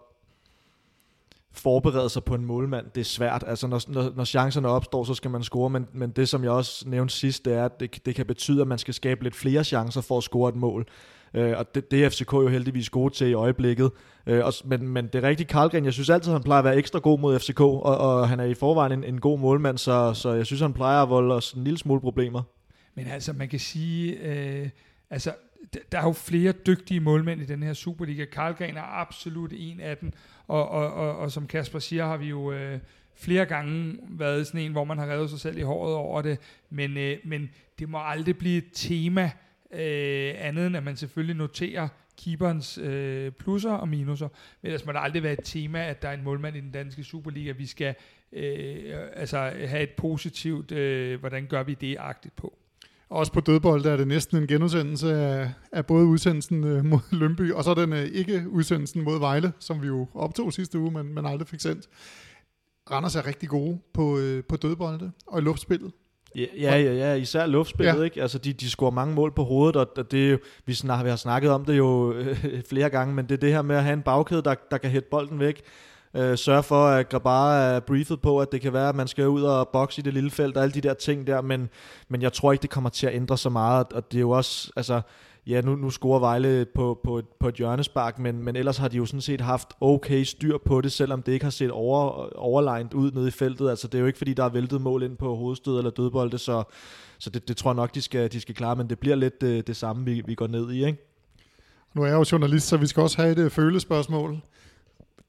forberede 1.53 2.09
sig 2.09 2.25
på 2.25 2.35
en 2.35 2.45
målmand, 2.45 2.87
det 2.95 3.01
er 3.01 3.05
svært. 3.05 3.45
Altså, 3.47 3.67
når, 3.67 3.81
når, 3.89 4.13
når 4.17 4.25
chancerne 4.25 4.69
opstår, 4.69 5.05
så 5.05 5.15
skal 5.15 5.31
man 5.31 5.43
score, 5.43 5.71
men, 5.71 5.87
men 5.93 6.11
det, 6.11 6.29
som 6.29 6.45
jeg 6.45 6.51
også 6.51 6.89
nævnte 6.89 7.15
sidst, 7.15 7.45
det 7.45 7.55
er, 7.55 7.65
at 7.65 7.81
det, 7.81 8.07
det 8.07 8.15
kan 8.15 8.27
betyde, 8.27 8.61
at 8.61 8.69
man 8.69 8.79
skal 8.79 8.95
skabe 8.95 9.23
lidt 9.23 9.37
flere 9.37 9.65
chancer 9.65 10.01
for 10.01 10.19
at 10.19 10.25
score 10.25 10.49
et 10.49 10.57
mål. 10.57 10.87
Øh, 11.35 11.59
og 11.59 11.75
det, 11.75 11.91
det 11.91 12.05
er 12.05 12.09
FCK 12.09 12.33
jo 12.33 12.49
heldigvis 12.49 12.91
gode 12.91 13.15
til 13.15 13.27
i 13.27 13.33
øjeblikket. 13.33 13.91
Øh, 14.27 14.45
og, 14.45 14.53
men, 14.65 14.89
men 14.89 15.07
det 15.07 15.25
er 15.25 15.29
rigtigt, 15.29 15.49
Karlgren, 15.49 15.85
jeg 15.85 15.93
synes 15.93 16.11
altid, 16.11 16.33
han 16.33 16.43
plejer 16.43 16.59
at 16.59 16.65
være 16.65 16.77
ekstra 16.77 16.99
god 16.99 17.19
mod 17.19 17.39
FCK, 17.39 17.61
og, 17.61 17.83
og 17.83 18.29
han 18.29 18.41
er 18.41 18.45
i 18.45 18.55
forvejen 18.55 18.93
en, 18.93 19.05
en 19.05 19.21
god 19.21 19.39
målmand, 19.39 19.79
så, 19.79 20.15
så 20.15 20.33
jeg 20.33 20.47
synes, 20.47 20.61
han 20.61 20.73
plejer 20.73 21.03
at 21.03 21.09
volde 21.09 21.35
os 21.35 21.53
en 21.53 21.65
lille 21.65 21.79
smule 21.79 22.01
problemer. 22.01 22.43
Men 22.95 23.07
altså, 23.07 23.33
man 23.33 23.49
kan 23.49 23.61
sige, 23.61 24.19
øh, 24.19 24.69
altså, 25.11 25.33
der 25.93 25.99
er 25.99 26.03
jo 26.03 26.13
flere 26.13 26.53
dygtige 26.53 27.01
målmænd 27.01 27.41
i 27.41 27.47
den 27.47 27.63
her 27.63 27.73
Superliga. 27.73 28.25
Karlgren 28.25 28.77
er 28.77 29.01
absolut 29.01 29.53
en 29.57 29.81
af 29.81 29.97
dem, 29.97 30.13
og, 30.49 30.69
og, 30.69 30.93
og, 30.93 31.17
og 31.17 31.31
som 31.31 31.47
Kasper 31.47 31.79
siger, 31.79 32.07
har 32.07 32.17
vi 32.17 32.27
jo 32.27 32.53
øh, 32.53 32.79
flere 33.15 33.47
gange 33.47 33.97
været 34.09 34.47
sådan 34.47 34.61
en, 34.61 34.73
hvor 34.73 34.85
man 34.85 34.99
har 34.99 35.07
reddet 35.07 35.31
sig 35.31 35.41
selv 35.41 35.59
i 35.59 35.63
håret 35.63 35.95
over 35.95 36.23
det, 36.23 36.39
men, 36.71 36.97
øh, 36.97 37.17
men 37.25 37.51
det 37.79 37.89
må 37.89 37.99
aldrig 38.03 38.39
blive 38.39 38.59
et 38.59 38.71
tema, 38.73 39.31
øh, 39.75 40.35
andet 40.39 40.67
end 40.67 40.77
at 40.77 40.83
man 40.83 40.97
selvfølgelig 40.97 41.37
noterer 41.37 41.89
keeperens 42.19 42.79
øh, 42.79 43.33
plusser 43.33 43.73
og 43.73 43.89
minuser, 43.89 44.29
men 44.63 44.69
ellers 44.69 44.87
må 44.87 44.93
det 44.93 44.99
aldrig 45.03 45.23
være 45.23 45.33
et 45.33 45.45
tema, 45.45 45.85
at 45.87 46.03
der 46.03 46.09
er 46.09 46.13
en 46.13 46.25
målmand 46.25 46.57
i 46.57 46.61
den 46.61 46.71
danske 46.71 47.05
Superliga, 47.05 47.53
vi 47.53 47.67
skal 47.67 47.95
øh, 48.33 48.95
altså 49.13 49.39
have 49.67 49.83
et 49.83 49.91
positivt, 49.91 50.73
øh, 50.73 51.21
hvordan 51.21 51.47
gør 51.47 51.63
vi 51.63 51.75
det-agtigt 51.75 52.37
på. 52.37 52.59
Også 53.09 53.33
på 53.33 53.41
dødbold 53.41 53.87
er 53.87 53.97
det 53.97 54.09
næsten 54.09 54.37
en 54.37 54.47
genudsendelse 54.47 55.15
af, 55.15 55.51
af 55.73 55.87
både 55.87 56.07
udsendelsen 56.07 56.65
øh, 56.65 56.85
mod 56.85 56.99
Lønby, 57.13 57.53
og 57.53 57.65
så 57.65 57.75
den 57.75 57.93
øh, 57.93 58.05
ikke 58.05 58.49
udsendelsen 58.49 59.05
mod 59.05 59.19
Vejle, 59.19 59.53
som 59.59 59.83
vi 59.83 59.87
jo 59.87 60.09
optog 60.15 60.53
sidste 60.53 60.79
uge, 60.79 60.91
men, 60.91 61.15
men 61.15 61.27
aldrig 61.27 61.49
fik 61.49 61.61
sendt. 61.61 61.89
Randers 62.91 63.17
er 63.17 63.27
rigtig 63.27 63.49
gode 63.49 63.81
på, 63.93 64.19
øh, 64.19 64.45
på 64.45 64.57
dødbolde 64.57 65.13
og 65.27 65.39
i 65.39 65.43
luftspillet. 65.43 65.93
Ja, 66.37 66.47
ja, 66.59 66.77
ja, 66.79 66.93
ja 66.93 67.15
især 67.15 67.47
luftspillet, 67.47 67.99
ja. 67.99 68.03
ikke? 68.03 68.23
Altså, 68.23 68.39
de, 68.39 68.53
de 68.53 68.71
scorer 68.71 68.91
mange 68.91 69.15
mål 69.15 69.33
på 69.33 69.45
hovedet, 69.45 69.77
og 69.77 70.11
det 70.11 70.27
er 70.27 70.31
jo, 70.31 70.39
vi, 70.67 70.75
snak, 70.75 71.05
vi 71.05 71.09
har 71.09 71.17
snakket 71.17 71.51
om 71.51 71.65
det 71.65 71.79
jo 71.79 72.13
øh, 72.13 72.63
flere 72.71 72.91
gange, 72.91 73.15
men 73.15 73.25
det 73.25 73.33
er 73.33 73.39
det 73.39 73.53
her 73.53 73.63
med 73.63 73.77
at 73.77 73.83
have 73.83 73.93
en 73.93 74.03
bagkæde, 74.03 74.43
der, 74.43 74.55
der 74.71 74.79
kan 74.79 74.91
hætte 74.91 75.09
bolden 75.11 75.41
væk. 75.41 75.63
Øh, 76.17 76.39
sørge 76.39 76.63
for, 76.63 76.87
at 76.87 77.09
Grabar 77.09 77.57
er 77.57 77.81
briefet 77.81 78.21
på, 78.21 78.41
at 78.41 78.53
det 78.53 78.61
kan 78.61 78.73
være, 78.73 78.89
at 78.89 78.95
man 78.95 79.09
skal 79.09 79.29
ud 79.29 79.43
og 79.43 79.69
bokse 79.69 80.01
i 80.01 80.03
det 80.03 80.15
lille 80.15 80.31
felt, 80.31 80.57
og 80.57 80.63
alle 80.63 80.75
de 80.75 80.81
der 80.81 80.95
ting 80.95 81.27
der, 81.27 81.41
men, 81.41 81.69
men 82.09 82.23
jeg 82.23 82.33
tror 82.33 82.53
ikke, 82.53 82.63
det 82.63 82.71
kommer 82.71 82.91
til 82.91 83.07
at 83.07 83.15
ændre 83.15 83.39
så 83.39 83.49
meget, 83.49 83.93
og 83.93 84.13
det 84.13 84.19
er 84.19 84.21
jo 84.21 84.31
også, 84.31 84.73
altså, 84.77 85.01
ja, 85.47 85.61
nu, 85.61 85.77
nu 85.77 85.91
scorer 85.91 86.19
Vejle 86.19 86.67
på, 86.75 87.01
på, 87.05 87.19
et, 87.19 87.25
på 87.41 87.49
et 87.49 87.55
hjørnespark, 87.55 88.19
men, 88.19 88.43
men 88.43 88.57
ellers 88.57 88.77
har 88.77 88.89
de 88.89 88.97
jo 88.97 89.07
sådan 89.07 89.21
set 89.21 89.41
haft 89.41 89.69
okay 89.81 90.25
styr 90.25 90.59
på 90.59 90.81
det, 90.81 90.93
selvom 90.93 91.23
det 91.23 91.33
ikke 91.33 91.45
har 91.45 91.51
set 91.51 91.71
over, 91.71 92.11
overlegnet 92.37 92.95
ud 92.95 93.13
nede 93.13 93.29
i 93.29 93.31
feltet. 93.31 93.71
Altså, 93.71 93.89
det 93.89 93.95
er 93.95 94.01
jo 94.01 94.07
ikke, 94.07 94.19
fordi 94.19 94.35
der 94.35 94.45
er 94.45 94.49
væltet 94.49 94.81
mål 94.81 95.03
ind 95.03 95.17
på 95.17 95.37
hovedstød 95.37 95.79
eller 95.79 95.91
dødbolde, 95.91 96.39
så, 96.39 96.63
så 97.19 97.31
det, 97.31 97.49
det 97.49 97.57
tror 97.57 97.71
jeg 97.71 97.77
nok, 97.77 97.95
de 97.95 98.03
skal, 98.03 98.33
de 98.33 98.41
skal 98.41 98.55
klare, 98.55 98.77
men 98.77 98.91
det 98.91 98.99
bliver 98.99 99.17
lidt 99.17 99.41
det, 99.41 99.67
det 99.67 99.77
samme, 99.77 100.05
vi, 100.05 100.23
vi 100.27 100.35
går 100.35 100.47
ned 100.47 100.73
i, 100.73 100.87
ikke? 100.87 100.99
Nu 101.95 102.03
er 102.03 102.07
jeg 102.07 102.15
jo 102.15 102.25
journalist, 102.33 102.69
så 102.69 102.77
vi 102.77 102.87
skal 102.87 103.01
også 103.01 103.23
have 103.23 103.33
et 103.33 103.39
øh, 103.39 103.51
følespørgsmål. 103.51 104.41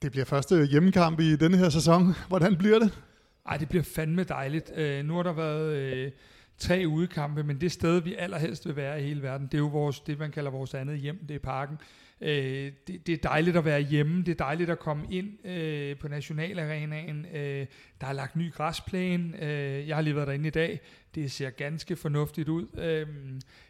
Det 0.02 0.12
bliver 0.12 0.26
første 0.26 0.66
hjemmekamp 0.66 1.20
i 1.20 1.36
denne 1.36 1.58
her 1.58 1.70
sæson. 1.70 2.14
Hvordan 2.28 2.56
bliver 2.56 2.80
det? 2.80 3.00
Ej, 3.46 3.58
det 3.58 3.70
bliver 3.70 3.84
fandme 3.84 4.24
dejligt. 4.24 4.72
Øh, 4.78 5.06
nu 5.06 5.16
har 5.16 5.24
der 5.24 5.34
været 5.34 5.76
øh, 5.76 6.12
tre 6.58 6.84
udekampe, 6.88 7.44
men 7.44 7.62
det 7.62 7.72
sted, 7.72 8.02
vi 8.02 8.16
allerhelst 8.16 8.66
vil 8.66 8.76
være 8.76 9.02
i 9.02 9.04
hele 9.04 9.22
verden, 9.22 9.48
det 9.48 9.54
er 9.54 9.58
jo 9.58 9.68
vores, 9.68 10.00
det, 10.00 10.20
man 10.20 10.32
kalder 10.32 10.52
vores 10.52 10.74
andet 10.74 11.00
hjem, 11.00 11.26
det 11.28 11.36
er 11.36 11.40
parken. 11.40 11.78
Øh, 12.22 12.72
det, 12.88 13.08
det 13.08 13.10
er 13.10 13.30
dejligt 13.30 13.58
at 13.58 13.66
være 13.66 13.82
hjemme, 13.82 14.24
det 14.24 14.32
er 14.32 14.46
dejligt 14.46 14.70
at 14.70 14.80
komme 14.80 15.06
ind 15.10 15.46
øh, 15.48 15.98
på 15.98 16.08
nationalarenaen. 16.08 17.26
Øh, 17.26 17.66
der 18.02 18.08
er 18.08 18.14
lagt 18.14 18.36
ny 18.36 18.54
græsplæne, 18.54 19.44
øh, 19.44 19.88
jeg 19.88 19.96
har 19.96 20.02
lige 20.02 20.16
været 20.16 20.28
derinde 20.28 20.48
i 20.48 20.52
dag, 20.52 20.80
det 21.16 21.32
ser 21.32 21.50
ganske 21.50 21.96
fornuftigt 21.96 22.50
ud. 22.50 22.80
Øh, 22.80 23.08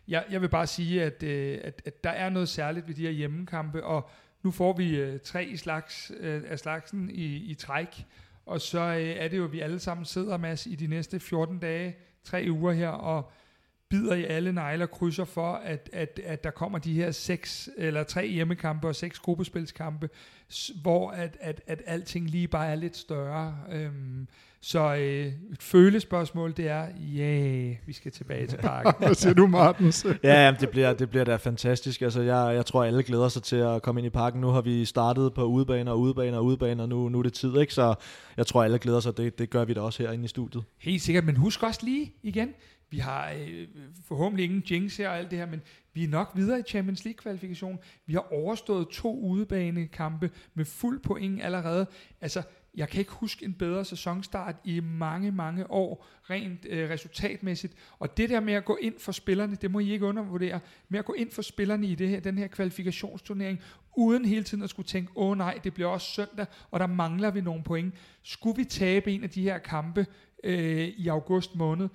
jeg, 0.08 0.26
jeg 0.32 0.42
vil 0.42 0.50
bare 0.50 0.68
sige, 0.68 1.04
at, 1.04 1.24
øh, 1.24 1.58
at, 1.64 1.82
at 1.86 2.04
der 2.04 2.10
er 2.10 2.30
noget 2.30 2.50
særligt 2.50 2.88
ved 2.88 2.96
de 2.96 3.02
her 3.02 3.12
hjemmekampe, 3.12 3.84
og 3.84 4.10
nu 4.44 4.52
får 4.52 4.74
vi 4.74 4.96
øh, 4.96 5.20
tre 5.20 5.46
i 5.46 5.58
slags, 5.58 6.12
øh, 6.20 6.44
af 6.48 6.60
slagsen 6.60 7.10
i, 7.10 7.36
i 7.36 7.54
træk, 7.54 8.06
og 8.46 8.62
så 8.62 8.80
øh, 8.80 9.02
er 9.02 9.28
det 9.28 9.38
jo, 9.38 9.44
at 9.44 9.52
vi 9.52 9.60
alle 9.60 9.80
sammen 9.80 10.06
sidder, 10.06 10.38
Mads, 10.38 10.66
i 10.66 10.76
de 10.76 10.88
næste 10.88 11.20
14 11.20 11.60
dage, 11.60 11.96
tre 12.26 12.48
uger 12.50 12.74
her, 12.74 12.90
og 12.90 13.32
bider 13.90 14.16
i 14.16 14.24
alle 14.24 14.52
negler 14.52 14.86
krydser 14.86 15.26
for, 15.26 15.54
at, 15.54 15.90
at, 15.94 16.20
at 16.24 16.44
der 16.44 16.52
kommer 16.52 16.80
de 16.80 16.94
her 16.94 17.12
seks 17.12 17.70
eller 17.78 18.04
tre 18.04 18.28
hjemmekampe 18.28 18.88
og 18.88 18.96
seks 18.96 19.20
gruppespilskampe, 19.20 20.10
hvor 20.82 21.12
at, 21.12 21.38
at, 21.40 21.62
at 21.68 21.82
alting 21.86 22.30
lige 22.30 22.48
bare 22.48 22.68
er 22.68 22.76
lidt 22.76 22.98
større. 22.98 23.58
Øhm, 23.72 24.28
så 24.68 24.96
øh, 24.96 25.26
et 25.26 25.34
følespørgsmål, 25.60 26.54
det 26.58 26.68
er, 26.68 26.88
ja, 27.16 27.24
yeah, 27.24 27.76
vi 27.86 27.94
skal 27.94 28.12
tilbage 28.12 28.48
til 28.48 28.58
parken. 28.58 28.94
Hvad 29.06 29.16
siger 29.16 29.34
du, 29.34 29.48
Martens? 29.48 30.06
ja, 30.24 30.46
jamen, 30.46 30.60
det 30.60 30.70
bliver, 30.70 30.94
det 30.94 31.10
bliver 31.10 31.26
da 31.26 31.36
fantastisk. 31.36 32.02
Altså, 32.02 32.22
jeg, 32.22 32.56
jeg 32.56 32.66
tror, 32.66 32.84
alle 32.84 33.04
glæder 33.04 33.30
sig 33.30 33.44
til 33.44 33.56
at 33.56 33.82
komme 33.82 34.02
ind 34.02 34.06
i 34.06 34.10
parken. 34.10 34.42
Nu 34.42 34.48
har 34.48 34.62
vi 34.62 34.86
startet 34.86 35.34
på 35.34 35.44
udebane 35.44 35.92
og 35.92 36.00
udebane 36.00 36.38
og 36.38 36.46
udebane, 36.46 36.84
og 36.84 36.90
nu, 36.90 37.10
nu 37.10 37.20
er 37.20 37.24
det 37.24 37.34
tid, 37.34 37.58
ikke? 37.58 37.74
Så 37.74 37.96
jeg 38.38 38.48
tror, 38.48 38.64
alle 38.64 38.80
glæder 38.80 39.00
sig. 39.00 39.18
Det, 39.18 39.40
det 39.40 39.50
gør 39.50 39.66
vi 39.66 39.74
da 39.74 39.82
også 39.82 40.04
herinde 40.04 40.26
i 40.26 40.28
studiet. 40.28 40.64
Helt 40.78 41.02
sikkert, 41.02 41.26
men 41.26 41.36
husk 41.36 41.64
også 41.64 41.80
lige 41.84 42.14
igen, 42.24 42.54
vi 42.90 42.98
har 42.98 43.32
øh, 43.32 43.68
forhåbentlig 44.08 44.46
ingen 44.46 44.64
jinx 44.72 44.98
her 44.98 45.10
og 45.10 45.18
alt 45.18 45.32
det 45.32 45.40
her, 45.40 45.46
men 45.46 45.62
vi 45.94 46.04
er 46.04 46.08
nok 46.08 46.32
videre 46.36 46.60
i 46.60 46.64
Champions 46.64 47.06
League 47.06 47.18
kvalifikation. 47.18 47.80
Vi 48.06 48.14
har 48.14 48.34
overstået 48.34 48.88
to 48.88 49.20
udebanekampe 49.20 50.30
med 50.54 50.66
fuld 50.66 51.00
point 51.00 51.42
allerede. 51.42 51.86
Altså, 52.22 52.44
jeg 52.78 52.90
kan 52.90 53.00
ikke 53.00 53.12
huske 53.12 53.46
en 53.46 53.54
bedre 53.54 53.86
sæsonstart 53.86 54.56
i 54.64 54.80
mange, 54.80 55.32
mange 55.32 55.72
år, 55.72 56.06
rent 56.30 56.66
øh, 56.70 56.90
resultatmæssigt. 56.90 57.74
Og 58.00 58.18
det 58.18 58.30
der 58.30 58.40
med 58.40 58.54
at 58.54 58.66
gå 58.66 58.78
ind 58.82 58.94
for 59.00 59.12
spillerne, 59.12 59.56
det 59.56 59.72
må 59.72 59.80
I 59.80 59.92
ikke 59.92 60.06
undervurdere, 60.06 60.60
med 60.90 61.00
at 61.00 61.06
gå 61.06 61.14
ind 61.14 61.32
for 61.32 61.42
spillerne 61.42 61.88
i 61.88 61.96
det 61.96 62.10
her, 62.10 62.20
den 62.20 62.38
her 62.38 62.48
kvalifikationsturnering, 62.48 63.60
uden 63.96 64.26
hele 64.26 64.44
tiden 64.44 64.64
at 64.64 64.70
skulle 64.70 64.88
tænke, 64.88 65.12
åh 65.16 65.30
oh, 65.30 65.38
nej, 65.38 65.60
det 65.64 65.74
bliver 65.74 65.90
også 65.90 66.12
søndag, 66.12 66.46
og 66.72 66.80
der 66.80 66.88
mangler 66.88 67.32
vi 67.32 67.42
nogle 67.42 67.64
point. 67.64 67.94
Skulle 68.24 68.58
vi 68.58 68.64
tabe 68.64 69.12
en 69.12 69.24
af 69.24 69.30
de 69.30 69.42
her 69.42 69.58
kampe 69.58 70.06
øh, 70.44 70.88
i 70.88 71.08
august 71.08 71.56
måned, 71.56 71.90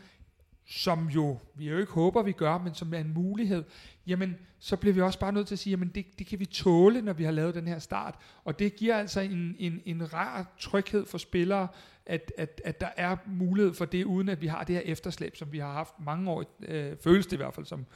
som 0.71 1.09
jo, 1.09 1.39
vi 1.55 1.69
jo 1.69 1.79
ikke 1.79 1.93
håber, 1.93 2.23
vi 2.23 2.33
gør, 2.33 2.59
men 2.59 2.75
som 2.75 2.95
er 2.95 2.99
en 2.99 3.15
mulighed, 3.15 3.65
jamen, 4.07 4.37
så 4.59 4.77
bliver 4.77 4.95
vi 4.95 5.01
også 5.01 5.19
bare 5.19 5.33
nødt 5.33 5.47
til 5.47 5.55
at 5.55 5.59
sige, 5.59 5.71
jamen, 5.71 5.89
det, 5.89 6.07
det 6.19 6.27
kan 6.27 6.41
vi 6.41 6.47
tåle, 6.47 7.03
når 7.03 7.13
vi 7.13 7.25
har 7.25 7.31
lavet 7.31 7.55
den 7.55 7.69
her 7.69 7.79
start. 7.79 8.15
Og 8.45 8.59
det 8.59 8.77
giver 8.77 8.97
altså 8.97 9.21
en, 9.21 9.57
en, 9.59 9.83
en 9.85 10.15
rar 10.15 10.55
tryghed 10.59 11.07
for 11.07 11.19
spillere, 11.19 11.69
at, 12.07 12.33
at, 12.39 12.61
at 12.65 12.81
der 12.81 12.89
er 12.97 13.17
mulighed 13.27 13.75
for 13.75 13.85
det, 13.85 14.05
uden 14.05 14.29
at 14.29 14.41
vi 14.41 14.47
har 14.47 14.65
det 14.65 14.75
her 14.75 14.83
efterslæb, 14.85 15.37
som 15.37 15.53
vi 15.53 15.59
har 15.59 15.73
haft 15.73 15.95
mange 16.01 16.31
år, 16.31 16.45
øh, 16.69 16.97
føles 17.05 17.27
det 17.27 17.33
i 17.33 17.37
hvert 17.37 17.55
fald 17.55 17.67
som. 17.67 17.87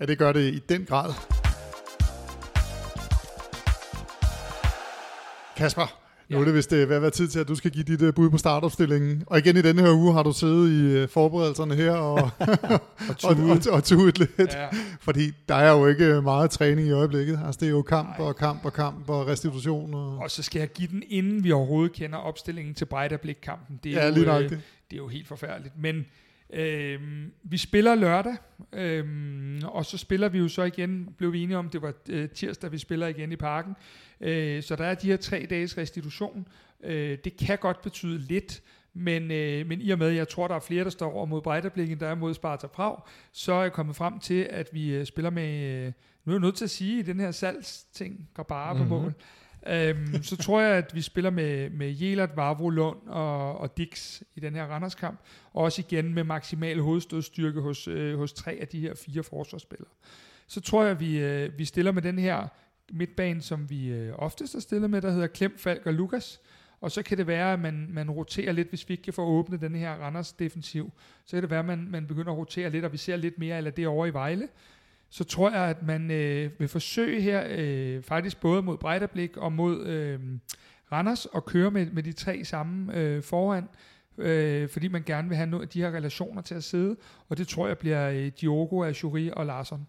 Ja, 0.00 0.06
det 0.06 0.18
gør 0.18 0.32
det 0.32 0.54
i 0.54 0.58
den 0.58 0.84
grad. 0.84 1.12
Kasper, 5.56 6.05
nu 6.28 6.40
er 6.40 6.44
det 6.44 6.54
vist 6.54 6.70
det 6.70 6.88
ved 6.88 6.96
at 6.96 7.02
være 7.02 7.10
tid 7.10 7.28
til, 7.28 7.38
at 7.38 7.48
du 7.48 7.54
skal 7.54 7.70
give 7.70 7.84
dit 7.84 8.02
uh, 8.02 8.14
bud 8.14 8.30
på 8.30 8.38
startopstillingen. 8.38 9.24
Og 9.26 9.38
igen 9.38 9.56
i 9.56 9.62
denne 9.62 9.82
her 9.82 9.92
uge 9.92 10.12
har 10.12 10.22
du 10.22 10.32
siddet 10.32 10.70
i 10.70 11.02
uh, 11.02 11.08
forberedelserne 11.08 11.74
her 11.74 11.92
og, 11.92 12.14
og, 12.40 12.80
og, 13.24 13.36
og, 13.50 13.72
og 13.72 13.84
tudet 13.84 14.18
lidt. 14.18 14.54
Ja. 14.54 14.68
Fordi 15.00 15.32
der 15.48 15.54
er 15.54 15.72
jo 15.72 15.86
ikke 15.86 16.22
meget 16.22 16.50
træning 16.50 16.88
i 16.88 16.90
øjeblikket. 16.90 17.40
Altså 17.46 17.58
det 17.60 17.66
er 17.66 17.70
jo 17.70 17.82
kamp 17.82 18.08
Nej. 18.08 18.26
og 18.26 18.36
kamp 18.36 18.64
og 18.64 18.72
kamp 18.72 19.10
og 19.10 19.26
restitution. 19.26 19.94
Og, 19.94 20.18
og 20.18 20.30
så 20.30 20.42
skal 20.42 20.58
jeg 20.58 20.68
give 20.68 20.88
den, 20.88 21.02
inden 21.08 21.44
vi 21.44 21.52
overhovedet 21.52 21.92
kender 21.92 22.18
opstillingen 22.18 22.74
til 22.74 22.84
Breitablik-kampen. 22.84 23.80
Det 23.84 23.92
er, 23.92 24.00
ja, 24.00 24.08
jo, 24.08 24.14
lige 24.14 24.26
nok 24.26 24.42
det. 24.42 24.50
det 24.50 24.92
er 24.92 24.96
jo 24.96 25.08
helt 25.08 25.28
forfærdeligt. 25.28 25.74
Men 25.78 26.04
Øhm, 26.52 27.32
vi 27.42 27.56
spiller 27.56 27.94
lørdag, 27.94 28.36
øhm, 28.72 29.60
og 29.64 29.84
så 29.84 29.98
spiller 29.98 30.28
vi 30.28 30.38
jo 30.38 30.48
så 30.48 30.62
igen, 30.62 31.08
blev 31.18 31.32
vi 31.32 31.42
enige 31.42 31.56
om, 31.58 31.68
det 31.68 31.82
var 31.82 31.92
øh, 32.08 32.28
tirsdag, 32.28 32.72
vi 32.72 32.78
spiller 32.78 33.06
igen 33.06 33.32
i 33.32 33.36
parken. 33.36 33.74
Øh, 34.20 34.62
så 34.62 34.76
der 34.76 34.84
er 34.84 34.94
de 34.94 35.06
her 35.06 35.16
tre 35.16 35.46
dages 35.50 35.78
restitution. 35.78 36.48
Øh, 36.84 37.18
det 37.24 37.36
kan 37.36 37.58
godt 37.58 37.82
betyde 37.82 38.18
lidt, 38.18 38.62
Men, 38.98 39.30
øh, 39.30 39.66
men 39.66 39.80
i 39.80 39.90
og 39.90 39.98
med, 39.98 40.08
at 40.08 40.14
jeg 40.14 40.28
tror, 40.28 40.48
der 40.48 40.54
er 40.54 40.60
flere, 40.60 40.84
der 40.84 40.90
står 40.90 41.12
over 41.12 41.26
mod 41.26 41.42
Breiterblik, 41.42 42.00
der 42.00 42.08
er 42.08 42.14
mod 42.14 42.34
Sparta 42.34 42.66
Prag, 42.66 42.96
så 43.32 43.52
er 43.52 43.62
jeg 43.62 43.72
kommet 43.72 43.96
frem 43.96 44.18
til, 44.18 44.46
at 44.50 44.68
vi 44.72 44.94
øh, 44.94 45.06
spiller 45.06 45.30
med, 45.30 45.62
øh, 45.62 45.92
nu 46.24 46.32
er 46.32 46.36
jeg 46.36 46.40
nødt 46.40 46.56
til 46.56 46.64
at 46.64 46.70
sige, 46.70 47.02
den 47.02 47.20
her 47.20 47.30
salgsting 47.30 48.28
går 48.34 48.42
bare 48.42 48.74
mm-hmm. 48.74 48.88
på 48.88 49.00
mål. 49.00 49.14
Øhm, 49.68 50.22
så 50.22 50.36
tror 50.36 50.60
jeg, 50.60 50.76
at 50.76 50.94
vi 50.94 51.00
spiller 51.00 51.30
med, 51.30 51.70
med 51.70 51.90
Jelert, 51.90 52.36
Vavro, 52.36 52.70
Lund 52.70 52.98
og, 53.06 53.58
og 53.58 53.76
Dix 53.76 54.22
i 54.36 54.40
den 54.40 54.54
her 54.54 54.64
Randers-kamp. 54.66 55.20
Og 55.52 55.64
også 55.64 55.82
igen 55.88 56.14
med 56.14 56.24
maksimal 56.24 56.80
hovedstødstyrke 56.80 57.60
hos, 57.60 57.88
øh, 57.88 58.18
hos 58.18 58.32
tre 58.32 58.58
af 58.60 58.68
de 58.68 58.80
her 58.80 58.94
fire 58.94 59.22
forsvarsspillere. 59.22 59.90
Så 60.46 60.60
tror 60.60 60.82
jeg, 60.82 60.90
at 60.90 61.00
vi, 61.00 61.18
øh, 61.18 61.58
vi 61.58 61.64
stiller 61.64 61.92
med 61.92 62.02
den 62.02 62.18
her 62.18 62.48
midtbane, 62.92 63.42
som 63.42 63.70
vi 63.70 63.88
øh, 63.88 64.12
oftest 64.16 64.52
har 64.52 64.60
stillet 64.60 64.90
med, 64.90 65.02
der 65.02 65.10
hedder 65.10 65.26
Klem, 65.26 65.58
Falk 65.58 65.86
og 65.86 65.94
Lukas. 65.94 66.40
Og 66.80 66.90
så 66.90 67.02
kan 67.02 67.18
det 67.18 67.26
være, 67.26 67.52
at 67.52 67.60
man, 67.60 67.88
man 67.90 68.10
roterer 68.10 68.52
lidt, 68.52 68.68
hvis 68.68 68.88
vi 68.88 68.94
ikke 68.94 69.04
kan 69.04 69.12
få 69.12 69.22
åbnet 69.22 69.60
den 69.60 69.74
her 69.74 69.92
Randers 69.92 70.32
defensiv. 70.32 70.92
Så 71.24 71.36
kan 71.36 71.42
det 71.42 71.50
være, 71.50 71.58
at 71.58 71.66
man, 71.66 71.88
man 71.90 72.06
begynder 72.06 72.32
at 72.32 72.38
rotere 72.38 72.70
lidt, 72.70 72.84
og 72.84 72.92
vi 72.92 72.96
ser 72.96 73.16
lidt 73.16 73.38
mere 73.38 73.56
eller 73.56 73.70
det 73.70 73.86
over 73.86 74.06
i 74.06 74.12
Vejle 74.12 74.48
så 75.10 75.24
tror 75.24 75.50
jeg, 75.50 75.60
at 75.60 75.82
man 75.82 76.10
øh, 76.10 76.50
vil 76.58 76.68
forsøge 76.68 77.20
her, 77.20 77.44
øh, 77.48 78.02
faktisk 78.02 78.40
både 78.40 78.62
mod 78.62 78.78
Breiterblik 78.78 79.36
og 79.36 79.52
mod 79.52 79.86
øh, 79.86 80.20
Randers, 80.92 81.26
at 81.34 81.44
køre 81.44 81.70
med, 81.70 81.86
med 81.90 82.02
de 82.02 82.12
tre 82.12 82.44
samme 82.44 82.94
øh, 82.94 83.22
foran, 83.22 83.68
øh, 84.18 84.68
fordi 84.68 84.88
man 84.88 85.02
gerne 85.02 85.28
vil 85.28 85.36
have 85.36 85.50
noget 85.50 85.62
af 85.62 85.68
de 85.68 85.80
her 85.80 85.90
relationer 85.90 86.42
til 86.42 86.54
at 86.54 86.64
sidde, 86.64 86.96
og 87.28 87.38
det 87.38 87.48
tror 87.48 87.66
jeg 87.66 87.78
bliver 87.78 88.10
øh, 88.10 88.32
Diogo, 88.40 88.84
Ashuri 88.84 89.30
og 89.32 89.46
Larsson. 89.46 89.86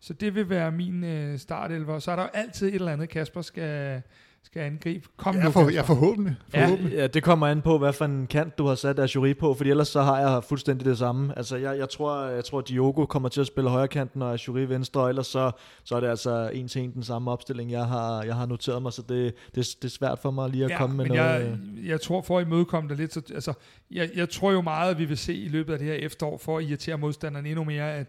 Så 0.00 0.12
det 0.12 0.34
vil 0.34 0.48
være 0.48 0.72
min 0.72 1.04
øh, 1.04 1.38
startelver. 1.38 1.98
Så 1.98 2.10
er 2.10 2.16
der 2.16 2.22
jo 2.22 2.28
altid 2.34 2.68
et 2.68 2.74
eller 2.74 2.92
andet, 2.92 3.08
Kasper 3.08 3.42
skal, 3.42 4.02
skal 4.42 4.62
angribe. 4.62 5.08
Kom 5.16 5.36
ja, 5.36 5.44
nu, 5.44 5.50
for, 5.50 5.70
ja, 5.70 5.82
forhåbentlig. 5.82 6.36
forhåbentlig. 6.48 6.92
Ja, 6.92 7.00
ja, 7.00 7.06
det 7.06 7.22
kommer 7.22 7.46
an 7.46 7.62
på, 7.62 7.78
hvad 7.78 7.92
for 7.92 8.04
en 8.04 8.26
kant 8.26 8.58
du 8.58 8.66
har 8.66 8.74
sat 8.74 8.98
af 8.98 9.14
jury 9.14 9.36
på, 9.36 9.54
fordi 9.54 9.70
ellers 9.70 9.88
så 9.88 10.02
har 10.02 10.20
jeg 10.20 10.44
fuldstændig 10.44 10.86
det 10.86 10.98
samme. 10.98 11.32
Altså, 11.36 11.56
jeg, 11.56 11.78
jeg, 11.78 11.88
tror, 11.88 12.24
jeg 12.24 12.44
tror, 12.44 12.60
Diogo 12.60 13.06
kommer 13.06 13.28
til 13.28 13.40
at 13.40 13.46
spille 13.46 13.70
højre 13.70 13.88
kanten 13.88 14.22
og 14.22 14.48
jury 14.48 14.60
venstre, 14.60 15.00
og 15.00 15.08
ellers 15.08 15.26
så, 15.26 15.50
så 15.84 15.96
er 15.96 16.00
det 16.00 16.08
altså 16.08 16.50
en 16.54 16.68
til 16.68 16.82
en 16.82 16.94
den 16.94 17.02
samme 17.02 17.30
opstilling, 17.30 17.70
jeg 17.70 17.84
har, 17.84 18.22
jeg 18.22 18.34
har 18.34 18.46
noteret 18.46 18.82
mig, 18.82 18.92
så 18.92 19.02
det, 19.02 19.34
det, 19.54 19.66
det 19.82 19.84
er 19.84 19.88
svært 19.88 20.18
for 20.18 20.30
mig 20.30 20.50
lige 20.50 20.64
at 20.64 20.70
ja, 20.70 20.78
komme 20.78 20.96
med 20.96 21.04
men 21.04 21.16
noget. 21.16 21.30
Jeg, 21.30 21.58
jeg 21.84 22.00
tror, 22.00 22.22
for 22.22 22.38
at 22.38 22.46
imødekomme 22.46 22.88
det 22.88 22.96
lidt, 22.96 23.12
så, 23.12 23.22
altså, 23.34 23.52
jeg, 23.90 24.10
jeg 24.16 24.28
tror 24.28 24.52
jo 24.52 24.60
meget, 24.60 24.90
at 24.90 24.98
vi 24.98 25.04
vil 25.04 25.18
se 25.18 25.34
i 25.34 25.48
løbet 25.48 25.72
af 25.72 25.78
det 25.78 25.88
her 25.88 25.94
efterår, 25.94 26.38
for 26.38 26.58
at 26.58 26.64
irritere 26.64 26.98
modstanderne 26.98 27.48
endnu 27.48 27.64
mere, 27.64 27.94
at 27.94 28.06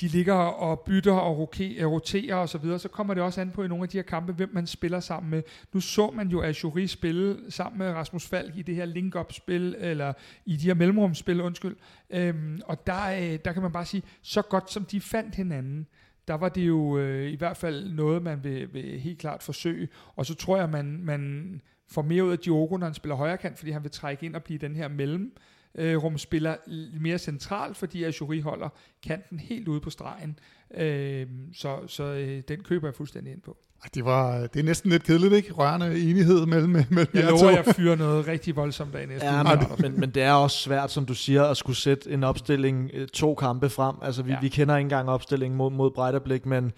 de 0.00 0.08
ligger 0.08 0.34
og 0.34 0.80
bytter 0.80 1.12
og 1.12 1.52
øh, 1.60 1.86
roterer 1.86 2.36
og 2.36 2.48
så 2.48 2.58
videre, 2.58 2.78
så 2.78 2.88
kommer 2.88 3.14
det 3.14 3.22
også 3.22 3.40
an 3.40 3.50
på 3.50 3.62
i 3.62 3.68
nogle 3.68 3.82
af 3.82 3.88
de 3.88 3.98
her 3.98 4.02
kampe, 4.02 4.32
hvem 4.32 4.50
man 4.52 4.66
spiller 4.66 5.00
sammen 5.00 5.30
med. 5.30 5.42
Nu 5.72 5.80
så 5.80 6.10
man 6.10 6.28
jo 6.28 6.42
Ajuri 6.42 6.86
spille 6.86 7.50
sammen 7.50 7.78
med 7.78 7.86
Rasmus 7.86 8.26
Falk 8.26 8.56
i 8.56 8.62
det 8.62 8.74
her 8.74 8.84
link-up-spil, 8.84 9.76
eller 9.78 10.12
i 10.46 10.56
de 10.56 10.66
her 10.66 10.74
mellemrumspil, 10.74 11.40
undskyld. 11.40 11.76
Øhm, 12.10 12.60
og 12.64 12.86
der, 12.86 13.10
øh, 13.10 13.38
der 13.44 13.52
kan 13.52 13.62
man 13.62 13.72
bare 13.72 13.84
sige, 13.84 14.02
så 14.22 14.42
godt 14.42 14.72
som 14.72 14.84
de 14.84 15.00
fandt 15.00 15.34
hinanden, 15.34 15.86
der 16.28 16.34
var 16.34 16.48
det 16.48 16.66
jo 16.66 16.98
øh, 16.98 17.30
i 17.32 17.36
hvert 17.36 17.56
fald 17.56 17.92
noget, 17.92 18.22
man 18.22 18.44
vil, 18.44 18.74
vil 18.74 19.00
helt 19.00 19.18
klart 19.18 19.42
forsøge. 19.42 19.88
Og 20.16 20.26
så 20.26 20.34
tror 20.34 20.56
jeg, 20.56 20.70
man, 20.70 21.00
man 21.02 21.60
får 21.88 22.02
mere 22.02 22.24
ud 22.24 22.32
af 22.32 22.38
Diogo, 22.38 22.76
når 22.76 22.86
han 22.86 22.94
spiller 22.94 23.16
højre 23.16 23.38
kant, 23.38 23.58
fordi 23.58 23.70
han 23.70 23.82
vil 23.82 23.90
trække 23.90 24.26
ind 24.26 24.36
og 24.36 24.42
blive 24.42 24.58
den 24.58 24.76
her 24.76 24.88
mellem 24.88 25.36
øh, 25.78 25.96
rumspiller 25.96 26.56
mere 27.00 27.18
centralt, 27.18 27.76
fordi 27.76 28.04
Ajuri 28.04 28.40
holder 28.40 28.68
kanten 29.02 29.38
helt 29.38 29.68
ude 29.68 29.80
på 29.80 29.90
stregen. 29.90 30.38
Øh, 30.76 31.26
så 31.54 31.78
så 31.86 32.04
øh, 32.04 32.42
den 32.48 32.62
køber 32.62 32.88
jeg 32.88 32.94
fuldstændig 32.94 33.32
ind 33.32 33.42
på. 33.42 33.56
Det, 33.94 34.04
var, 34.04 34.46
det 34.46 34.60
er 34.60 34.64
næsten 34.64 34.90
lidt 34.90 35.02
kedeligt, 35.02 35.32
ikke? 35.32 35.52
Rørende 35.52 35.86
enighed 35.86 36.46
mellem, 36.46 36.70
mellem 36.70 37.08
Jeg 37.14 37.24
lover, 37.24 37.50
jeg 37.50 37.64
fyrer 37.64 37.96
noget 37.96 38.26
rigtig 38.26 38.56
voldsomt 38.56 38.94
af 38.94 39.08
næste 39.08 39.26
ja, 39.26 39.42
men, 39.42 39.58
men, 39.78 40.00
men 40.00 40.10
det 40.10 40.22
er 40.22 40.32
også 40.32 40.58
svært, 40.58 40.90
som 40.90 41.06
du 41.06 41.14
siger, 41.14 41.44
at 41.44 41.56
skulle 41.56 41.76
sætte 41.76 42.10
en 42.10 42.24
opstilling 42.24 42.90
øh, 42.94 43.08
to 43.08 43.34
kampe 43.34 43.70
frem. 43.70 43.96
Altså, 44.02 44.22
vi, 44.22 44.30
ja. 44.30 44.40
vi 44.40 44.48
kender 44.48 44.76
ikke 44.76 44.84
engang 44.84 45.08
opstillingen 45.08 45.58
mod, 45.58 45.70
mod 45.70 45.90
Breiterblik, 45.90 46.46
men, 46.46 46.72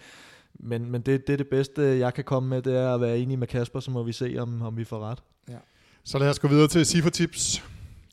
men, 0.53 0.91
men 0.91 1.01
det, 1.01 1.27
det 1.27 1.33
er 1.33 1.37
det 1.37 1.47
bedste, 1.47 1.81
jeg 1.81 2.13
kan 2.13 2.23
komme 2.23 2.49
med, 2.49 2.61
det 2.61 2.75
er 2.77 2.93
at 2.93 3.01
være 3.01 3.17
enig 3.17 3.39
med 3.39 3.47
Kasper, 3.47 3.79
så 3.79 3.91
må 3.91 4.03
vi 4.03 4.11
se, 4.11 4.35
om, 4.39 4.61
om 4.61 4.77
vi 4.77 4.83
får 4.83 4.99
ret. 4.99 5.19
Ja. 5.49 5.57
Så 6.03 6.19
lad 6.19 6.29
os 6.29 6.39
gå 6.39 6.47
videre 6.47 6.67
til 6.67 6.85
Sifa 6.85 7.09
Tips. 7.09 7.63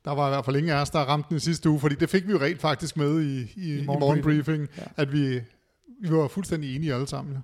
Der 0.07 0.15
var 0.15 0.27
i 0.27 0.31
hvert 0.31 0.45
fald 0.45 0.57
ingen 0.57 0.73
af 0.73 0.81
os, 0.81 0.91
der 0.91 0.99
ramte 0.99 1.29
den 1.31 1.41
sidste 1.41 1.71
uge, 1.71 1.81
fordi 1.81 1.95
det 1.95 2.11
fik 2.11 2.27
vi 2.27 2.33
jo 2.33 2.41
rent 2.41 2.61
faktisk 2.61 2.97
med 2.97 3.23
i, 3.23 3.53
i, 3.57 3.79
I 3.79 3.85
morgenbriefing, 3.87 4.45
briefing, 4.45 4.69
ja. 4.79 5.03
at 5.03 5.13
vi, 5.13 5.41
vi 6.03 6.11
var 6.11 6.29
fuldstændig 6.29 6.77
enige 6.77 6.95
alle 6.95 7.07
sammen. 7.07 7.39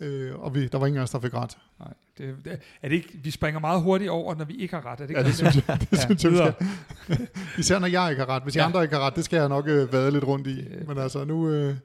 Øh, 0.00 0.34
og 0.38 0.54
vi, 0.54 0.68
der 0.68 0.78
var 0.78 0.86
ingen 0.86 0.98
af 0.98 1.02
os, 1.02 1.10
der 1.10 1.20
fik 1.20 1.34
ret. 1.34 1.58
Nej, 1.78 1.92
det, 2.18 2.36
det, 2.44 2.60
er 2.82 2.88
det 2.88 2.96
ikke, 2.96 3.18
vi 3.22 3.30
springer 3.30 3.60
meget 3.60 3.82
hurtigt 3.82 4.10
over, 4.10 4.34
når 4.34 4.44
vi 4.44 4.54
ikke 4.54 4.74
har 4.74 4.86
ret. 4.86 5.00
Er 5.00 5.06
det, 5.06 5.14
ja, 5.14 5.22
det 5.22 5.34
synes 5.34 5.56
jeg, 5.56 5.80
det 5.80 5.92
ja, 5.92 6.04
synes 6.04 6.24
jeg 6.24 6.54
skal. 7.06 7.28
Især 7.58 7.78
når 7.78 7.86
jeg 7.86 8.10
ikke 8.10 8.20
har 8.20 8.28
ret. 8.28 8.42
Hvis 8.42 8.56
ja. 8.56 8.64
andre 8.66 8.82
ikke 8.82 8.94
har 8.94 9.06
ret, 9.06 9.16
det 9.16 9.24
skal 9.24 9.36
jeg 9.36 9.48
nok 9.48 9.68
øh, 9.68 9.92
vade 9.92 10.10
lidt 10.10 10.24
rundt 10.24 10.46
i. 10.46 10.64
Men 10.88 10.98
altså, 10.98 11.24
nu, 11.24 11.48
øh, 11.48 11.76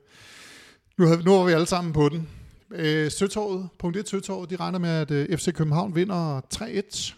nu, 0.98 1.06
havde, 1.06 1.24
nu 1.24 1.32
var 1.32 1.46
vi 1.46 1.52
alle 1.52 1.68
sammen 1.68 1.94
på 1.94 2.10
den. 2.10 2.28
Øh, 2.72 3.12
Søtorvet, 3.12 3.70
punkt 3.80 3.98
1 3.98 4.10
Søtorvet, 4.10 4.50
de 4.50 4.56
regner 4.56 4.80
med, 4.80 4.90
at 4.90 5.12
øh, 5.12 5.38
FC 5.38 5.54
København 5.54 5.96
vinder 5.96 6.42
3-1. 6.56 7.14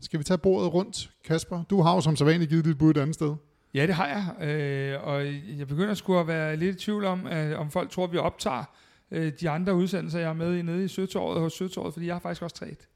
Skal 0.00 0.18
vi 0.18 0.24
tage 0.24 0.38
bordet 0.38 0.74
rundt, 0.74 1.10
Kasper? 1.24 1.62
Du 1.70 1.82
har 1.82 1.94
jo 1.94 2.00
som 2.00 2.16
sædvanligt 2.16 2.50
givet 2.50 2.64
dit 2.64 2.78
bud 2.78 2.90
et 2.90 2.96
andet 2.96 3.14
sted. 3.14 3.34
Ja, 3.74 3.86
det 3.86 3.94
har 3.94 4.06
jeg. 4.06 4.48
Øh, 4.48 5.06
og 5.06 5.26
jeg 5.58 5.68
begynder 5.68 5.94
sgu 5.94 6.18
at 6.18 6.26
være 6.26 6.56
lidt 6.56 6.76
i 6.76 6.84
tvivl 6.84 7.04
om, 7.04 7.26
øh, 7.26 7.60
om 7.60 7.70
folk 7.70 7.90
tror, 7.90 8.04
at 8.04 8.12
vi 8.12 8.18
optager 8.18 8.64
øh, 9.10 9.32
de 9.40 9.50
andre 9.50 9.74
udsendelser, 9.74 10.18
jeg 10.18 10.28
er 10.28 10.32
med 10.32 10.56
i 10.56 10.62
nede 10.62 10.84
i 10.84 10.88
Søtorvet 10.88 11.40
hos 11.40 11.52
Søtorvet, 11.52 11.92
fordi 11.92 12.06
jeg 12.06 12.14
har 12.14 12.20
faktisk 12.20 12.42
også 12.42 12.56
træet. 12.56 12.88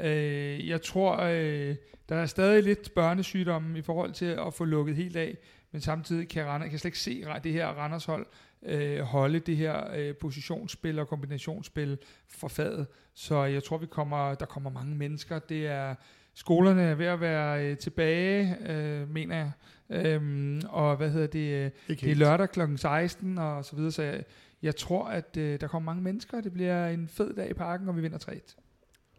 Øh, 0.00 0.68
jeg 0.68 0.82
tror, 0.82 1.16
øh, 1.16 1.76
der 2.08 2.16
er 2.16 2.26
stadig 2.26 2.62
lidt 2.62 2.94
børnesygdomme 2.94 3.78
i 3.78 3.82
forhold 3.82 4.12
til 4.12 4.26
at 4.46 4.54
få 4.54 4.64
lukket 4.64 4.96
helt 4.96 5.16
af, 5.16 5.38
men 5.72 5.80
samtidig 5.80 6.28
kan 6.28 6.46
jeg, 6.46 6.60
kan 6.60 6.78
slet 6.78 6.84
ikke 6.84 6.98
se 6.98 7.24
det 7.44 7.52
her 7.52 7.66
Randers 7.66 8.04
hold 8.04 8.26
øh, 8.62 9.00
holde 9.00 9.38
det 9.38 9.56
her 9.56 9.94
øh, 9.96 10.14
positionsspil 10.14 10.98
og 10.98 11.08
kombinationsspil 11.08 11.98
for 12.28 12.48
fadet. 12.48 12.86
Så 13.14 13.44
jeg 13.44 13.64
tror, 13.64 13.78
vi 13.78 13.86
kommer, 13.86 14.34
der 14.34 14.46
kommer 14.46 14.70
mange 14.70 14.94
mennesker. 14.94 15.38
Det 15.38 15.66
er 15.66 15.94
skolerne 16.34 16.82
er 16.82 16.94
ved 16.94 17.06
at 17.06 17.20
være 17.20 17.66
øh, 17.66 17.76
tilbage, 17.76 18.56
øh, 18.68 19.10
mener 19.10 19.36
jeg. 19.36 19.52
Øhm, 19.90 20.62
og 20.68 20.96
hvad 20.96 21.10
hedder 21.10 21.26
det? 21.26 21.72
Ikke 21.88 22.06
det 22.06 22.10
er 22.10 22.14
lørdag 22.14 22.50
kl. 22.50 22.60
16 22.76 23.38
og 23.38 23.64
så 23.64 23.76
videre. 23.76 23.92
Så 23.92 24.02
jeg, 24.02 24.24
jeg 24.62 24.76
tror, 24.76 25.04
at 25.04 25.36
øh, 25.36 25.60
der 25.60 25.66
kommer 25.66 25.92
mange 25.92 26.02
mennesker. 26.02 26.40
Det 26.40 26.52
bliver 26.52 26.88
en 26.88 27.08
fed 27.08 27.34
dag 27.34 27.50
i 27.50 27.54
parken, 27.54 27.88
og 27.88 27.96
vi 27.96 28.00
vinder 28.00 28.18
3 28.18 28.40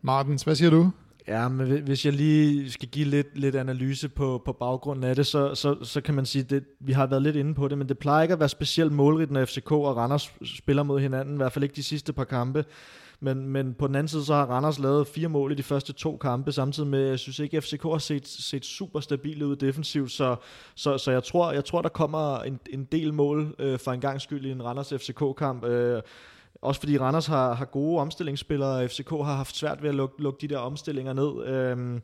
Martens, 0.01 0.43
hvad 0.43 0.55
siger 0.55 0.69
du? 0.69 0.91
Ja, 1.29 1.47
men 1.47 1.81
hvis 1.81 2.05
jeg 2.05 2.13
lige 2.13 2.71
skal 2.71 2.89
give 2.89 3.05
lidt, 3.05 3.37
lidt 3.37 3.55
analyse 3.55 4.09
på, 4.09 4.41
på 4.45 4.53
baggrunden 4.53 5.03
af 5.03 5.15
det, 5.15 5.27
så, 5.27 5.55
så, 5.55 5.75
så 5.83 6.01
kan 6.01 6.13
man 6.13 6.25
sige, 6.25 6.55
at 6.55 6.63
vi 6.79 6.91
har 6.91 7.05
været 7.07 7.21
lidt 7.21 7.35
inde 7.35 7.55
på 7.55 7.67
det, 7.67 7.77
men 7.77 7.89
det 7.89 7.99
plejer 7.99 8.21
ikke 8.21 8.33
at 8.33 8.39
være 8.39 8.49
specielt 8.49 8.91
målrigt, 8.91 9.31
når 9.31 9.45
FCK 9.45 9.71
og 9.71 9.97
Randers 9.97 10.33
spiller 10.45 10.83
mod 10.83 10.99
hinanden, 10.99 11.33
i 11.33 11.37
hvert 11.37 11.51
fald 11.51 11.63
ikke 11.63 11.75
de 11.75 11.83
sidste 11.83 12.13
par 12.13 12.23
kampe. 12.23 12.65
Men, 13.19 13.47
men 13.47 13.73
på 13.73 13.87
den 13.87 13.95
anden 13.95 14.07
side, 14.07 14.25
så 14.25 14.33
har 14.33 14.45
Randers 14.45 14.79
lavet 14.79 15.07
fire 15.07 15.27
mål 15.27 15.51
i 15.51 15.55
de 15.55 15.63
første 15.63 15.93
to 15.93 16.17
kampe, 16.17 16.51
samtidig 16.51 16.89
med, 16.89 17.07
jeg 17.07 17.19
synes 17.19 17.39
ikke, 17.39 17.57
at 17.57 17.63
FCK 17.63 17.83
har 17.83 17.97
set, 17.97 18.27
set 18.27 18.65
super 18.65 18.99
stabilt 18.99 19.43
ud 19.43 19.55
defensivt, 19.55 20.11
så, 20.11 20.35
så, 20.75 20.97
så 20.97 21.11
jeg, 21.11 21.23
tror, 21.23 21.51
jeg 21.51 21.65
tror, 21.65 21.81
der 21.81 21.89
kommer 21.89 22.39
en, 22.39 22.59
en 22.69 22.83
del 22.83 23.13
mål 23.13 23.55
øh, 23.59 23.79
for 23.79 23.91
en 23.91 24.01
gang 24.01 24.21
skyld 24.21 24.45
i 24.45 24.51
en 24.51 24.63
Randers 24.63 24.93
FCK-kamp. 24.97 25.65
Øh, 25.65 26.01
også 26.61 26.81
fordi 26.81 26.97
Randers 26.97 27.25
har, 27.25 27.53
har 27.53 27.65
gode 27.65 27.99
omstillingsspillere, 27.99 28.83
og 28.83 28.89
FCK 28.89 29.09
har 29.09 29.35
haft 29.35 29.55
svært 29.55 29.81
ved 29.83 29.89
at 29.89 29.95
lukke, 29.95 30.23
lukke 30.23 30.41
de 30.41 30.47
der 30.47 30.57
omstillinger 30.57 31.13
ned. 31.13 31.45
Øhm, 31.45 32.01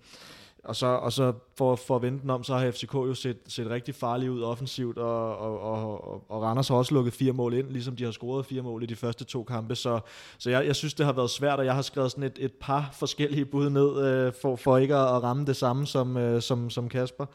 og 0.66 0.76
så, 0.76 0.86
og 0.86 1.14
så 1.14 1.34
for, 1.58 1.76
for 1.76 1.96
at 1.96 2.02
vente 2.02 2.22
den 2.22 2.30
om, 2.30 2.44
så 2.44 2.58
har 2.58 2.72
FCK 2.72 2.94
jo 2.94 3.14
set, 3.14 3.38
set 3.48 3.70
rigtig 3.70 3.96
farligt 3.96 4.32
ud 4.32 4.42
offensivt, 4.42 4.98
og, 4.98 5.38
og, 5.38 5.60
og, 5.60 6.32
og 6.32 6.42
Randers 6.42 6.68
har 6.68 6.76
også 6.76 6.94
lukket 6.94 7.14
fire 7.14 7.34
mål 7.34 7.54
ind, 7.54 7.70
ligesom 7.70 7.96
de 7.96 8.04
har 8.04 8.12
scoret 8.12 8.46
fire 8.46 8.62
mål 8.62 8.84
i 8.84 8.86
de 8.86 8.96
første 8.96 9.24
to 9.24 9.44
kampe. 9.44 9.76
Så, 9.76 10.00
så 10.38 10.50
jeg, 10.50 10.66
jeg 10.66 10.76
synes, 10.76 10.94
det 10.94 11.06
har 11.06 11.14
været 11.14 11.30
svært, 11.30 11.60
og 11.60 11.66
jeg 11.66 11.76
har 11.76 11.82
skrevet 11.82 12.12
sådan 12.12 12.24
et, 12.24 12.38
et 12.40 12.54
par 12.54 12.90
forskellige 12.94 13.46
bud 13.46 13.70
ned, 13.70 14.06
øh, 14.06 14.34
for, 14.42 14.56
for 14.56 14.78
ikke 14.78 14.96
at 14.96 15.24
ramme 15.24 15.46
det 15.46 15.56
samme 15.56 15.88
som, 15.88 16.18
øh, 16.18 16.42
som, 16.42 16.70
som 16.70 16.90
Kasper. 16.90 17.26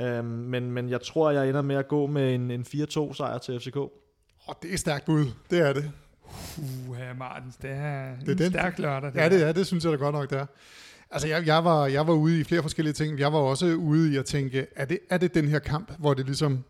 Øh, 0.00 0.24
men, 0.24 0.70
men 0.72 0.88
jeg 0.88 1.00
tror, 1.00 1.30
jeg 1.30 1.48
ender 1.48 1.62
med 1.62 1.76
at 1.76 1.88
gå 1.88 2.06
med 2.06 2.34
en, 2.34 2.50
en 2.50 2.62
4-2 2.62 3.14
sejr 3.14 3.38
til 3.38 3.60
FCK. 3.60 3.76
Åh, 3.76 4.54
det 4.62 4.74
er 4.74 4.78
stærkt 4.78 5.04
bud. 5.04 5.24
Det 5.50 5.58
er 5.68 5.72
det. 5.72 5.92
Uh, 6.88 7.18
Martins, 7.18 7.56
det 7.56 7.70
er, 7.70 8.16
det 8.20 8.28
er 8.28 8.32
en 8.32 8.38
den. 8.38 8.50
stærk 8.50 8.78
lørdag. 8.78 9.12
Det 9.12 9.18
ja, 9.18 9.28
det 9.28 9.48
er, 9.48 9.52
det 9.52 9.66
synes 9.66 9.84
jeg 9.84 9.92
da 9.92 9.96
godt 9.96 10.14
nok, 10.14 10.30
det 10.30 10.38
er. 10.38 10.46
Altså, 11.10 11.28
jeg, 11.28 11.46
jeg, 11.46 11.64
var, 11.64 11.86
jeg 11.86 12.06
var 12.06 12.12
ude 12.12 12.40
i 12.40 12.44
flere 12.44 12.62
forskellige 12.62 12.94
ting. 12.94 13.18
Jeg 13.18 13.32
var 13.32 13.38
også 13.38 13.66
ude 13.66 14.12
i 14.12 14.16
at 14.16 14.24
tænke, 14.24 14.66
er 14.76 14.84
det, 14.84 14.98
er 15.10 15.18
det 15.18 15.34
den 15.34 15.48
her 15.48 15.58
kamp, 15.58 15.92
hvor 15.98 16.14
det 16.14 16.26
ligesom 16.26 16.64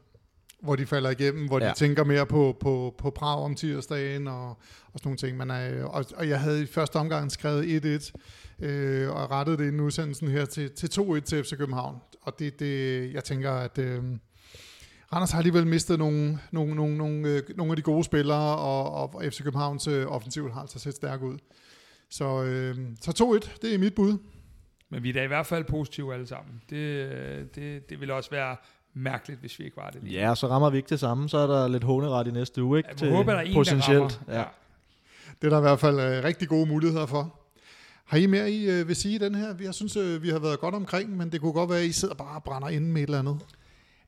hvor 0.60 0.76
de 0.76 0.86
falder 0.86 1.10
igennem, 1.10 1.46
hvor 1.46 1.60
ja. 1.60 1.68
de 1.68 1.74
tænker 1.74 2.04
mere 2.04 2.26
på, 2.26 2.56
på, 2.60 2.94
på 2.98 3.10
Prag 3.10 3.38
om 3.38 3.54
tirsdagen 3.54 4.28
og, 4.28 4.48
og 4.48 4.56
sådan 4.94 5.00
nogle 5.04 5.16
ting. 5.16 5.36
Men, 5.36 5.50
øh, 5.50 5.84
og, 5.84 6.04
og 6.16 6.28
jeg 6.28 6.40
havde 6.40 6.62
i 6.62 6.66
første 6.66 6.96
omgang 6.96 7.32
skrevet 7.32 8.10
1-1 8.60 8.66
øh, 8.66 9.10
og 9.10 9.30
rettet 9.30 9.58
det 9.58 9.66
inden 9.66 9.80
udsendelsen 9.80 10.28
her 10.28 10.44
til, 10.44 10.70
til 10.70 10.86
2-1 11.00 11.20
til 11.20 11.44
FC 11.44 11.56
København. 11.56 11.96
Og 12.22 12.38
det, 12.38 12.60
det 12.60 13.14
jeg 13.14 13.24
tænker, 13.24 13.52
at 13.52 13.78
øh, 13.78 14.02
Randers 15.12 15.30
har 15.30 15.38
alligevel 15.38 15.66
mistet 15.66 15.98
nogle, 15.98 16.38
nogle, 16.50 16.74
nogle, 16.74 16.96
nogle, 16.96 17.28
øh, 17.28 17.42
nogle 17.56 17.72
af 17.72 17.76
de 17.76 17.82
gode 17.82 18.04
spillere, 18.04 18.56
og, 18.56 19.14
og 19.14 19.22
FC 19.24 19.42
Københavns 19.42 19.86
øh, 19.86 20.06
offensiv 20.06 20.52
har 20.52 20.60
altså 20.60 20.78
set 20.78 20.94
stærk 20.94 21.22
ud. 21.22 21.38
Så, 22.10 22.42
øh, 22.42 22.76
så 23.00 23.40
2-1, 23.44 23.58
det 23.62 23.74
er 23.74 23.78
mit 23.78 23.94
bud. 23.94 24.18
Men 24.90 25.02
vi 25.02 25.08
er 25.08 25.12
da 25.12 25.22
i 25.22 25.26
hvert 25.26 25.46
fald 25.46 25.64
positive 25.64 26.14
alle 26.14 26.26
sammen. 26.26 26.62
Det, 26.70 27.54
det, 27.54 27.90
det 27.90 28.00
vil 28.00 28.10
også 28.10 28.30
være 28.30 28.56
mærkeligt, 28.94 29.40
hvis 29.40 29.58
vi 29.58 29.64
ikke 29.64 29.76
var 29.76 29.90
det. 29.90 30.02
Lige. 30.02 30.20
Ja, 30.20 30.34
så 30.34 30.46
rammer 30.46 30.70
vi 30.70 30.76
ikke 30.76 30.88
det 30.88 31.00
samme, 31.00 31.28
så 31.28 31.38
er 31.38 31.46
der 31.46 31.68
lidt 31.68 31.84
håneret 31.84 32.26
i 32.26 32.30
næste 32.30 32.62
uge, 32.62 32.78
ikke? 32.78 32.90
Jeg 33.00 33.10
håber, 33.10 33.32
der 33.32 33.38
er 33.38 33.44
en, 33.44 33.54
potentielt. 33.54 34.20
der. 34.26 34.38
Ja. 34.38 34.44
Det 35.42 35.46
er 35.46 35.50
der 35.50 35.58
i 35.58 35.60
hvert 35.60 35.80
fald 35.80 36.00
øh, 36.00 36.24
rigtig 36.24 36.48
gode 36.48 36.66
muligheder 36.66 37.06
for. 37.06 37.34
Har 38.04 38.18
I 38.18 38.26
mere, 38.26 38.50
I 38.50 38.70
øh, 38.70 38.88
vil 38.88 38.96
sige 38.96 39.18
den 39.18 39.34
her? 39.34 39.54
Jeg 39.60 39.74
synes, 39.74 39.96
øh, 39.96 40.22
vi 40.22 40.28
har 40.28 40.38
været 40.38 40.60
godt 40.60 40.74
omkring, 40.74 41.16
men 41.16 41.32
det 41.32 41.40
kunne 41.40 41.52
godt 41.52 41.70
være, 41.70 41.78
at 41.78 41.84
I 41.84 41.92
sidder 41.92 42.14
bare 42.14 42.36
og 42.36 42.44
brænder 42.44 42.68
inde 42.68 42.86
med 42.86 43.02
et 43.02 43.06
eller 43.06 43.18
andet. 43.18 43.40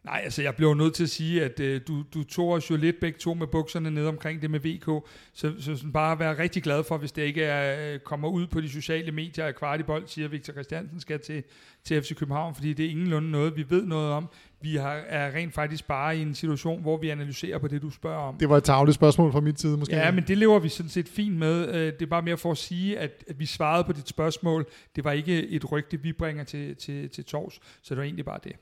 Nej, 0.05 0.21
altså 0.25 0.43
jeg 0.43 0.55
blev 0.55 0.75
nødt 0.75 0.95
til 0.95 1.03
at 1.03 1.11
sige, 1.11 1.45
at 1.45 1.61
øh, 1.61 1.81
du, 1.89 2.03
du 2.15 2.25
tog 2.25 2.49
os 2.49 2.71
jo 2.71 2.77
lidt 2.77 3.01
begge 3.01 3.19
to 3.19 3.35
med 3.35 3.47
bukserne 3.47 3.91
ned 3.91 4.07
omkring 4.07 4.43
det 4.43 4.51
med 4.51 4.61
VK, 4.61 5.09
så, 5.33 5.53
så 5.59 5.77
sådan 5.77 5.93
bare 5.93 6.19
være 6.19 6.39
rigtig 6.39 6.63
glad 6.63 6.85
for, 6.85 6.99
hvis 6.99 7.13
det 7.13 7.23
ikke 7.23 7.43
er, 7.43 7.93
øh, 7.95 8.01
kommer 8.01 8.29
ud 8.29 8.47
på 8.47 8.61
de 8.61 8.69
sociale 8.69 9.13
medier, 9.13 9.45
at 9.47 9.57
Kvartibold 9.57 10.07
siger, 10.07 10.25
at 10.25 10.33
Victor 10.33 10.53
Christiansen 10.53 11.01
skal 11.01 11.21
til, 11.21 11.43
til 11.85 12.03
FC 12.03 12.15
København, 12.15 12.55
fordi 12.55 12.73
det 12.73 12.87
er 12.87 12.91
ingenlunde 12.91 13.31
noget, 13.31 13.57
vi 13.57 13.65
ved 13.71 13.87
noget 13.87 14.11
om. 14.13 14.29
Vi 14.63 14.77
har, 14.77 14.93
er 14.93 15.35
rent 15.35 15.55
faktisk 15.55 15.87
bare 15.89 16.17
i 16.19 16.23
en 16.23 16.35
situation, 16.35 16.83
hvor 16.83 16.97
vi 16.97 17.09
analyserer 17.09 17.59
på 17.59 17.69
det, 17.69 17.83
du 17.83 17.91
spørger 17.91 18.19
om. 18.19 18.37
Det 18.37 18.49
var 18.49 18.57
et 18.57 18.65
tavligt 18.65 18.95
spørgsmål 18.95 19.33
fra 19.33 19.41
min 19.41 19.57
side, 19.57 19.77
måske. 19.77 19.97
Ja, 19.97 20.11
men 20.11 20.25
det 20.29 20.39
lever 20.39 20.59
vi 20.59 20.69
sådan 20.69 20.91
set 20.91 21.09
fint 21.09 21.37
med. 21.37 21.69
Øh, 21.69 21.75
Det 21.75 22.03
er 22.03 22.07
bare 22.07 22.23
mere 22.23 22.37
for 22.37 22.51
at 22.51 22.59
sige, 22.59 22.99
at, 22.99 23.25
at 23.29 23.41
vi 23.41 23.47
svarede 23.47 23.85
på 23.85 23.93
dit 23.93 24.09
spørgsmål. 24.09 24.67
Det 24.97 25.05
var 25.05 25.13
ikke 25.13 25.49
et 25.49 25.73
rygte, 25.73 26.03
vi 26.03 26.13
bringer 26.13 26.45
til, 26.45 26.77
til, 26.77 27.11
til 27.11 27.25
tors, 27.25 27.61
så 27.83 27.95
det 27.95 27.97
var 27.97 28.05
egentlig 28.05 28.25
bare 28.25 28.39
det. 28.45 28.53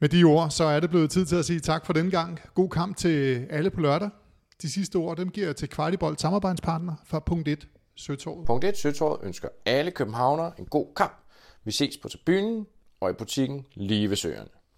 Med 0.00 0.08
de 0.08 0.24
ord, 0.24 0.50
så 0.50 0.64
er 0.64 0.80
det 0.80 0.90
blevet 0.90 1.10
tid 1.10 1.26
til 1.26 1.36
at 1.36 1.44
sige 1.44 1.60
tak 1.60 1.86
for 1.86 1.92
den 1.92 2.10
gang. 2.10 2.40
God 2.54 2.68
kamp 2.68 2.96
til 2.96 3.46
alle 3.50 3.70
på 3.70 3.80
lørdag. 3.80 4.10
De 4.62 4.70
sidste 4.70 4.96
ord, 4.96 5.16
dem 5.16 5.30
giver 5.30 5.46
jeg 5.46 5.56
til 5.56 5.68
Kvartibold 5.68 6.16
samarbejdspartner 6.16 6.94
fra 7.04 7.18
punkt 7.18 7.48
1, 7.48 7.68
Søtorvet. 7.96 8.46
Punkt 8.46 8.64
1. 8.64 8.76
Søtorvet 8.76 9.18
ønsker 9.22 9.48
alle 9.66 9.90
københavnere 9.90 10.52
en 10.58 10.66
god 10.66 10.86
kamp. 10.96 11.12
Vi 11.64 11.72
ses 11.72 11.96
på 11.96 12.08
tribunen 12.08 12.66
og 13.00 13.10
i 13.10 13.12
butikken 13.12 13.64
lige 13.74 14.08
ved 14.10 14.16
søerne. 14.16 14.48